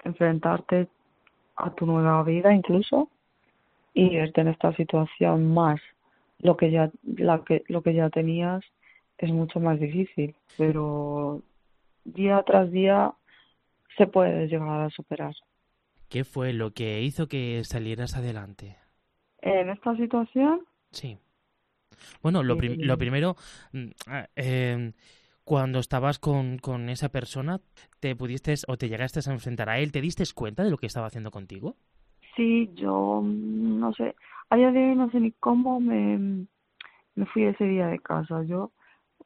enfrentarte 0.03 0.87
a 1.57 1.69
tu 1.71 1.85
nueva 1.85 2.23
vida 2.23 2.53
incluso 2.53 3.09
y 3.93 4.15
verte 4.15 4.41
en 4.41 4.47
esta 4.47 4.73
situación 4.75 5.53
más 5.53 5.81
lo 6.39 6.57
que 6.57 6.71
ya 6.71 6.89
la 7.17 7.43
que 7.43 7.63
lo 7.67 7.83
que 7.83 7.93
ya 7.93 8.09
tenías 8.09 8.63
es 9.17 9.31
mucho 9.31 9.59
más 9.59 9.79
difícil 9.79 10.33
pero 10.57 11.41
día 12.05 12.41
tras 12.43 12.71
día 12.71 13.13
se 13.97 14.07
puede 14.07 14.47
llegar 14.47 14.81
a 14.81 14.89
superar 14.89 15.35
¿Qué 16.13 16.23
fue 16.23 16.53
lo 16.53 16.75
que 16.75 17.01
hizo 17.01 17.27
que 17.27 17.63
salieras 17.63 18.15
adelante? 18.15 18.77
En 19.41 19.67
esta 19.71 19.97
situación. 19.97 20.61
Sí. 20.91 21.17
Bueno, 22.21 22.43
lo, 22.43 22.55
lo 22.61 22.97
primero, 22.99 23.35
mm, 23.71 23.87
ah, 24.05 24.27
em, 24.35 24.93
cuando 25.43 25.79
estabas 25.79 26.19
con, 26.19 26.59
con, 26.59 26.89
esa 26.89 27.09
persona, 27.09 27.61
¿te 27.99 28.15
pudiste 28.15 28.53
o 28.67 28.77
te 28.77 28.89
llegaste 28.89 29.27
a 29.27 29.33
enfrentar 29.33 29.69
a 29.69 29.79
él? 29.79 29.91
¿Te 29.91 30.01
diste 30.01 30.23
cuenta 30.35 30.63
de 30.63 30.69
lo 30.69 30.77
que 30.77 30.85
estaba 30.85 31.07
haciendo 31.07 31.31
contigo? 31.31 31.77
Sí, 32.35 32.69
yo 32.75 33.23
mm, 33.23 33.79
no 33.79 33.91
sé, 33.93 34.15
a 34.51 34.55
día 34.55 34.71
de 34.71 34.89
hoy 34.89 34.95
no 34.95 35.09
sé 35.09 35.19
ni 35.19 35.31
cómo 35.31 35.79
me, 35.79 36.45
me 37.15 37.25
fui 37.25 37.45
ese 37.45 37.63
día 37.63 37.87
de 37.87 37.97
casa. 37.97 38.43
Yo, 38.43 38.69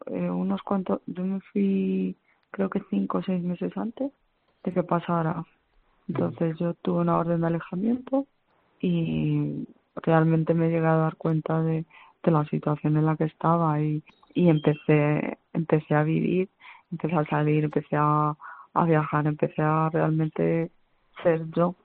eh, 0.05 0.29
unos 0.29 0.61
cuantos, 0.61 1.01
yo 1.05 1.25
me 1.25 1.41
fui 1.51 2.15
creo 2.51 2.69
que 2.69 2.81
cinco 2.89 3.17
o 3.17 3.23
seis 3.23 3.43
meses 3.43 3.75
antes 3.75 4.09
de 4.63 4.71
que 4.71 4.83
pasara 4.83 5.45
entonces 6.07 6.57
yo 6.57 6.73
tuve 6.75 7.01
una 7.01 7.17
orden 7.17 7.41
de 7.41 7.47
alejamiento 7.47 8.25
y 8.79 9.67
realmente 9.95 10.53
me 10.53 10.69
llegué 10.69 10.85
a 10.85 10.95
dar 10.95 11.15
cuenta 11.15 11.61
de, 11.61 11.85
de 12.23 12.31
la 12.31 12.45
situación 12.45 12.97
en 12.97 13.05
la 13.05 13.17
que 13.17 13.25
estaba 13.25 13.81
y, 13.81 14.03
y 14.33 14.49
empecé, 14.49 15.37
empecé 15.53 15.95
a 15.95 16.03
vivir, 16.03 16.49
empecé 16.91 17.15
a 17.15 17.25
salir, 17.25 17.65
empecé 17.65 17.95
a, 17.97 18.35
a 18.73 18.85
viajar, 18.85 19.27
empecé 19.27 19.61
a 19.61 19.89
realmente 19.89 20.71
ser 21.23 21.45
yo. 21.51 21.75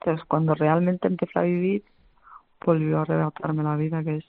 Entonces 0.00 0.24
cuando 0.26 0.54
realmente 0.54 1.08
empecé 1.08 1.38
a 1.38 1.42
vivir, 1.42 1.84
volvió 2.64 2.98
a 2.98 3.02
arrebatarme 3.02 3.62
la 3.62 3.76
vida, 3.76 4.02
que 4.04 4.16
es 4.16 4.24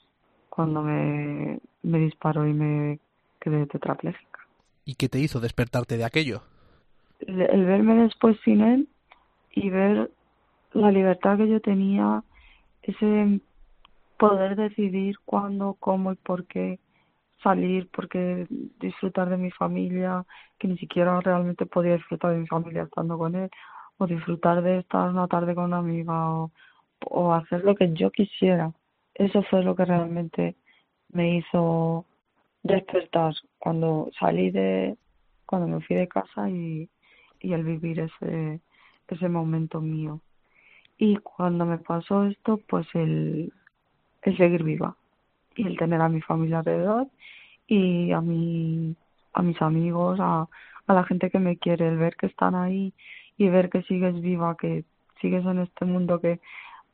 cuando 0.50 0.82
me, 0.82 1.60
me 1.82 2.00
disparó 2.00 2.48
y 2.48 2.54
me 2.54 3.00
quedé 3.42 3.66
tetrapléjica. 3.66 4.40
¿Y 4.86 4.96
qué 4.96 5.10
te 5.10 5.20
hizo 5.20 5.40
despertarte 5.40 5.98
de 5.98 6.06
aquello? 6.06 6.42
el 7.26 7.66
verme 7.66 8.04
después 8.04 8.38
sin 8.44 8.60
él 8.60 8.90
y 9.54 9.70
ver 9.70 10.12
la 10.74 10.92
libertad 10.92 11.38
que 11.38 11.48
yo 11.48 11.62
tenía, 11.62 12.24
ese 12.82 13.40
poder 14.18 14.56
decidir 14.56 15.16
cuándo, 15.26 15.76
cómo 15.80 16.12
y 16.12 16.16
por 16.16 16.46
qué 16.46 16.80
salir, 17.42 17.90
porque 17.92 18.48
disfrutar 18.80 19.30
de 19.30 19.38
mi 19.38 19.52
familia, 19.52 20.26
que 20.58 20.68
ni 20.68 20.78
siquiera 20.78 21.20
realmente 21.22 21.66
podía 21.66 21.96
disfrutar 21.96 22.32
de 22.32 22.40
mi 22.40 22.48
familia 22.48 22.84
estando 22.84 23.18
con 23.18 23.36
él, 23.36 23.50
o 23.98 24.08
disfrutar 24.08 24.62
de 24.62 24.80
estar 24.80 25.10
una 25.10 25.28
tarde 25.28 25.54
con 25.54 25.66
una 25.66 25.80
amiga, 25.80 26.32
o, 26.32 26.52
o 27.06 27.34
hacer 27.34 27.64
lo 27.64 27.76
que 27.76 27.94
yo 27.94 28.12
quisiera. 28.12 28.72
Eso 29.14 29.44
fue 29.44 29.64
lo 29.64 29.76
que 29.76 29.86
realmente 29.86 30.56
me 31.10 31.38
hizo 31.38 32.06
despertar 32.64 33.34
cuando 33.60 34.10
salí 34.20 34.50
de, 34.50 34.98
cuando 35.46 35.68
me 35.68 35.82
fui 35.82 35.96
de 35.98 36.08
casa 36.08 36.50
y, 36.50 36.90
y 37.40 37.54
el 37.54 37.64
vivir 37.64 38.00
ese, 38.00 38.62
ese 39.08 39.30
momento 39.30 39.82
mío. 39.82 40.22
Y 40.98 41.18
cuando 41.18 41.66
me 41.66 41.78
pasó 41.78 42.26
esto, 42.26 42.60
pues 42.68 42.88
el, 42.94 43.52
seguir 44.24 44.64
viva 44.64 44.96
y 45.56 45.68
el 45.68 45.78
tener 45.78 46.02
a 46.02 46.10
mi 46.10 46.22
familia 46.22 46.60
alrededor 46.60 47.08
y 47.68 48.12
a 48.12 48.22
mi 48.22 48.96
a 49.36 49.42
mis 49.42 49.60
amigos, 49.62 50.20
a, 50.22 50.48
a 50.86 50.94
la 50.94 51.04
gente 51.06 51.32
que 51.32 51.40
me 51.40 51.58
quiere, 51.58 51.88
el 51.88 51.98
ver 51.98 52.16
que 52.16 52.28
están 52.28 52.54
ahí 52.54 52.94
y 53.36 53.50
ver 53.50 53.70
que 53.70 53.82
sigues 53.84 54.22
viva, 54.22 54.56
que 54.58 54.86
sigues 55.22 55.44
en 55.46 55.60
este 55.60 55.86
mundo 55.86 56.20
que 56.20 56.40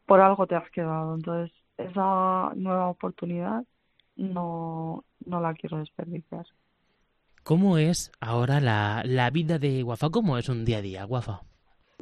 por 0.06 0.22
algo 0.22 0.48
te 0.48 0.56
has 0.56 0.69
quedado. 0.72 1.15
Entonces, 1.15 1.54
esa 1.78 2.52
nueva 2.56 2.89
oportunidad 2.89 3.63
no, 4.15 5.04
no 5.26 5.41
la 5.41 5.54
quiero 5.54 5.78
desperdiciar. 5.80 6.45
¿Cómo 7.43 7.78
es 7.78 8.12
ahora 8.19 8.60
la, 8.60 9.02
la 9.06 9.30
vida 9.32 9.60
de 9.60 9.82
Guafa? 9.84 10.10
¿Cómo 10.10 10.38
es 10.38 10.50
un 10.50 10.65
día 10.65 10.78
a 10.78 10.82
día, 10.82 11.04
Guafa? 11.04 11.41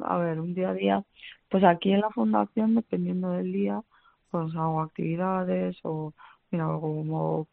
A 0.02 0.18
ver, 0.18 0.40
un 0.40 0.54
día 0.54 0.70
a 0.70 0.74
día, 0.74 1.04
pues 1.48 1.64
aquí 1.64 1.92
en 1.92 2.00
la 2.00 2.10
fundación, 2.10 2.74
dependiendo 2.74 3.30
del 3.32 3.52
día, 3.52 3.82
pues 4.30 4.54
hago 4.54 4.82
actividades 4.82 5.76
o, 5.82 6.12
mira, 6.50 6.66
como 6.66 7.46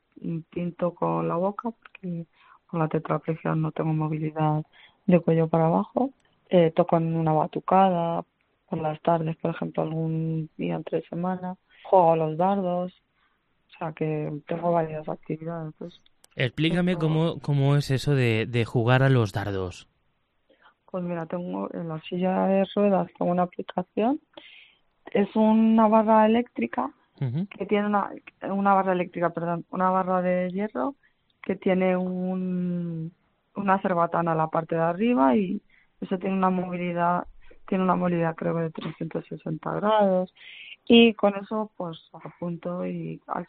pinto 0.50 0.94
con 0.94 1.28
la 1.28 1.36
boca, 1.36 1.72
porque 1.72 2.26
con 2.68 2.80
la 2.80 2.88
tetraplegia 2.88 3.56
no 3.56 3.72
tengo 3.72 3.94
movilidad 3.94 4.64
de 5.06 5.20
cuello 5.20 5.48
para 5.48 5.68
abajo. 5.68 6.12
Eh, 6.50 6.72
toco 6.76 6.98
en 6.98 7.16
una 7.16 7.34
batucada 7.34 8.24
por 8.70 8.80
las 8.80 9.02
tardes, 9.02 9.36
por 9.38 9.52
ejemplo, 9.52 9.84
algún 9.84 10.50
día 10.58 10.76
entre 10.76 11.02
semana. 11.08 11.56
Juego 11.84 12.14
a 12.14 12.16
los 12.16 12.38
dardos, 12.38 12.94
o 12.94 13.78
sea 13.78 13.94
que 13.94 14.32
tengo 14.48 14.72
varias 14.72 15.08
actividades. 15.08 15.74
Pues. 15.78 16.02
Explícame 16.36 16.96
cómo, 16.96 17.40
cómo 17.40 17.76
es 17.76 17.92
eso 17.92 18.16
de, 18.16 18.46
de 18.46 18.66
jugar 18.66 19.04
a 19.04 19.10
los 19.10 19.32
dardos. 19.32 19.88
Pues 20.90 21.04
mira, 21.04 21.26
tengo 21.26 21.70
en 21.74 21.90
la 21.90 22.00
silla 22.02 22.48
de 22.48 22.66
ruedas 22.76 23.10
tengo 23.18 23.32
una 23.32 23.44
aplicación. 23.44 24.20
Es 25.12 25.36
una 25.36 25.88
barra 25.88 26.26
eléctrica 26.26 26.92
que 27.18 27.66
tiene 27.66 27.88
una, 27.88 28.12
una 28.42 28.74
barra 28.74 28.92
eléctrica, 28.92 29.30
perdón, 29.30 29.66
una 29.70 29.90
barra 29.90 30.22
de 30.22 30.52
hierro 30.52 30.96
que 31.42 31.56
tiene 31.56 31.96
un, 31.96 33.14
una 33.56 33.82
cerbatana 33.82 34.34
en 34.34 34.38
la 34.38 34.48
parte 34.48 34.76
de 34.76 34.82
arriba 34.82 35.36
y 35.36 35.62
eso 36.02 36.18
tiene 36.18 36.36
una 36.36 36.50
movilidad, 36.50 37.28
tiene 37.68 37.84
una 37.84 37.96
movilidad 37.96 38.36
creo 38.36 38.56
de 38.56 38.72
360 38.72 39.74
grados. 39.76 40.34
Y 40.88 41.14
con 41.14 41.36
eso 41.36 41.72
pues 41.78 41.98
apunto 42.14 42.86
y 42.86 43.22
al, 43.28 43.48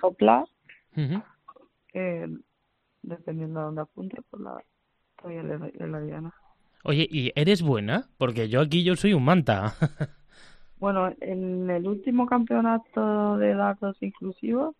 soplar, 0.00 0.46
eh, 1.94 2.28
dependiendo 3.02 3.60
de 3.60 3.66
dónde 3.66 3.82
apunte, 3.82 4.22
pues 4.30 4.42
la, 4.42 4.62
Oye, 6.82 7.06
¿y 7.10 7.32
eres 7.34 7.62
buena? 7.62 8.08
Porque 8.16 8.48
yo 8.48 8.60
aquí 8.60 8.82
yo 8.84 8.96
soy 8.96 9.12
un 9.12 9.24
manta. 9.24 9.74
bueno, 10.78 11.12
en 11.20 11.68
el 11.70 11.86
último 11.86 12.26
campeonato 12.26 13.36
de 13.36 13.54
dardos 13.54 13.96
inclusivos 14.02 14.74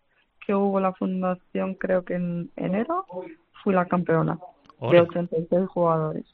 que 0.45 0.55
hubo 0.55 0.79
la 0.79 0.93
fundación 0.93 1.75
creo 1.75 2.03
que 2.03 2.15
en 2.15 2.49
enero 2.55 3.05
fui 3.63 3.73
la 3.73 3.85
campeona 3.85 4.39
de 4.79 4.87
Ole, 4.87 5.01
86 5.01 5.67
jugadores. 5.69 6.25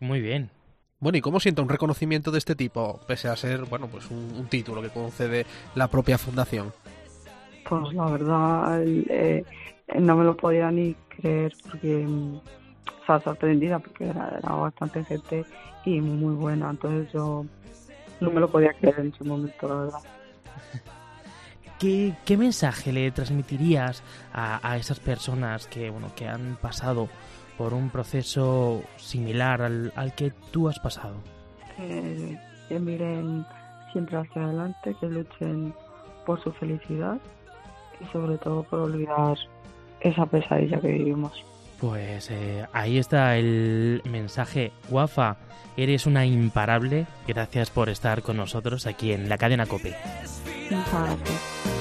Muy 0.00 0.20
bien. 0.20 0.50
Bueno, 0.98 1.18
¿y 1.18 1.20
cómo 1.20 1.38
sienta 1.38 1.62
un 1.62 1.68
reconocimiento 1.68 2.30
de 2.30 2.38
este 2.38 2.54
tipo, 2.56 3.00
pese 3.06 3.28
a 3.28 3.36
ser, 3.36 3.64
bueno, 3.66 3.88
pues 3.88 4.10
un, 4.10 4.32
un 4.36 4.48
título 4.48 4.82
que 4.82 4.88
concede 4.88 5.46
la 5.74 5.88
propia 5.88 6.18
fundación? 6.18 6.72
Pues 7.68 7.94
la 7.94 8.10
verdad, 8.10 8.82
eh, 8.84 9.44
no 9.98 10.16
me 10.16 10.24
lo 10.24 10.36
podía 10.36 10.70
ni 10.70 10.94
creer 11.08 11.54
porque, 11.70 12.04
mm, 12.06 12.40
o 13.04 13.06
sea, 13.06 13.20
sorprendida 13.20 13.78
porque 13.78 14.08
era, 14.08 14.36
era 14.38 14.54
bastante 14.54 15.04
gente 15.04 15.44
y 15.84 16.00
muy 16.00 16.34
buena. 16.34 16.70
Entonces 16.70 17.12
yo 17.12 17.44
no 18.20 18.30
me 18.30 18.40
lo 18.40 18.50
podía 18.50 18.72
creer 18.72 19.00
en 19.00 19.08
ese 19.08 19.24
momento, 19.24 19.68
la 19.68 19.74
verdad. 19.74 19.98
¿Qué, 21.78 22.14
qué 22.24 22.36
mensaje 22.36 22.92
le 22.92 23.10
transmitirías 23.10 24.02
a, 24.32 24.66
a 24.66 24.76
esas 24.76 25.00
personas 25.00 25.66
que, 25.66 25.90
bueno, 25.90 26.08
que 26.16 26.26
han 26.26 26.56
pasado 26.56 27.08
por 27.58 27.74
un 27.74 27.90
proceso 27.90 28.82
similar 28.96 29.62
al, 29.62 29.92
al 29.96 30.14
que 30.14 30.32
tú 30.50 30.68
has 30.68 30.78
pasado? 30.78 31.16
Que, 31.76 32.38
que 32.68 32.78
miren 32.78 33.44
siempre 33.92 34.18
hacia 34.18 34.44
adelante, 34.44 34.96
que 34.98 35.06
luchen 35.06 35.74
por 36.24 36.42
su 36.42 36.52
felicidad 36.52 37.18
y 38.00 38.06
sobre 38.12 38.38
todo 38.38 38.62
por 38.62 38.80
olvidar 38.80 39.36
esa 40.00 40.26
pesadilla 40.26 40.80
que 40.80 40.88
vivimos. 40.88 41.44
Pues 41.84 42.30
eh, 42.30 42.66
ahí 42.72 42.96
está 42.96 43.36
el 43.36 44.00
mensaje. 44.06 44.72
Guafa, 44.88 45.36
eres 45.76 46.06
una 46.06 46.24
imparable. 46.24 47.06
Gracias 47.28 47.68
por 47.68 47.90
estar 47.90 48.22
con 48.22 48.38
nosotros 48.38 48.86
aquí 48.86 49.12
en 49.12 49.28
la 49.28 49.36
cadena 49.36 49.66
Cope. 49.66 49.94
Muchas 50.70 51.73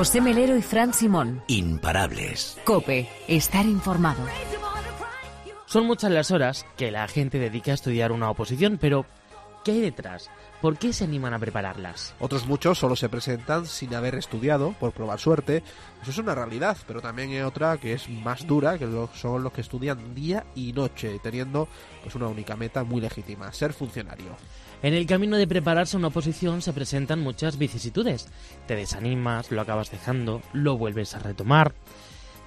José 0.00 0.22
Melero 0.22 0.56
y 0.56 0.62
Fran 0.62 0.94
Simón. 0.94 1.42
Imparables. 1.46 2.56
Cope, 2.64 3.06
estar 3.28 3.66
informado. 3.66 4.24
Son 5.66 5.84
muchas 5.84 6.10
las 6.10 6.30
horas 6.30 6.64
que 6.78 6.90
la 6.90 7.06
gente 7.06 7.38
dedica 7.38 7.72
a 7.72 7.74
estudiar 7.74 8.10
una 8.10 8.30
oposición, 8.30 8.78
pero 8.80 9.04
¿qué 9.62 9.72
hay 9.72 9.80
detrás? 9.82 10.30
¿Por 10.62 10.78
qué 10.78 10.94
se 10.94 11.04
animan 11.04 11.34
a 11.34 11.38
prepararlas? 11.38 12.14
Otros 12.18 12.46
muchos 12.46 12.78
solo 12.78 12.96
se 12.96 13.10
presentan 13.10 13.66
sin 13.66 13.94
haber 13.94 14.14
estudiado, 14.14 14.74
por 14.80 14.92
probar 14.92 15.18
suerte. 15.20 15.62
Eso 16.00 16.12
es 16.12 16.16
una 16.18 16.34
realidad, 16.34 16.78
pero 16.86 17.02
también 17.02 17.28
hay 17.32 17.40
otra 17.40 17.76
que 17.76 17.92
es 17.92 18.08
más 18.08 18.46
dura, 18.46 18.78
que 18.78 18.86
lo- 18.86 19.10
son 19.14 19.42
los 19.42 19.52
que 19.52 19.60
estudian 19.60 20.14
día 20.14 20.46
y 20.54 20.72
noche, 20.72 21.18
teniendo 21.22 21.68
pues 22.02 22.14
una 22.14 22.26
única 22.28 22.56
meta 22.56 22.84
muy 22.84 23.02
legítima, 23.02 23.52
ser 23.52 23.74
funcionario. 23.74 24.34
En 24.82 24.94
el 24.94 25.06
camino 25.06 25.36
de 25.36 25.46
prepararse 25.46 25.96
a 25.96 25.98
una 25.98 26.08
oposición 26.08 26.62
se 26.62 26.72
presentan 26.72 27.20
muchas 27.20 27.58
vicisitudes. 27.58 28.28
Te 28.66 28.76
desanimas, 28.76 29.50
lo 29.50 29.60
acabas 29.60 29.90
dejando, 29.90 30.40
lo 30.52 30.78
vuelves 30.78 31.14
a 31.14 31.18
retomar. 31.18 31.74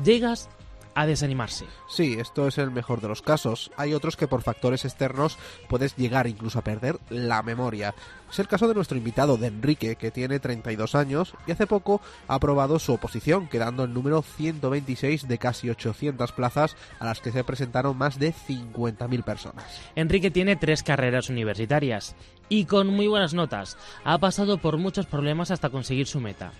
Llegas 0.04 0.50
a 0.96 1.06
desanimarse. 1.06 1.66
Sí, 1.88 2.16
esto 2.20 2.48
es 2.48 2.58
el 2.58 2.72
mejor 2.72 3.02
de 3.02 3.08
los 3.08 3.22
casos. 3.22 3.72
Hay 3.78 3.94
otros 3.94 4.16
que 4.16 4.28
por 4.28 4.42
factores 4.42 4.86
externos 4.86 5.38
puedes 5.70 5.96
llegar 5.96 6.28
incluso 6.28 6.60
a 6.60 6.64
perder 6.64 7.00
la 7.10 7.44
memoria. 7.44 7.94
Es 8.32 8.40
el 8.40 8.48
caso 8.48 8.68
de 8.68 8.74
nuestro 8.74 8.98
invitado, 8.98 9.38
de 9.38 9.48
Enrique, 9.48 9.96
que 9.96 10.10
tiene 10.10 10.40
32 10.40 10.96
años 10.96 11.36
y 11.46 11.52
hace 11.52 11.68
poco 11.68 12.02
ha 12.28 12.36
aprobado 12.36 12.80
su 12.80 12.94
oposición, 12.94 13.48
quedando 13.48 13.84
el 13.84 13.94
número 13.94 14.24
126 14.24 15.28
de 15.28 15.38
casi 15.38 15.70
800 15.70 16.32
plazas 16.32 16.76
a 17.00 17.06
las 17.06 17.20
que 17.20 17.32
se 17.32 17.44
presentaron 17.44 17.98
más 17.98 18.18
de 18.18 18.34
50.000 18.34 19.24
personas. 19.24 19.66
Enrique 19.96 20.32
tiene 20.32 20.56
tres 20.56 20.82
carreras 20.82 21.30
universitarias 21.30 22.16
y 22.50 22.66
con 22.66 22.88
muy 22.88 23.08
buenas 23.08 23.34
notas. 23.34 23.78
Ha 24.04 24.18
pasado 24.18 24.58
por 24.58 24.78
muchos 24.78 25.06
problemas 25.06 25.52
hasta 25.52 25.70
conseguir 25.70 26.08
su 26.08 26.20
meta. 26.20 26.52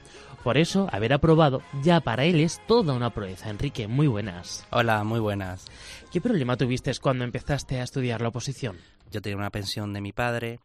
Por 0.44 0.58
eso, 0.58 0.90
haber 0.92 1.14
aprobado 1.14 1.62
ya 1.82 2.02
para 2.02 2.26
él 2.26 2.42
es 2.42 2.60
toda 2.68 2.94
una 2.94 3.14
proeza. 3.14 3.50
Enrique, 3.50 3.88
muy 3.88 4.08
buenas. 4.08 4.68
Hola, 4.72 5.06
muy 5.06 5.22
buenas. 5.22 5.66
¿Qué 6.12 6.20
problema 6.20 6.58
tuviste 6.58 6.92
cuando 7.02 7.24
empezaste 7.24 7.80
a 7.80 7.84
estudiar 7.84 8.22
la 8.22 8.28
oposición? 8.28 8.78
Yo 9.10 9.22
tenía 9.22 9.38
una 9.38 9.52
pensión 9.52 9.94
de 9.94 10.02
mi 10.02 10.12
padre 10.12 10.60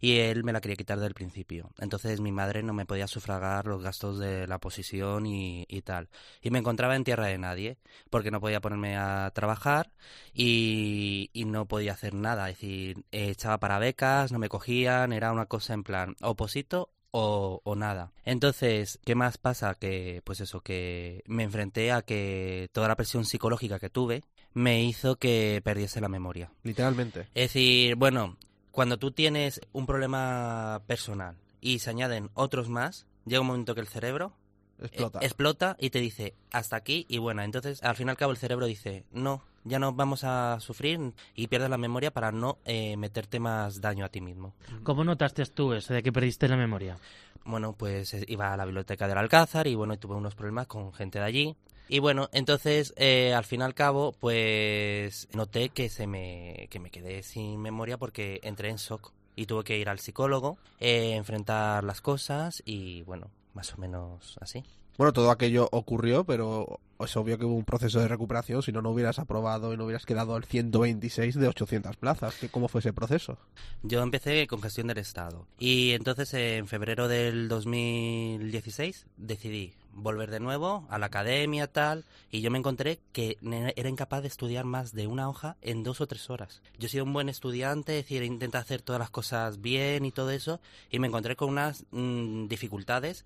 y 0.00 0.16
él 0.16 0.42
me 0.42 0.52
la 0.52 0.60
quería 0.60 0.74
quitar 0.74 0.98
del 0.98 1.14
principio. 1.14 1.70
Entonces 1.78 2.20
mi 2.20 2.32
madre 2.32 2.64
no 2.64 2.72
me 2.72 2.86
podía 2.86 3.06
sufragar 3.06 3.66
los 3.66 3.80
gastos 3.82 4.18
de 4.18 4.48
la 4.48 4.56
oposición 4.56 5.26
y, 5.26 5.64
y 5.68 5.82
tal. 5.82 6.08
Y 6.42 6.50
me 6.50 6.58
encontraba 6.58 6.96
en 6.96 7.04
tierra 7.04 7.26
de 7.26 7.38
nadie 7.38 7.78
porque 8.10 8.32
no 8.32 8.40
podía 8.40 8.60
ponerme 8.60 8.96
a 8.96 9.30
trabajar 9.32 9.92
y, 10.34 11.30
y 11.32 11.44
no 11.44 11.66
podía 11.66 11.92
hacer 11.92 12.14
nada. 12.14 12.50
Es 12.50 12.56
decir, 12.56 13.04
eh, 13.12 13.28
echaba 13.30 13.60
para 13.60 13.78
becas, 13.78 14.32
no 14.32 14.40
me 14.40 14.48
cogían, 14.48 15.12
era 15.12 15.30
una 15.30 15.46
cosa 15.46 15.74
en 15.74 15.84
plan 15.84 16.16
oposito 16.20 16.90
o, 17.10 17.60
o 17.64 17.76
nada. 17.76 18.12
Entonces, 18.24 18.98
¿qué 19.04 19.14
más 19.14 19.38
pasa? 19.38 19.74
Que, 19.74 20.22
pues 20.24 20.40
eso, 20.40 20.60
que 20.60 21.22
me 21.26 21.42
enfrenté 21.44 21.92
a 21.92 22.02
que 22.02 22.68
toda 22.72 22.88
la 22.88 22.96
presión 22.96 23.24
psicológica 23.24 23.78
que 23.78 23.90
tuve 23.90 24.22
me 24.52 24.82
hizo 24.82 25.16
que 25.16 25.60
perdiese 25.64 26.00
la 26.00 26.08
memoria. 26.08 26.52
Literalmente. 26.62 27.20
Es 27.34 27.52
decir, 27.52 27.96
bueno, 27.96 28.36
cuando 28.70 28.98
tú 28.98 29.10
tienes 29.12 29.60
un 29.72 29.86
problema 29.86 30.82
personal 30.86 31.36
y 31.60 31.78
se 31.80 31.90
añaden 31.90 32.30
otros 32.34 32.68
más, 32.68 33.06
llega 33.26 33.40
un 33.40 33.46
momento 33.48 33.74
que 33.74 33.80
el 33.80 33.88
cerebro 33.88 34.36
Explota. 34.80 35.18
eh, 35.20 35.26
explota 35.26 35.76
y 35.78 35.90
te 35.90 36.00
dice 36.00 36.34
hasta 36.52 36.76
aquí 36.76 37.04
y 37.08 37.18
bueno, 37.18 37.42
entonces 37.42 37.82
al 37.82 37.96
fin 37.96 38.06
y 38.08 38.10
al 38.10 38.16
cabo 38.16 38.32
el 38.32 38.38
cerebro 38.38 38.66
dice 38.66 39.04
no, 39.12 39.44
ya 39.64 39.78
no 39.78 39.92
vamos 39.92 40.24
a 40.24 40.58
sufrir 40.60 41.12
y 41.34 41.46
pierdes 41.46 41.70
la 41.70 41.78
memoria 41.78 42.10
para 42.10 42.32
no 42.32 42.58
eh, 42.64 42.96
meterte 42.96 43.40
más 43.40 43.80
daño 43.80 44.04
a 44.04 44.08
ti 44.08 44.20
mismo. 44.20 44.54
¿Cómo 44.82 45.04
notaste 45.04 45.44
tú 45.46 45.72
eso 45.72 45.94
de 45.94 46.02
que 46.02 46.12
perdiste 46.12 46.48
la 46.48 46.56
memoria? 46.56 46.96
Bueno, 47.44 47.72
pues 47.72 48.14
eh, 48.14 48.24
iba 48.28 48.52
a 48.52 48.56
la 48.56 48.64
biblioteca 48.64 49.08
del 49.08 49.18
Alcázar 49.18 49.66
y 49.66 49.74
bueno, 49.74 49.98
tuve 49.98 50.14
unos 50.14 50.34
problemas 50.34 50.66
con 50.66 50.92
gente 50.92 51.18
de 51.18 51.24
allí. 51.24 51.56
Y 51.88 51.98
bueno, 51.98 52.28
entonces 52.32 52.94
eh, 52.96 53.34
al 53.34 53.44
fin 53.44 53.60
y 53.60 53.64
al 53.64 53.74
cabo, 53.74 54.12
pues 54.12 55.28
noté 55.34 55.70
que 55.70 55.88
se 55.88 56.06
me, 56.06 56.68
que 56.70 56.78
me 56.78 56.90
quedé 56.90 57.22
sin 57.22 57.60
memoria 57.60 57.98
porque 57.98 58.38
entré 58.44 58.70
en 58.70 58.76
shock 58.76 59.12
y 59.34 59.46
tuve 59.46 59.64
que 59.64 59.78
ir 59.78 59.88
al 59.88 59.98
psicólogo, 59.98 60.58
eh, 60.78 61.14
enfrentar 61.14 61.82
las 61.82 62.00
cosas 62.00 62.62
y 62.64 63.02
bueno, 63.02 63.30
más 63.54 63.74
o 63.74 63.78
menos 63.78 64.38
así. 64.40 64.64
Bueno, 65.00 65.14
todo 65.14 65.30
aquello 65.30 65.66
ocurrió, 65.72 66.24
pero 66.24 66.78
es 67.02 67.16
obvio 67.16 67.38
que 67.38 67.46
hubo 67.46 67.54
un 67.54 67.64
proceso 67.64 68.00
de 68.00 68.06
recuperación, 68.06 68.62
si 68.62 68.70
no, 68.70 68.82
no 68.82 68.90
hubieras 68.90 69.18
aprobado 69.18 69.72
y 69.72 69.78
no 69.78 69.86
hubieras 69.86 70.04
quedado 70.04 70.34
al 70.34 70.44
126 70.44 71.36
de 71.36 71.48
800 71.48 71.96
plazas. 71.96 72.34
¿Qué- 72.34 72.50
¿Cómo 72.50 72.68
fue 72.68 72.80
ese 72.80 72.92
proceso? 72.92 73.38
Yo 73.82 74.02
empecé 74.02 74.46
con 74.46 74.60
gestión 74.60 74.88
del 74.88 74.98
Estado 74.98 75.46
y 75.58 75.92
entonces 75.92 76.34
en 76.34 76.68
febrero 76.68 77.08
del 77.08 77.48
2016 77.48 79.06
decidí 79.16 79.72
volver 79.94 80.30
de 80.30 80.38
nuevo 80.38 80.86
a 80.90 80.98
la 80.98 81.06
academia 81.06 81.66
tal 81.66 82.04
y 82.30 82.42
yo 82.42 82.50
me 82.50 82.58
encontré 82.58 83.00
que 83.14 83.38
era 83.76 83.88
incapaz 83.88 84.20
de 84.20 84.28
estudiar 84.28 84.66
más 84.66 84.92
de 84.92 85.06
una 85.06 85.30
hoja 85.30 85.56
en 85.62 85.82
dos 85.82 86.02
o 86.02 86.06
tres 86.06 86.28
horas. 86.28 86.60
Yo 86.78 86.88
he 86.88 86.90
sido 86.90 87.04
un 87.04 87.14
buen 87.14 87.30
estudiante, 87.30 87.98
es 87.98 88.04
decir, 88.04 88.22
intenta 88.22 88.58
hacer 88.58 88.82
todas 88.82 89.00
las 89.00 89.08
cosas 89.08 89.62
bien 89.62 90.04
y 90.04 90.12
todo 90.12 90.30
eso 90.30 90.60
y 90.90 90.98
me 90.98 91.06
encontré 91.06 91.36
con 91.36 91.48
unas 91.48 91.86
mm, 91.90 92.48
dificultades 92.48 93.24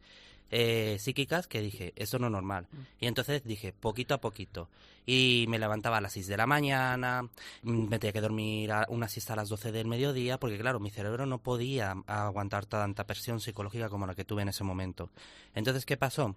eh, 0.56 0.98
psíquicas 1.00 1.48
que 1.48 1.60
dije, 1.60 1.92
esto 1.96 2.20
no 2.20 2.26
es 2.26 2.32
normal. 2.32 2.68
Y 3.00 3.08
entonces 3.08 3.42
dije, 3.44 3.72
poquito 3.72 4.14
a 4.14 4.20
poquito. 4.20 4.68
Y 5.04 5.46
me 5.48 5.58
levantaba 5.58 5.96
a 5.96 6.00
las 6.00 6.12
6 6.12 6.28
de 6.28 6.36
la 6.36 6.46
mañana, 6.46 7.22
mm, 7.62 7.88
me 7.88 7.98
tenía 7.98 8.12
que 8.12 8.20
dormir 8.20 8.70
a 8.70 8.86
una 8.88 9.08
siesta 9.08 9.32
a 9.32 9.36
las 9.36 9.48
12 9.48 9.72
del 9.72 9.88
mediodía, 9.88 10.38
porque 10.38 10.56
claro, 10.56 10.78
mi 10.78 10.90
cerebro 10.90 11.26
no 11.26 11.38
podía 11.38 11.96
aguantar 12.06 12.66
tanta 12.66 13.04
presión 13.04 13.40
psicológica 13.40 13.88
como 13.88 14.06
la 14.06 14.14
que 14.14 14.24
tuve 14.24 14.42
en 14.42 14.50
ese 14.50 14.62
momento. 14.62 15.10
Entonces, 15.56 15.84
¿qué 15.84 15.96
pasó? 15.96 16.36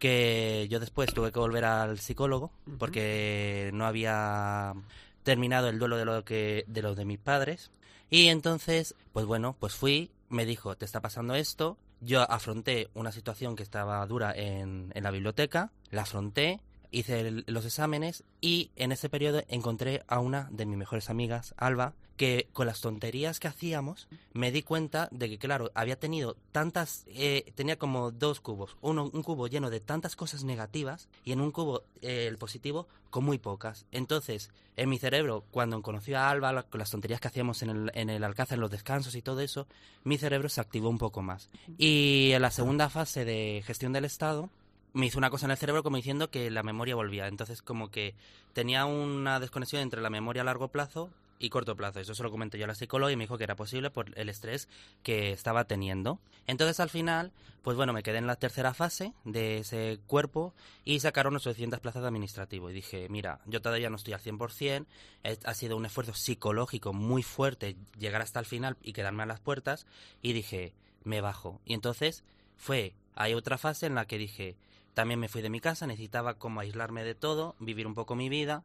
Que 0.00 0.66
yo 0.68 0.80
después 0.80 1.14
tuve 1.14 1.30
que 1.30 1.38
volver 1.38 1.64
al 1.64 2.00
psicólogo, 2.00 2.50
porque 2.80 3.70
no 3.72 3.86
había 3.86 4.74
terminado 5.22 5.68
el 5.68 5.78
duelo 5.78 5.98
de 5.98 6.04
lo 6.04 6.24
que 6.24 6.64
de 6.66 6.82
los 6.82 6.96
de 6.96 7.04
mis 7.04 7.20
padres 7.20 7.70
y 8.10 8.26
entonces 8.26 8.96
pues 9.12 9.24
bueno 9.24 9.54
pues 9.56 9.72
fui 9.72 10.10
me 10.30 10.44
dijo 10.46 10.76
te 10.76 10.84
está 10.84 11.00
pasando 11.00 11.36
esto 11.36 11.76
yo 12.02 12.30
afronté 12.30 12.90
una 12.94 13.12
situación 13.12 13.56
que 13.56 13.62
estaba 13.62 14.04
dura 14.06 14.32
en, 14.36 14.92
en 14.94 15.02
la 15.02 15.10
biblioteca 15.10 15.70
la 15.90 16.02
afronté 16.02 16.60
hice 16.92 17.42
los 17.46 17.64
exámenes 17.64 18.22
y 18.40 18.70
en 18.76 18.92
ese 18.92 19.08
periodo 19.08 19.42
encontré 19.48 20.04
a 20.06 20.20
una 20.20 20.48
de 20.52 20.66
mis 20.66 20.76
mejores 20.76 21.10
amigas, 21.10 21.54
Alba, 21.56 21.94
que 22.22 22.46
con 22.52 22.68
las 22.68 22.80
tonterías 22.80 23.40
que 23.40 23.48
hacíamos 23.48 24.06
me 24.32 24.52
di 24.52 24.62
cuenta 24.62 25.08
de 25.10 25.28
que, 25.28 25.38
claro, 25.38 25.72
había 25.74 25.98
tenido 25.98 26.36
tantas, 26.52 27.04
eh, 27.08 27.50
tenía 27.56 27.80
como 27.80 28.12
dos 28.12 28.38
cubos, 28.38 28.76
uno, 28.80 29.10
un 29.12 29.24
cubo 29.24 29.48
lleno 29.48 29.70
de 29.70 29.80
tantas 29.80 30.14
cosas 30.14 30.44
negativas 30.44 31.08
y 31.24 31.32
en 31.32 31.40
un 31.40 31.50
cubo 31.50 31.82
eh, 32.00 32.28
el 32.28 32.38
positivo 32.38 32.86
con 33.10 33.24
muy 33.24 33.38
pocas. 33.38 33.86
Entonces, 33.90 34.50
en 34.76 34.88
mi 34.88 35.00
cerebro, 35.00 35.42
cuando 35.50 35.82
conocí 35.82 36.14
a 36.14 36.30
Alba, 36.30 36.62
con 36.62 36.78
las 36.78 36.92
tonterías 36.92 37.20
que 37.20 37.26
hacíamos 37.26 37.60
en 37.62 37.70
el, 37.70 37.90
en 37.94 38.08
el 38.08 38.22
Alcázar, 38.22 38.54
en 38.54 38.60
los 38.60 38.70
descansos 38.70 39.16
y 39.16 39.22
todo 39.22 39.40
eso, 39.40 39.66
mi 40.04 40.16
cerebro 40.16 40.48
se 40.48 40.60
activó 40.60 40.90
un 40.90 40.98
poco 40.98 41.22
más. 41.22 41.50
Y 41.76 42.30
en 42.34 42.42
la 42.42 42.52
segunda 42.52 42.88
fase 42.88 43.24
de 43.24 43.64
gestión 43.66 43.92
del 43.92 44.04
Estado, 44.04 44.48
me 44.92 45.06
hizo 45.06 45.18
una 45.18 45.30
cosa 45.30 45.46
en 45.46 45.50
el 45.50 45.56
cerebro 45.56 45.82
como 45.82 45.96
diciendo 45.96 46.30
que 46.30 46.52
la 46.52 46.62
memoria 46.62 46.94
volvía. 46.94 47.26
Entonces, 47.26 47.62
como 47.62 47.90
que 47.90 48.14
tenía 48.52 48.84
una 48.84 49.40
desconexión 49.40 49.82
entre 49.82 50.00
la 50.00 50.10
memoria 50.10 50.42
a 50.42 50.44
largo 50.44 50.68
plazo 50.68 51.10
y 51.42 51.50
corto 51.50 51.76
plazo. 51.76 52.00
Eso 52.00 52.14
se 52.14 52.22
lo 52.22 52.30
comenté 52.30 52.56
yo 52.56 52.64
a 52.64 52.68
la 52.68 52.74
psicóloga 52.74 53.12
y 53.12 53.16
me 53.16 53.24
dijo 53.24 53.36
que 53.36 53.44
era 53.44 53.56
posible 53.56 53.90
por 53.90 54.16
el 54.18 54.28
estrés 54.28 54.68
que 55.02 55.32
estaba 55.32 55.64
teniendo. 55.64 56.20
Entonces, 56.46 56.78
al 56.80 56.88
final, 56.88 57.32
pues 57.62 57.76
bueno, 57.76 57.92
me 57.92 58.02
quedé 58.02 58.18
en 58.18 58.26
la 58.26 58.36
tercera 58.36 58.72
fase 58.74 59.12
de 59.24 59.58
ese 59.58 59.98
cuerpo 60.06 60.54
y 60.84 61.00
sacaron 61.00 61.34
800 61.36 61.80
plazas 61.80 62.02
de 62.02 62.08
administrativo. 62.08 62.70
Y 62.70 62.74
dije, 62.74 63.08
mira, 63.10 63.40
yo 63.46 63.60
todavía 63.60 63.90
no 63.90 63.96
estoy 63.96 64.14
al 64.14 64.20
100%, 64.20 64.86
es- 65.24 65.40
ha 65.44 65.54
sido 65.54 65.76
un 65.76 65.84
esfuerzo 65.84 66.14
psicológico 66.14 66.92
muy 66.92 67.22
fuerte 67.22 67.76
llegar 67.98 68.22
hasta 68.22 68.38
el 68.40 68.46
final 68.46 68.76
y 68.82 68.92
quedarme 68.92 69.24
a 69.24 69.26
las 69.26 69.40
puertas. 69.40 69.86
Y 70.22 70.32
dije, 70.32 70.72
me 71.04 71.20
bajo. 71.20 71.60
Y 71.64 71.74
entonces 71.74 72.22
fue, 72.56 72.94
hay 73.16 73.34
otra 73.34 73.58
fase 73.58 73.86
en 73.86 73.96
la 73.96 74.06
que 74.06 74.18
dije, 74.18 74.56
también 74.94 75.18
me 75.18 75.28
fui 75.28 75.42
de 75.42 75.50
mi 75.50 75.58
casa, 75.60 75.86
necesitaba 75.86 76.34
como 76.34 76.60
aislarme 76.60 77.02
de 77.02 77.14
todo, 77.14 77.56
vivir 77.58 77.86
un 77.86 77.94
poco 77.94 78.14
mi 78.14 78.28
vida 78.28 78.62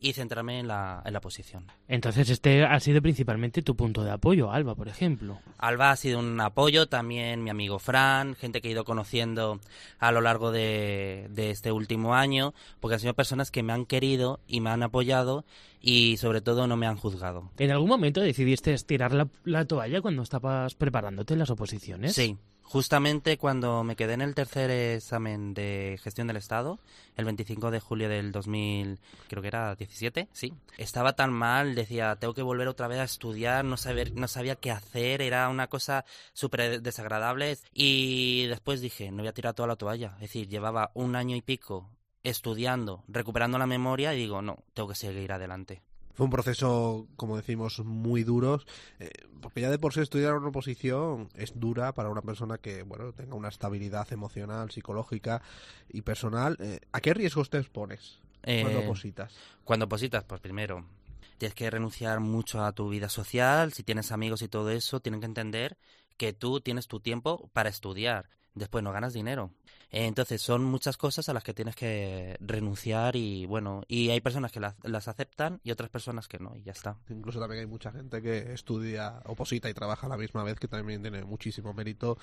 y 0.00 0.12
centrarme 0.12 0.58
en 0.58 0.68
la, 0.68 1.02
en 1.04 1.12
la 1.12 1.20
posición. 1.20 1.66
Entonces 1.88 2.30
este 2.30 2.64
ha 2.64 2.78
sido 2.80 3.02
principalmente 3.02 3.62
tu 3.62 3.76
punto 3.76 4.04
de 4.04 4.10
apoyo, 4.10 4.50
Alba, 4.50 4.74
por 4.74 4.88
ejemplo. 4.88 5.38
Alba 5.58 5.90
ha 5.90 5.96
sido 5.96 6.18
un 6.18 6.40
apoyo, 6.40 6.86
también 6.86 7.42
mi 7.42 7.50
amigo 7.50 7.78
Fran, 7.78 8.34
gente 8.34 8.60
que 8.60 8.68
he 8.68 8.72
ido 8.72 8.84
conociendo 8.84 9.60
a 9.98 10.12
lo 10.12 10.20
largo 10.20 10.52
de, 10.52 11.28
de 11.30 11.50
este 11.50 11.72
último 11.72 12.14
año, 12.14 12.54
porque 12.80 12.94
han 12.94 13.00
sido 13.00 13.14
personas 13.14 13.50
que 13.50 13.62
me 13.62 13.72
han 13.72 13.86
querido 13.86 14.40
y 14.46 14.60
me 14.60 14.70
han 14.70 14.82
apoyado 14.82 15.44
y 15.80 16.16
sobre 16.16 16.40
todo 16.40 16.66
no 16.66 16.76
me 16.76 16.86
han 16.86 16.96
juzgado. 16.96 17.50
¿En 17.58 17.70
algún 17.70 17.88
momento 17.88 18.20
decidiste 18.20 18.72
estirar 18.72 19.12
la, 19.12 19.28
la 19.44 19.64
toalla 19.64 20.00
cuando 20.00 20.22
estabas 20.22 20.74
preparándote 20.74 21.34
en 21.34 21.38
las 21.38 21.50
oposiciones? 21.50 22.14
Sí, 22.14 22.36
justamente 22.66 23.38
cuando 23.38 23.84
me 23.84 23.96
quedé 23.96 24.14
en 24.14 24.22
el 24.22 24.34
tercer 24.34 24.70
examen 24.70 25.54
de 25.54 25.98
gestión 26.02 26.26
del 26.26 26.36
Estado, 26.36 26.78
el 27.16 27.24
25 27.24 27.70
de 27.70 27.80
julio 27.80 28.08
del 28.08 28.32
2000, 28.32 28.98
creo 29.28 29.42
que 29.42 29.48
era 29.48 29.74
17, 29.74 30.28
sí, 30.32 30.52
estaba 30.76 31.14
tan 31.14 31.32
mal, 31.32 31.74
decía, 31.74 32.16
tengo 32.16 32.34
que 32.34 32.42
volver 32.42 32.68
otra 32.68 32.88
vez 32.88 32.98
a 32.98 33.04
estudiar, 33.04 33.64
no, 33.64 33.76
saber, 33.76 34.12
no 34.14 34.28
sabía 34.28 34.56
qué 34.56 34.70
hacer, 34.70 35.22
era 35.22 35.48
una 35.48 35.68
cosa 35.68 36.04
súper 36.32 36.82
desagradable 36.82 37.56
y 37.72 38.46
después 38.46 38.80
dije, 38.80 39.10
no 39.10 39.18
voy 39.18 39.28
a 39.28 39.34
tirar 39.34 39.54
toda 39.54 39.68
la 39.68 39.76
toalla, 39.76 40.12
es 40.16 40.22
decir, 40.22 40.48
llevaba 40.48 40.90
un 40.94 41.16
año 41.16 41.36
y 41.36 41.42
pico 41.42 41.88
estudiando, 42.24 43.04
recuperando 43.06 43.58
la 43.58 43.66
memoria 43.66 44.12
y 44.12 44.18
digo, 44.18 44.42
no, 44.42 44.64
tengo 44.74 44.88
que 44.88 44.96
seguir 44.96 45.32
adelante. 45.32 45.82
Fue 46.16 46.24
un 46.24 46.30
proceso, 46.30 47.06
como 47.16 47.36
decimos, 47.36 47.78
muy 47.80 48.24
duro, 48.24 48.60
eh, 48.98 49.10
porque 49.42 49.60
ya 49.60 49.70
de 49.70 49.78
por 49.78 49.92
sí 49.92 50.00
estudiar 50.00 50.34
una 50.34 50.48
oposición 50.48 51.28
es 51.34 51.52
dura 51.60 51.92
para 51.92 52.08
una 52.08 52.22
persona 52.22 52.56
que, 52.58 52.82
bueno, 52.82 53.12
tenga 53.12 53.34
una 53.34 53.48
estabilidad 53.48 54.10
emocional, 54.12 54.70
psicológica 54.70 55.42
y 55.90 56.00
personal. 56.02 56.56
Eh, 56.60 56.80
¿A 56.92 57.00
qué 57.00 57.12
riesgos 57.12 57.50
te 57.50 57.58
expones 57.58 58.18
cuando 58.42 58.80
Eh, 58.80 58.86
opositas? 58.86 59.32
Cuando 59.64 59.84
opositas, 59.84 60.24
pues 60.24 60.40
primero, 60.40 60.86
tienes 61.36 61.54
que 61.54 61.68
renunciar 61.70 62.20
mucho 62.20 62.64
a 62.64 62.72
tu 62.72 62.88
vida 62.88 63.08
social, 63.10 63.72
si 63.74 63.82
tienes 63.82 64.10
amigos 64.10 64.40
y 64.40 64.48
todo 64.48 64.70
eso, 64.70 65.00
tienen 65.00 65.20
que 65.20 65.26
entender 65.26 65.76
que 66.16 66.32
tú 66.32 66.60
tienes 66.62 66.86
tu 66.86 67.00
tiempo 67.00 67.50
para 67.52 67.68
estudiar, 67.68 68.30
después 68.54 68.82
no 68.82 68.90
ganas 68.92 69.12
dinero. 69.12 69.50
Entonces 69.90 70.42
son 70.42 70.64
muchas 70.64 70.96
cosas 70.96 71.28
a 71.28 71.32
las 71.32 71.44
que 71.44 71.54
tienes 71.54 71.76
que 71.76 72.36
renunciar 72.40 73.16
y 73.16 73.46
bueno, 73.46 73.82
y 73.88 74.10
hay 74.10 74.20
personas 74.20 74.52
que 74.52 74.60
las, 74.60 74.74
las 74.82 75.08
aceptan 75.08 75.60
y 75.62 75.70
otras 75.70 75.90
personas 75.90 76.28
que 76.28 76.38
no, 76.38 76.54
y 76.56 76.62
ya 76.62 76.72
está. 76.72 76.96
Incluso 77.08 77.40
también 77.40 77.60
hay 77.60 77.66
mucha 77.66 77.92
gente 77.92 78.20
que 78.20 78.52
estudia, 78.52 79.20
oposita 79.24 79.70
y 79.70 79.74
trabaja 79.74 80.06
a 80.06 80.10
la 80.10 80.16
misma 80.16 80.42
vez, 80.42 80.58
que 80.58 80.68
también 80.68 81.02
tiene 81.02 81.24
muchísimo 81.24 81.72
mérito. 81.72 82.18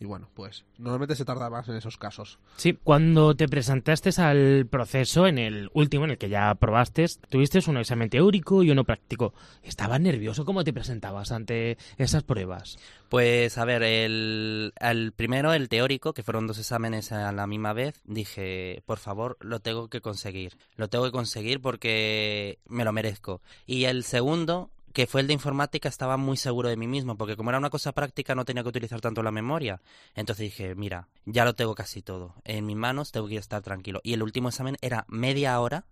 Y 0.00 0.04
bueno, 0.04 0.28
pues 0.34 0.64
normalmente 0.78 1.14
se 1.16 1.24
tarda 1.24 1.48
más 1.50 1.68
en 1.68 1.76
esos 1.76 1.96
casos. 1.96 2.38
Sí, 2.56 2.78
cuando 2.82 3.34
te 3.34 3.48
presentaste 3.48 4.10
al 4.20 4.66
proceso, 4.66 5.26
en 5.26 5.38
el 5.38 5.70
último, 5.72 6.04
en 6.04 6.12
el 6.12 6.18
que 6.18 6.28
ya 6.28 6.50
aprobaste, 6.50 7.06
tuviste 7.28 7.60
un 7.68 7.76
examen 7.76 8.10
teórico 8.10 8.62
y 8.62 8.70
uno 8.70 8.84
práctico. 8.84 9.34
¿Estabas 9.62 10.00
nervioso? 10.00 10.44
¿Cómo 10.44 10.64
te 10.64 10.72
presentabas 10.72 11.32
ante 11.32 11.78
esas 11.96 12.22
pruebas? 12.22 12.78
Pues 13.08 13.58
a 13.58 13.64
ver, 13.64 13.82
el, 13.82 14.72
el 14.80 15.12
primero, 15.12 15.52
el 15.52 15.68
teórico, 15.68 16.12
que 16.12 16.22
fueron 16.22 16.46
dos 16.46 16.58
exámenes 16.58 17.03
a 17.12 17.32
la 17.32 17.46
misma 17.46 17.72
vez, 17.72 18.00
dije, 18.04 18.82
por 18.86 18.98
favor, 18.98 19.36
lo 19.40 19.60
tengo 19.60 19.88
que 19.88 20.00
conseguir. 20.00 20.56
Lo 20.76 20.88
tengo 20.88 21.04
que 21.04 21.12
conseguir 21.12 21.60
porque 21.60 22.58
me 22.66 22.84
lo 22.84 22.92
merezco. 22.92 23.42
Y 23.66 23.84
el 23.84 24.04
segundo, 24.04 24.70
que 24.92 25.06
fue 25.06 25.20
el 25.20 25.26
de 25.26 25.32
informática, 25.32 25.88
estaba 25.88 26.16
muy 26.16 26.36
seguro 26.36 26.68
de 26.68 26.76
mí 26.76 26.86
mismo, 26.86 27.16
porque 27.16 27.36
como 27.36 27.50
era 27.50 27.58
una 27.58 27.70
cosa 27.70 27.92
práctica 27.92 28.34
no 28.34 28.44
tenía 28.44 28.62
que 28.62 28.68
utilizar 28.68 29.00
tanto 29.00 29.22
la 29.22 29.30
memoria. 29.30 29.80
Entonces 30.14 30.44
dije, 30.44 30.74
mira, 30.74 31.08
ya 31.24 31.44
lo 31.44 31.54
tengo 31.54 31.74
casi 31.74 32.02
todo. 32.02 32.34
En 32.44 32.66
mis 32.66 32.76
manos 32.76 33.12
tengo 33.12 33.28
que 33.28 33.36
estar 33.36 33.62
tranquilo. 33.62 34.00
Y 34.02 34.12
el 34.14 34.22
último 34.22 34.48
examen 34.48 34.76
era 34.80 35.04
media 35.08 35.58
hora, 35.60 35.86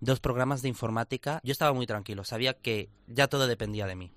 dos 0.00 0.20
programas 0.20 0.62
de 0.62 0.68
informática. 0.68 1.40
Yo 1.42 1.52
estaba 1.52 1.72
muy 1.72 1.86
tranquilo, 1.86 2.24
sabía 2.24 2.54
que 2.54 2.90
ya 3.06 3.28
todo 3.28 3.46
dependía 3.46 3.86
de 3.86 3.96
mí. 3.96 4.12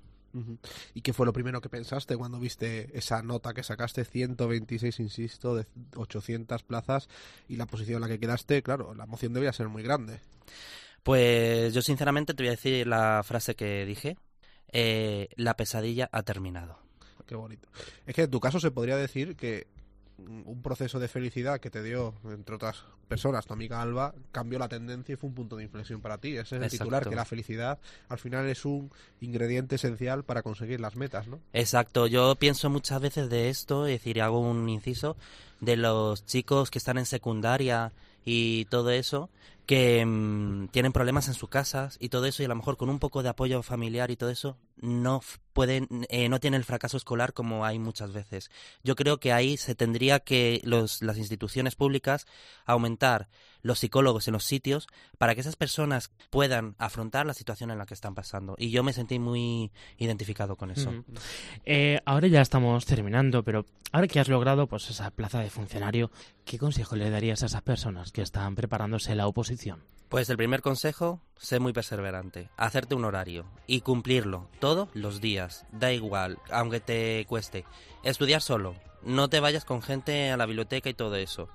¿Y 0.93 1.01
qué 1.01 1.13
fue 1.13 1.25
lo 1.25 1.33
primero 1.33 1.61
que 1.61 1.69
pensaste 1.69 2.15
cuando 2.17 2.39
viste 2.39 2.97
esa 2.97 3.21
nota 3.21 3.53
que 3.53 3.63
sacaste? 3.63 4.05
126, 4.05 4.99
insisto, 4.99 5.55
de 5.55 5.65
800 5.95 6.63
plazas 6.63 7.09
y 7.47 7.55
la 7.55 7.65
posición 7.65 7.97
en 7.97 8.01
la 8.01 8.07
que 8.07 8.19
quedaste. 8.19 8.61
Claro, 8.61 8.93
la 8.93 9.05
emoción 9.05 9.33
debía 9.33 9.53
ser 9.53 9.67
muy 9.67 9.83
grande. 9.83 10.19
Pues 11.03 11.73
yo 11.73 11.81
sinceramente 11.81 12.33
te 12.33 12.43
voy 12.43 12.49
a 12.49 12.51
decir 12.51 12.87
la 12.87 13.21
frase 13.23 13.55
que 13.55 13.85
dije. 13.85 14.17
Eh, 14.71 15.29
la 15.35 15.55
pesadilla 15.55 16.09
ha 16.11 16.23
terminado. 16.23 16.77
Qué 17.25 17.35
bonito. 17.35 17.67
Es 18.05 18.15
que 18.15 18.23
en 18.23 18.31
tu 18.31 18.39
caso 18.39 18.59
se 18.59 18.71
podría 18.71 18.97
decir 18.97 19.35
que 19.35 19.67
un 20.27 20.61
proceso 20.61 20.99
de 20.99 21.07
felicidad 21.07 21.59
que 21.59 21.69
te 21.69 21.83
dio, 21.83 22.13
entre 22.25 22.55
otras 22.55 22.83
personas, 23.07 23.45
tu 23.45 23.53
amiga 23.53 23.81
Alba, 23.81 24.13
cambió 24.31 24.59
la 24.59 24.69
tendencia 24.69 25.13
y 25.13 25.15
fue 25.15 25.29
un 25.29 25.35
punto 25.35 25.55
de 25.57 25.63
inflexión 25.63 26.01
para 26.01 26.17
ti. 26.17 26.37
Ese 26.37 26.57
es 26.57 26.61
el 26.61 26.69
titular, 26.69 27.07
que 27.07 27.15
la 27.15 27.25
felicidad 27.25 27.79
al 28.07 28.19
final 28.19 28.47
es 28.47 28.65
un 28.65 28.91
ingrediente 29.19 29.75
esencial 29.75 30.23
para 30.23 30.43
conseguir 30.43 30.79
las 30.79 30.95
metas, 30.95 31.27
¿no? 31.27 31.39
Exacto, 31.53 32.07
yo 32.07 32.35
pienso 32.35 32.69
muchas 32.69 33.01
veces 33.01 33.29
de 33.29 33.49
esto, 33.49 33.87
es 33.87 33.99
decir, 33.99 34.21
hago 34.21 34.39
un 34.39 34.69
inciso, 34.69 35.17
de 35.59 35.75
los 35.75 36.25
chicos 36.25 36.71
que 36.71 36.77
están 36.77 36.97
en 36.97 37.05
secundaria 37.05 37.91
y 38.23 38.65
todo 38.65 38.91
eso, 38.91 39.29
que 39.65 40.05
mm, 40.05 40.69
tienen 40.69 40.93
problemas 40.93 41.27
en 41.27 41.33
sus 41.33 41.49
casas 41.49 41.97
y 41.99 42.09
todo 42.09 42.25
eso, 42.25 42.41
y 42.41 42.45
a 42.45 42.49
lo 42.49 42.55
mejor 42.55 42.77
con 42.77 42.89
un 42.89 42.99
poco 42.99 43.23
de 43.23 43.29
apoyo 43.29 43.61
familiar 43.61 44.11
y 44.11 44.15
todo 44.15 44.29
eso, 44.29 44.57
no 44.81 45.21
pueden, 45.53 45.87
eh, 46.09 46.29
no 46.29 46.39
tienen 46.39 46.59
el 46.59 46.63
fracaso 46.63 46.97
escolar 46.97 47.33
como 47.33 47.65
hay 47.65 47.79
muchas 47.79 48.13
veces. 48.13 48.49
Yo 48.83 48.95
creo 48.95 49.19
que 49.19 49.33
ahí 49.33 49.57
se 49.57 49.75
tendría 49.75 50.19
que 50.19 50.61
los, 50.63 51.01
las 51.01 51.17
instituciones 51.17 51.75
públicas 51.75 52.25
aumentar 52.65 53.27
los 53.61 53.79
psicólogos 53.79 54.27
en 54.27 54.33
los 54.33 54.45
sitios 54.45 54.87
para 55.17 55.35
que 55.35 55.41
esas 55.41 55.55
personas 55.55 56.11
puedan 56.29 56.75
afrontar 56.77 57.25
la 57.25 57.33
situación 57.33 57.71
en 57.71 57.77
la 57.77 57.85
que 57.85 57.93
están 57.93 58.15
pasando. 58.15 58.55
Y 58.57 58.69
yo 58.69 58.83
me 58.83 58.93
sentí 58.93 59.19
muy 59.19 59.71
identificado 59.97 60.55
con 60.55 60.71
eso. 60.71 60.93
Eh, 61.65 61.99
ahora 62.05 62.27
ya 62.27 62.41
estamos 62.41 62.85
terminando, 62.85 63.43
pero 63.43 63.65
ahora 63.91 64.07
que 64.07 64.19
has 64.19 64.29
logrado 64.29 64.67
pues 64.67 64.89
esa 64.89 65.11
plaza 65.11 65.39
de 65.39 65.49
funcionario, 65.49 66.11
¿qué 66.45 66.57
consejo 66.57 66.95
le 66.95 67.09
darías 67.09 67.43
a 67.43 67.47
esas 67.47 67.61
personas 67.61 68.11
que 68.11 68.21
están 68.21 68.55
preparándose 68.55 69.15
la 69.15 69.27
oposición? 69.27 69.83
Pues 70.09 70.27
el 70.31 70.37
primer 70.37 70.61
consejo, 70.61 71.21
sé 71.37 71.59
muy 71.59 71.71
perseverante, 71.71 72.49
hacerte 72.57 72.95
un 72.95 73.05
horario 73.05 73.45
y 73.67 73.81
cumplirlo 73.81 74.49
todos 74.69 74.89
los 74.93 75.19
días, 75.19 75.65
da 75.71 75.91
igual, 75.91 76.37
aunque 76.51 76.79
te 76.79 77.25
cueste. 77.27 77.65
Estudiar 78.03 78.39
solo, 78.43 78.75
no 79.01 79.27
te 79.27 79.39
vayas 79.39 79.65
con 79.65 79.81
gente 79.81 80.29
a 80.29 80.37
la 80.37 80.45
biblioteca 80.45 80.87
y 80.89 80.93
todo 80.93 81.15
eso. 81.15 81.49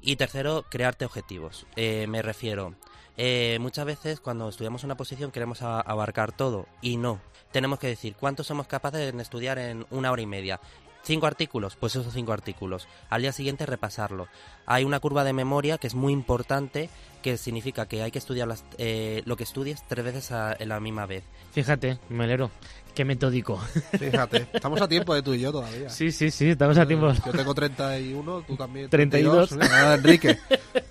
Y 0.00 0.14
tercero, 0.14 0.64
crearte 0.70 1.04
objetivos. 1.04 1.66
Eh, 1.74 2.06
me 2.06 2.22
refiero, 2.22 2.76
eh, 3.16 3.58
muchas 3.60 3.86
veces 3.86 4.20
cuando 4.20 4.48
estudiamos 4.48 4.84
una 4.84 4.96
posición 4.96 5.32
queremos 5.32 5.62
abarcar 5.62 6.30
todo 6.30 6.68
y 6.80 6.96
no. 6.96 7.20
Tenemos 7.50 7.80
que 7.80 7.88
decir 7.88 8.14
cuánto 8.14 8.44
somos 8.44 8.68
capaces 8.68 9.12
de 9.12 9.20
estudiar 9.20 9.58
en 9.58 9.84
una 9.90 10.12
hora 10.12 10.22
y 10.22 10.26
media. 10.26 10.60
Cinco 11.04 11.26
artículos, 11.26 11.76
pues 11.76 11.94
esos 11.96 12.12
cinco 12.14 12.32
artículos. 12.32 12.88
Al 13.10 13.20
día 13.22 13.32
siguiente 13.32 13.66
repasarlo. 13.66 14.26
Hay 14.66 14.84
una 14.84 15.00
curva 15.00 15.22
de 15.22 15.34
memoria 15.34 15.76
que 15.76 15.86
es 15.86 15.94
muy 15.94 16.12
importante, 16.14 16.88
que 17.22 17.36
significa 17.36 17.86
que 17.86 18.02
hay 18.02 18.10
que 18.10 18.18
estudiar 18.18 18.48
las- 18.48 18.64
eh, 18.78 19.22
lo 19.26 19.36
que 19.36 19.44
estudies 19.44 19.82
tres 19.86 20.02
veces 20.04 20.32
a, 20.32 20.56
en 20.58 20.70
la 20.70 20.80
misma 20.80 21.04
vez. 21.04 21.22
Fíjate, 21.52 21.98
Melero, 22.08 22.50
qué 22.94 23.04
metódico. 23.04 23.58
Fíjate, 23.98 24.46
estamos 24.54 24.80
a 24.80 24.88
tiempo 24.88 25.14
de 25.14 25.20
tú 25.22 25.34
y 25.34 25.40
yo 25.40 25.52
todavía. 25.52 25.90
Sí, 25.90 26.10
sí, 26.10 26.30
sí, 26.30 26.48
estamos 26.50 26.78
a 26.78 26.86
tiempo. 26.86 27.12
Yo 27.12 27.32
tengo 27.32 27.54
31, 27.54 28.42
tú 28.46 28.56
también. 28.56 28.88
32. 28.88 29.50
32. 29.50 29.70
Nada, 29.70 29.94
Enrique, 29.96 30.38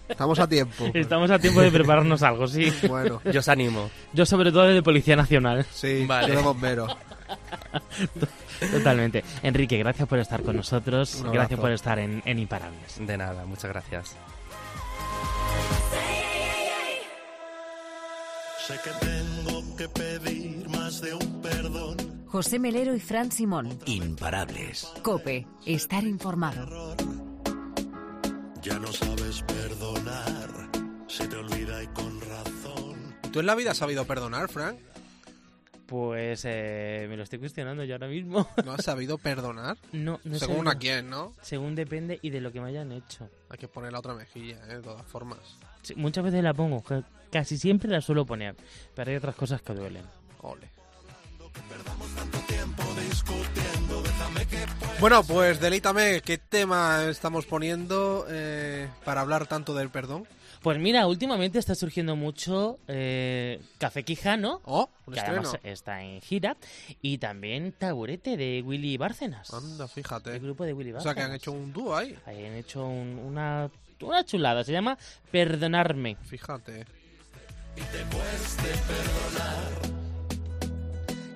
estamos 0.08 0.38
a 0.38 0.48
tiempo. 0.48 0.86
Estamos 0.94 1.32
a 1.32 1.40
tiempo 1.40 1.60
de 1.62 1.72
prepararnos 1.72 2.22
algo, 2.22 2.48
sí. 2.48 2.72
Bueno, 2.88 3.20
Yo 3.32 3.40
os 3.40 3.48
animo. 3.50 3.90
Yo 4.14 4.28
sobre 4.28 4.52
todo 4.52 4.64
de 4.66 4.84
Policía 4.84 5.16
Nacional. 5.16 5.66
sí, 5.72 6.06
Vale. 6.06 6.28
yo 6.30 6.36
de 6.36 6.42
bombero. 6.44 6.88
Totalmente. 8.72 9.24
Enrique, 9.42 9.78
gracias 9.78 10.08
por 10.08 10.20
estar 10.20 10.42
con 10.44 10.56
nosotros. 10.56 11.24
Gracias 11.32 11.60
por 11.60 11.72
estar 11.72 12.00
en, 12.00 12.22
en 12.26 12.40
Imparables. 12.40 13.00
De 13.00 13.18
nada, 13.18 13.46
muchas 13.46 13.72
gracias. 13.72 14.16
Sé 18.68 18.76
que 18.82 18.92
tengo 19.06 19.76
que 19.76 19.90
pedir 19.90 20.70
más 20.70 21.02
de 21.02 21.14
un 21.14 21.42
perdón. 21.42 21.98
José 22.28 22.60
Melero 22.60 22.96
y 22.96 23.00
Fran 23.00 23.32
Simón. 23.32 23.78
Imparables. 23.86 24.88
Cope, 25.04 25.46
estar 25.66 26.04
informado. 26.06 26.96
Ya 28.62 28.80
no 28.80 28.88
sabes 28.94 29.44
perdonar. 29.44 30.50
Se 31.08 31.28
te 31.28 31.36
olvida 31.36 31.84
y 31.84 31.88
con 31.88 32.22
razón. 32.22 33.16
¿Tú 33.34 33.42
en 33.42 33.46
la 33.46 33.56
vida 33.56 33.72
has 33.72 33.78
sabido 33.78 34.06
perdonar, 34.06 34.48
Frank? 34.50 34.78
Pues 35.86 36.44
eh, 36.46 37.06
me 37.10 37.18
lo 37.18 37.24
estoy 37.24 37.40
cuestionando 37.40 37.84
yo 37.84 37.96
ahora 37.96 38.08
mismo. 38.08 38.48
¿No 38.66 38.72
has 38.74 38.86
sabido 38.86 39.18
perdonar? 39.18 39.78
No, 39.92 40.20
no 40.24 40.40
sé. 40.40 40.46
Según 40.46 40.68
a 40.68 40.78
quién, 40.78 41.10
¿no? 41.10 41.34
Según 41.42 41.76
depende 41.76 42.20
y 42.22 42.30
de 42.30 42.42
lo 42.42 42.52
que 42.52 42.62
me 42.62 42.70
hayan 42.70 42.92
hecho. 42.92 43.30
Hay 43.50 43.58
que 43.58 43.68
poner 43.68 43.92
la 43.92 44.00
otra 44.00 44.14
mejilla, 44.14 44.58
¿eh? 44.70 44.76
de 44.78 44.82
todas 44.82 45.06
formas. 45.06 45.40
Sí, 45.82 45.94
muchas 45.96 46.24
veces 46.24 46.42
la 46.44 46.54
pongo, 46.54 46.82
ca- 46.82 47.04
casi 47.32 47.58
siempre 47.58 47.90
la 47.90 48.02
suelo 48.02 48.26
poner, 48.26 48.56
pero 48.96 49.12
hay 49.12 49.18
otras 49.18 49.36
cosas 49.36 49.62
que 49.62 49.74
duelen. 49.74 50.04
Ole. 50.42 50.70
Bueno, 55.00 55.24
pues 55.24 55.60
delítame, 55.60 56.22
¿qué 56.22 56.38
tema 56.38 57.04
estamos 57.10 57.46
poniendo 57.46 58.26
eh, 58.30 58.88
para 59.04 59.22
hablar 59.22 59.48
tanto 59.48 59.74
del 59.74 59.90
perdón? 59.90 60.26
Pues 60.64 60.80
mira, 60.80 61.06
últimamente 61.08 61.60
está 61.60 61.76
surgiendo 61.76 62.16
mucho 62.16 62.80
eh, 62.88 63.62
Café 63.78 64.04
Quijano, 64.04 64.62
Oh, 64.64 64.90
que 65.14 65.20
además 65.20 65.58
está 65.62 66.02
en 66.02 66.22
gira, 66.22 66.56
y 67.02 67.18
también 67.18 67.74
Taburete 67.78 68.38
de 68.38 68.64
Willy 68.66 68.96
Bárcenas. 68.98 69.54
Anda, 69.54 69.90
fíjate. 69.90 70.32
El 70.32 70.40
grupo 70.40 70.64
de 70.64 70.72
Willy 70.74 70.92
O 70.92 70.94
Bárcenas. 70.94 71.16
sea, 71.16 71.22
que 71.22 71.30
han 71.30 71.36
hecho 71.36 71.52
un 71.52 71.74
dúo 71.74 71.96
ahí. 71.96 72.18
Ahí 72.26 72.46
han 72.46 72.54
hecho 72.54 72.86
un- 72.88 73.20
una, 73.20 73.70
una 74.02 74.24
chulada, 74.24 74.64
se 74.64 74.72
llama 74.72 74.98
Perdonarme. 75.32 76.16
Fíjate. 76.24 76.86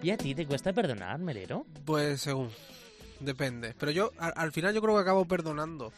¿Y 0.02 0.12
a 0.12 0.18
ti 0.18 0.34
te 0.36 0.46
cuesta 0.46 0.72
perdonar, 0.72 1.20
Melero? 1.20 1.66
Pues 1.86 2.22
según. 2.22 2.50
Depende. 3.20 3.74
Pero 3.78 3.92
yo, 3.92 4.12
al, 4.20 4.32
al 4.38 4.52
final, 4.52 4.74
yo 4.74 4.82
creo 4.82 4.96
que 4.96 5.02
acabo 5.02 5.26
perdonando. 5.26 5.92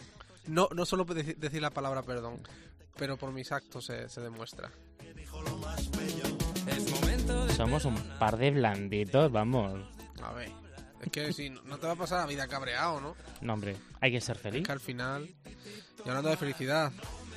No, 0.48 0.68
no 0.74 0.86
solo 0.86 1.06
deci- 1.06 1.36
decir 1.36 1.62
la 1.62 1.70
palabra 1.70 2.02
perdón, 2.02 2.40
pero 3.00 3.18
por 3.18 3.32
mis 3.32 3.52
actos 3.52 3.86
se, 3.86 4.08
se 4.10 4.22
demuestra. 4.22 4.70
Somos 7.56 7.86
un 7.86 7.96
par 8.20 8.38
de 8.38 8.52
blanditos, 8.52 9.32
vamos. 9.32 9.80
A 10.22 10.34
ver. 10.34 10.52
Es 11.02 11.12
que 11.12 11.32
si 11.34 11.50
no 11.50 11.78
te 11.78 11.88
va 11.88 11.94
a 11.94 11.96
pasar 11.96 12.20
la 12.20 12.26
vida 12.26 12.48
cabreado, 12.48 13.00
¿no? 13.00 13.16
No, 13.42 13.54
hombre, 13.54 13.78
hay 14.02 14.12
que 14.12 14.20
ser 14.22 14.36
Es 14.36 14.42
feliz. 14.42 14.66
que 14.66 14.72
al 14.72 14.80
final. 14.82 15.30
Y 16.06 16.10
hablando 16.10 16.30
de 16.30 16.38
felicidad, 16.38 16.92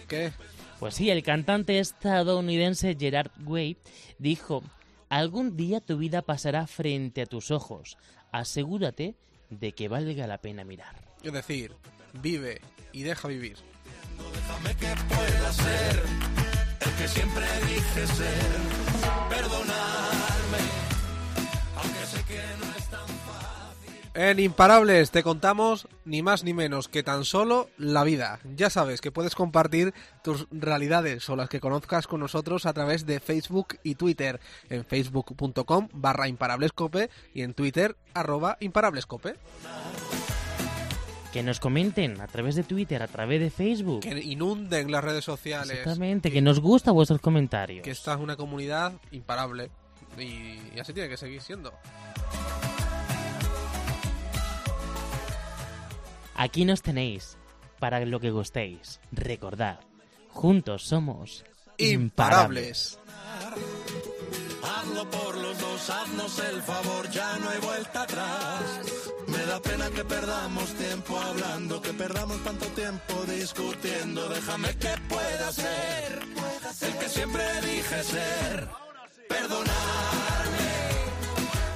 ¿qué? 0.09 0.33
Pues 0.81 0.95
sí, 0.97 1.11
el 1.11 1.23
cantante 1.23 1.79
estadounidense 1.79 2.97
Gerard 2.99 3.31
Way 3.45 3.77
dijo, 4.19 4.65
algún 5.09 5.57
día 5.57 5.81
tu 5.81 5.97
vida 5.97 6.23
pasará 6.23 6.67
frente 6.67 7.23
a 7.23 7.27
tus 7.27 7.53
ojos. 7.53 7.97
Asegúrate 8.33 9.15
de 9.51 9.73
que 9.73 9.87
valga 9.89 10.27
la 10.27 10.39
pena 10.39 10.65
mirar. 10.65 10.97
Es 11.23 11.33
decir, 11.33 11.73
vive 12.21 12.61
y 12.93 13.03
deja 13.05 13.29
vivir. 13.29 13.59
El 16.81 16.91
que 16.97 17.09
siempre 17.09 17.45
ser. 18.07 18.35
Perdonarme. 19.29 20.59
Aunque 21.77 22.07
sé 22.07 22.25
que 22.25 22.41
no 22.59 22.77
es 22.77 22.91
tan. 22.91 23.01
En 24.15 24.41
Imparables 24.41 25.11
te 25.11 25.23
contamos 25.23 25.89
ni 26.05 26.23
más 26.23 26.45
ni 26.45 26.53
menos 26.53 26.89
que 26.89 27.03
tan 27.03 27.25
solo 27.25 27.71
la 27.79 28.05
vida. 28.05 28.41
Ya 28.57 28.69
sabes 28.69 29.01
que 29.01 29.11
puedes 29.11 29.35
compartir 29.35 29.95
tus 30.23 30.47
realidades 30.51 31.29
o 31.31 31.37
las 31.37 31.49
que 31.49 31.61
conozcas 31.61 32.07
con 32.07 32.21
nosotros 32.21 32.67
a 32.67 32.75
través 32.75 33.07
de 33.07 33.21
Facebook 33.21 33.79
y 33.83 33.95
Twitter 33.95 34.39
en 34.69 34.85
facebook.com 34.85 35.89
barra 35.95 36.29
imparablescope 36.29 37.09
y 37.33 37.41
en 37.41 37.55
Twitter 37.55 37.97
arroba 38.13 38.59
imparablescope. 38.61 39.37
Que 41.33 41.43
nos 41.43 41.61
comenten 41.61 42.21
a 42.21 42.27
través 42.27 42.55
de 42.55 42.63
Twitter, 42.63 43.03
a 43.03 43.09
través 43.09 43.41
de 43.41 43.51
Facebook. 43.51 44.01
Que 44.01 44.19
inunden 44.21 44.91
las 44.93 45.03
redes 45.03 45.25
sociales. 45.25 45.71
Exactamente, 45.71 46.31
que 46.31 46.43
nos 46.43 46.61
gustan 46.61 46.95
vuestros 46.95 47.21
comentarios. 47.21 47.83
Que 47.83 47.91
esta 47.91 48.13
es 48.15 48.21
una 48.21 48.37
comunidad 48.37 48.93
imparable 49.11 49.71
y, 50.19 50.23
y 50.75 50.79
así 50.79 50.93
tiene 50.93 51.09
que 51.09 51.17
seguir 51.17 51.41
siendo. 51.41 51.73
Aquí 56.35 56.65
nos 56.65 56.83
tenéis, 56.83 57.39
para 57.79 58.05
lo 58.05 58.21
que 58.21 58.31
gustéis. 58.31 59.01
Recordad, 59.13 59.81
juntos 60.29 60.83
somos 60.83 61.45
Imparables. 61.79 62.99
Hazlo 64.63 65.11
por 65.11 65.37
los 65.37 65.59
dos, 65.59 65.91
haznos 65.91 66.39
el 66.39 66.63
favor, 66.63 67.11
ya 67.11 67.39
no 67.39 67.49
hay 67.49 67.59
vuelta 67.61 68.03
atrás. 68.03 69.02
Da 69.53 69.61
pena 69.61 69.91
que 69.91 70.03
perdamos 70.03 70.73
tiempo 70.77 71.19
hablando, 71.21 71.83
que 71.83 71.93
perdamos 71.93 72.43
tanto 72.43 72.65
tiempo 72.69 73.13
discutiendo. 73.27 74.27
Déjame 74.31 74.75
que 74.79 74.95
pueda 75.11 75.53
ser 75.53 76.23
el 76.81 76.99
que 76.99 77.09
siempre 77.11 77.45
dije 77.61 78.03
ser. 78.03 78.67
Perdonarme, 79.29 80.73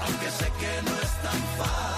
aunque 0.07 0.31
sé 0.31 0.47
que 0.59 0.83
no 0.89 0.95
es 1.05 1.12
tan 1.27 1.41
fácil 1.59 1.95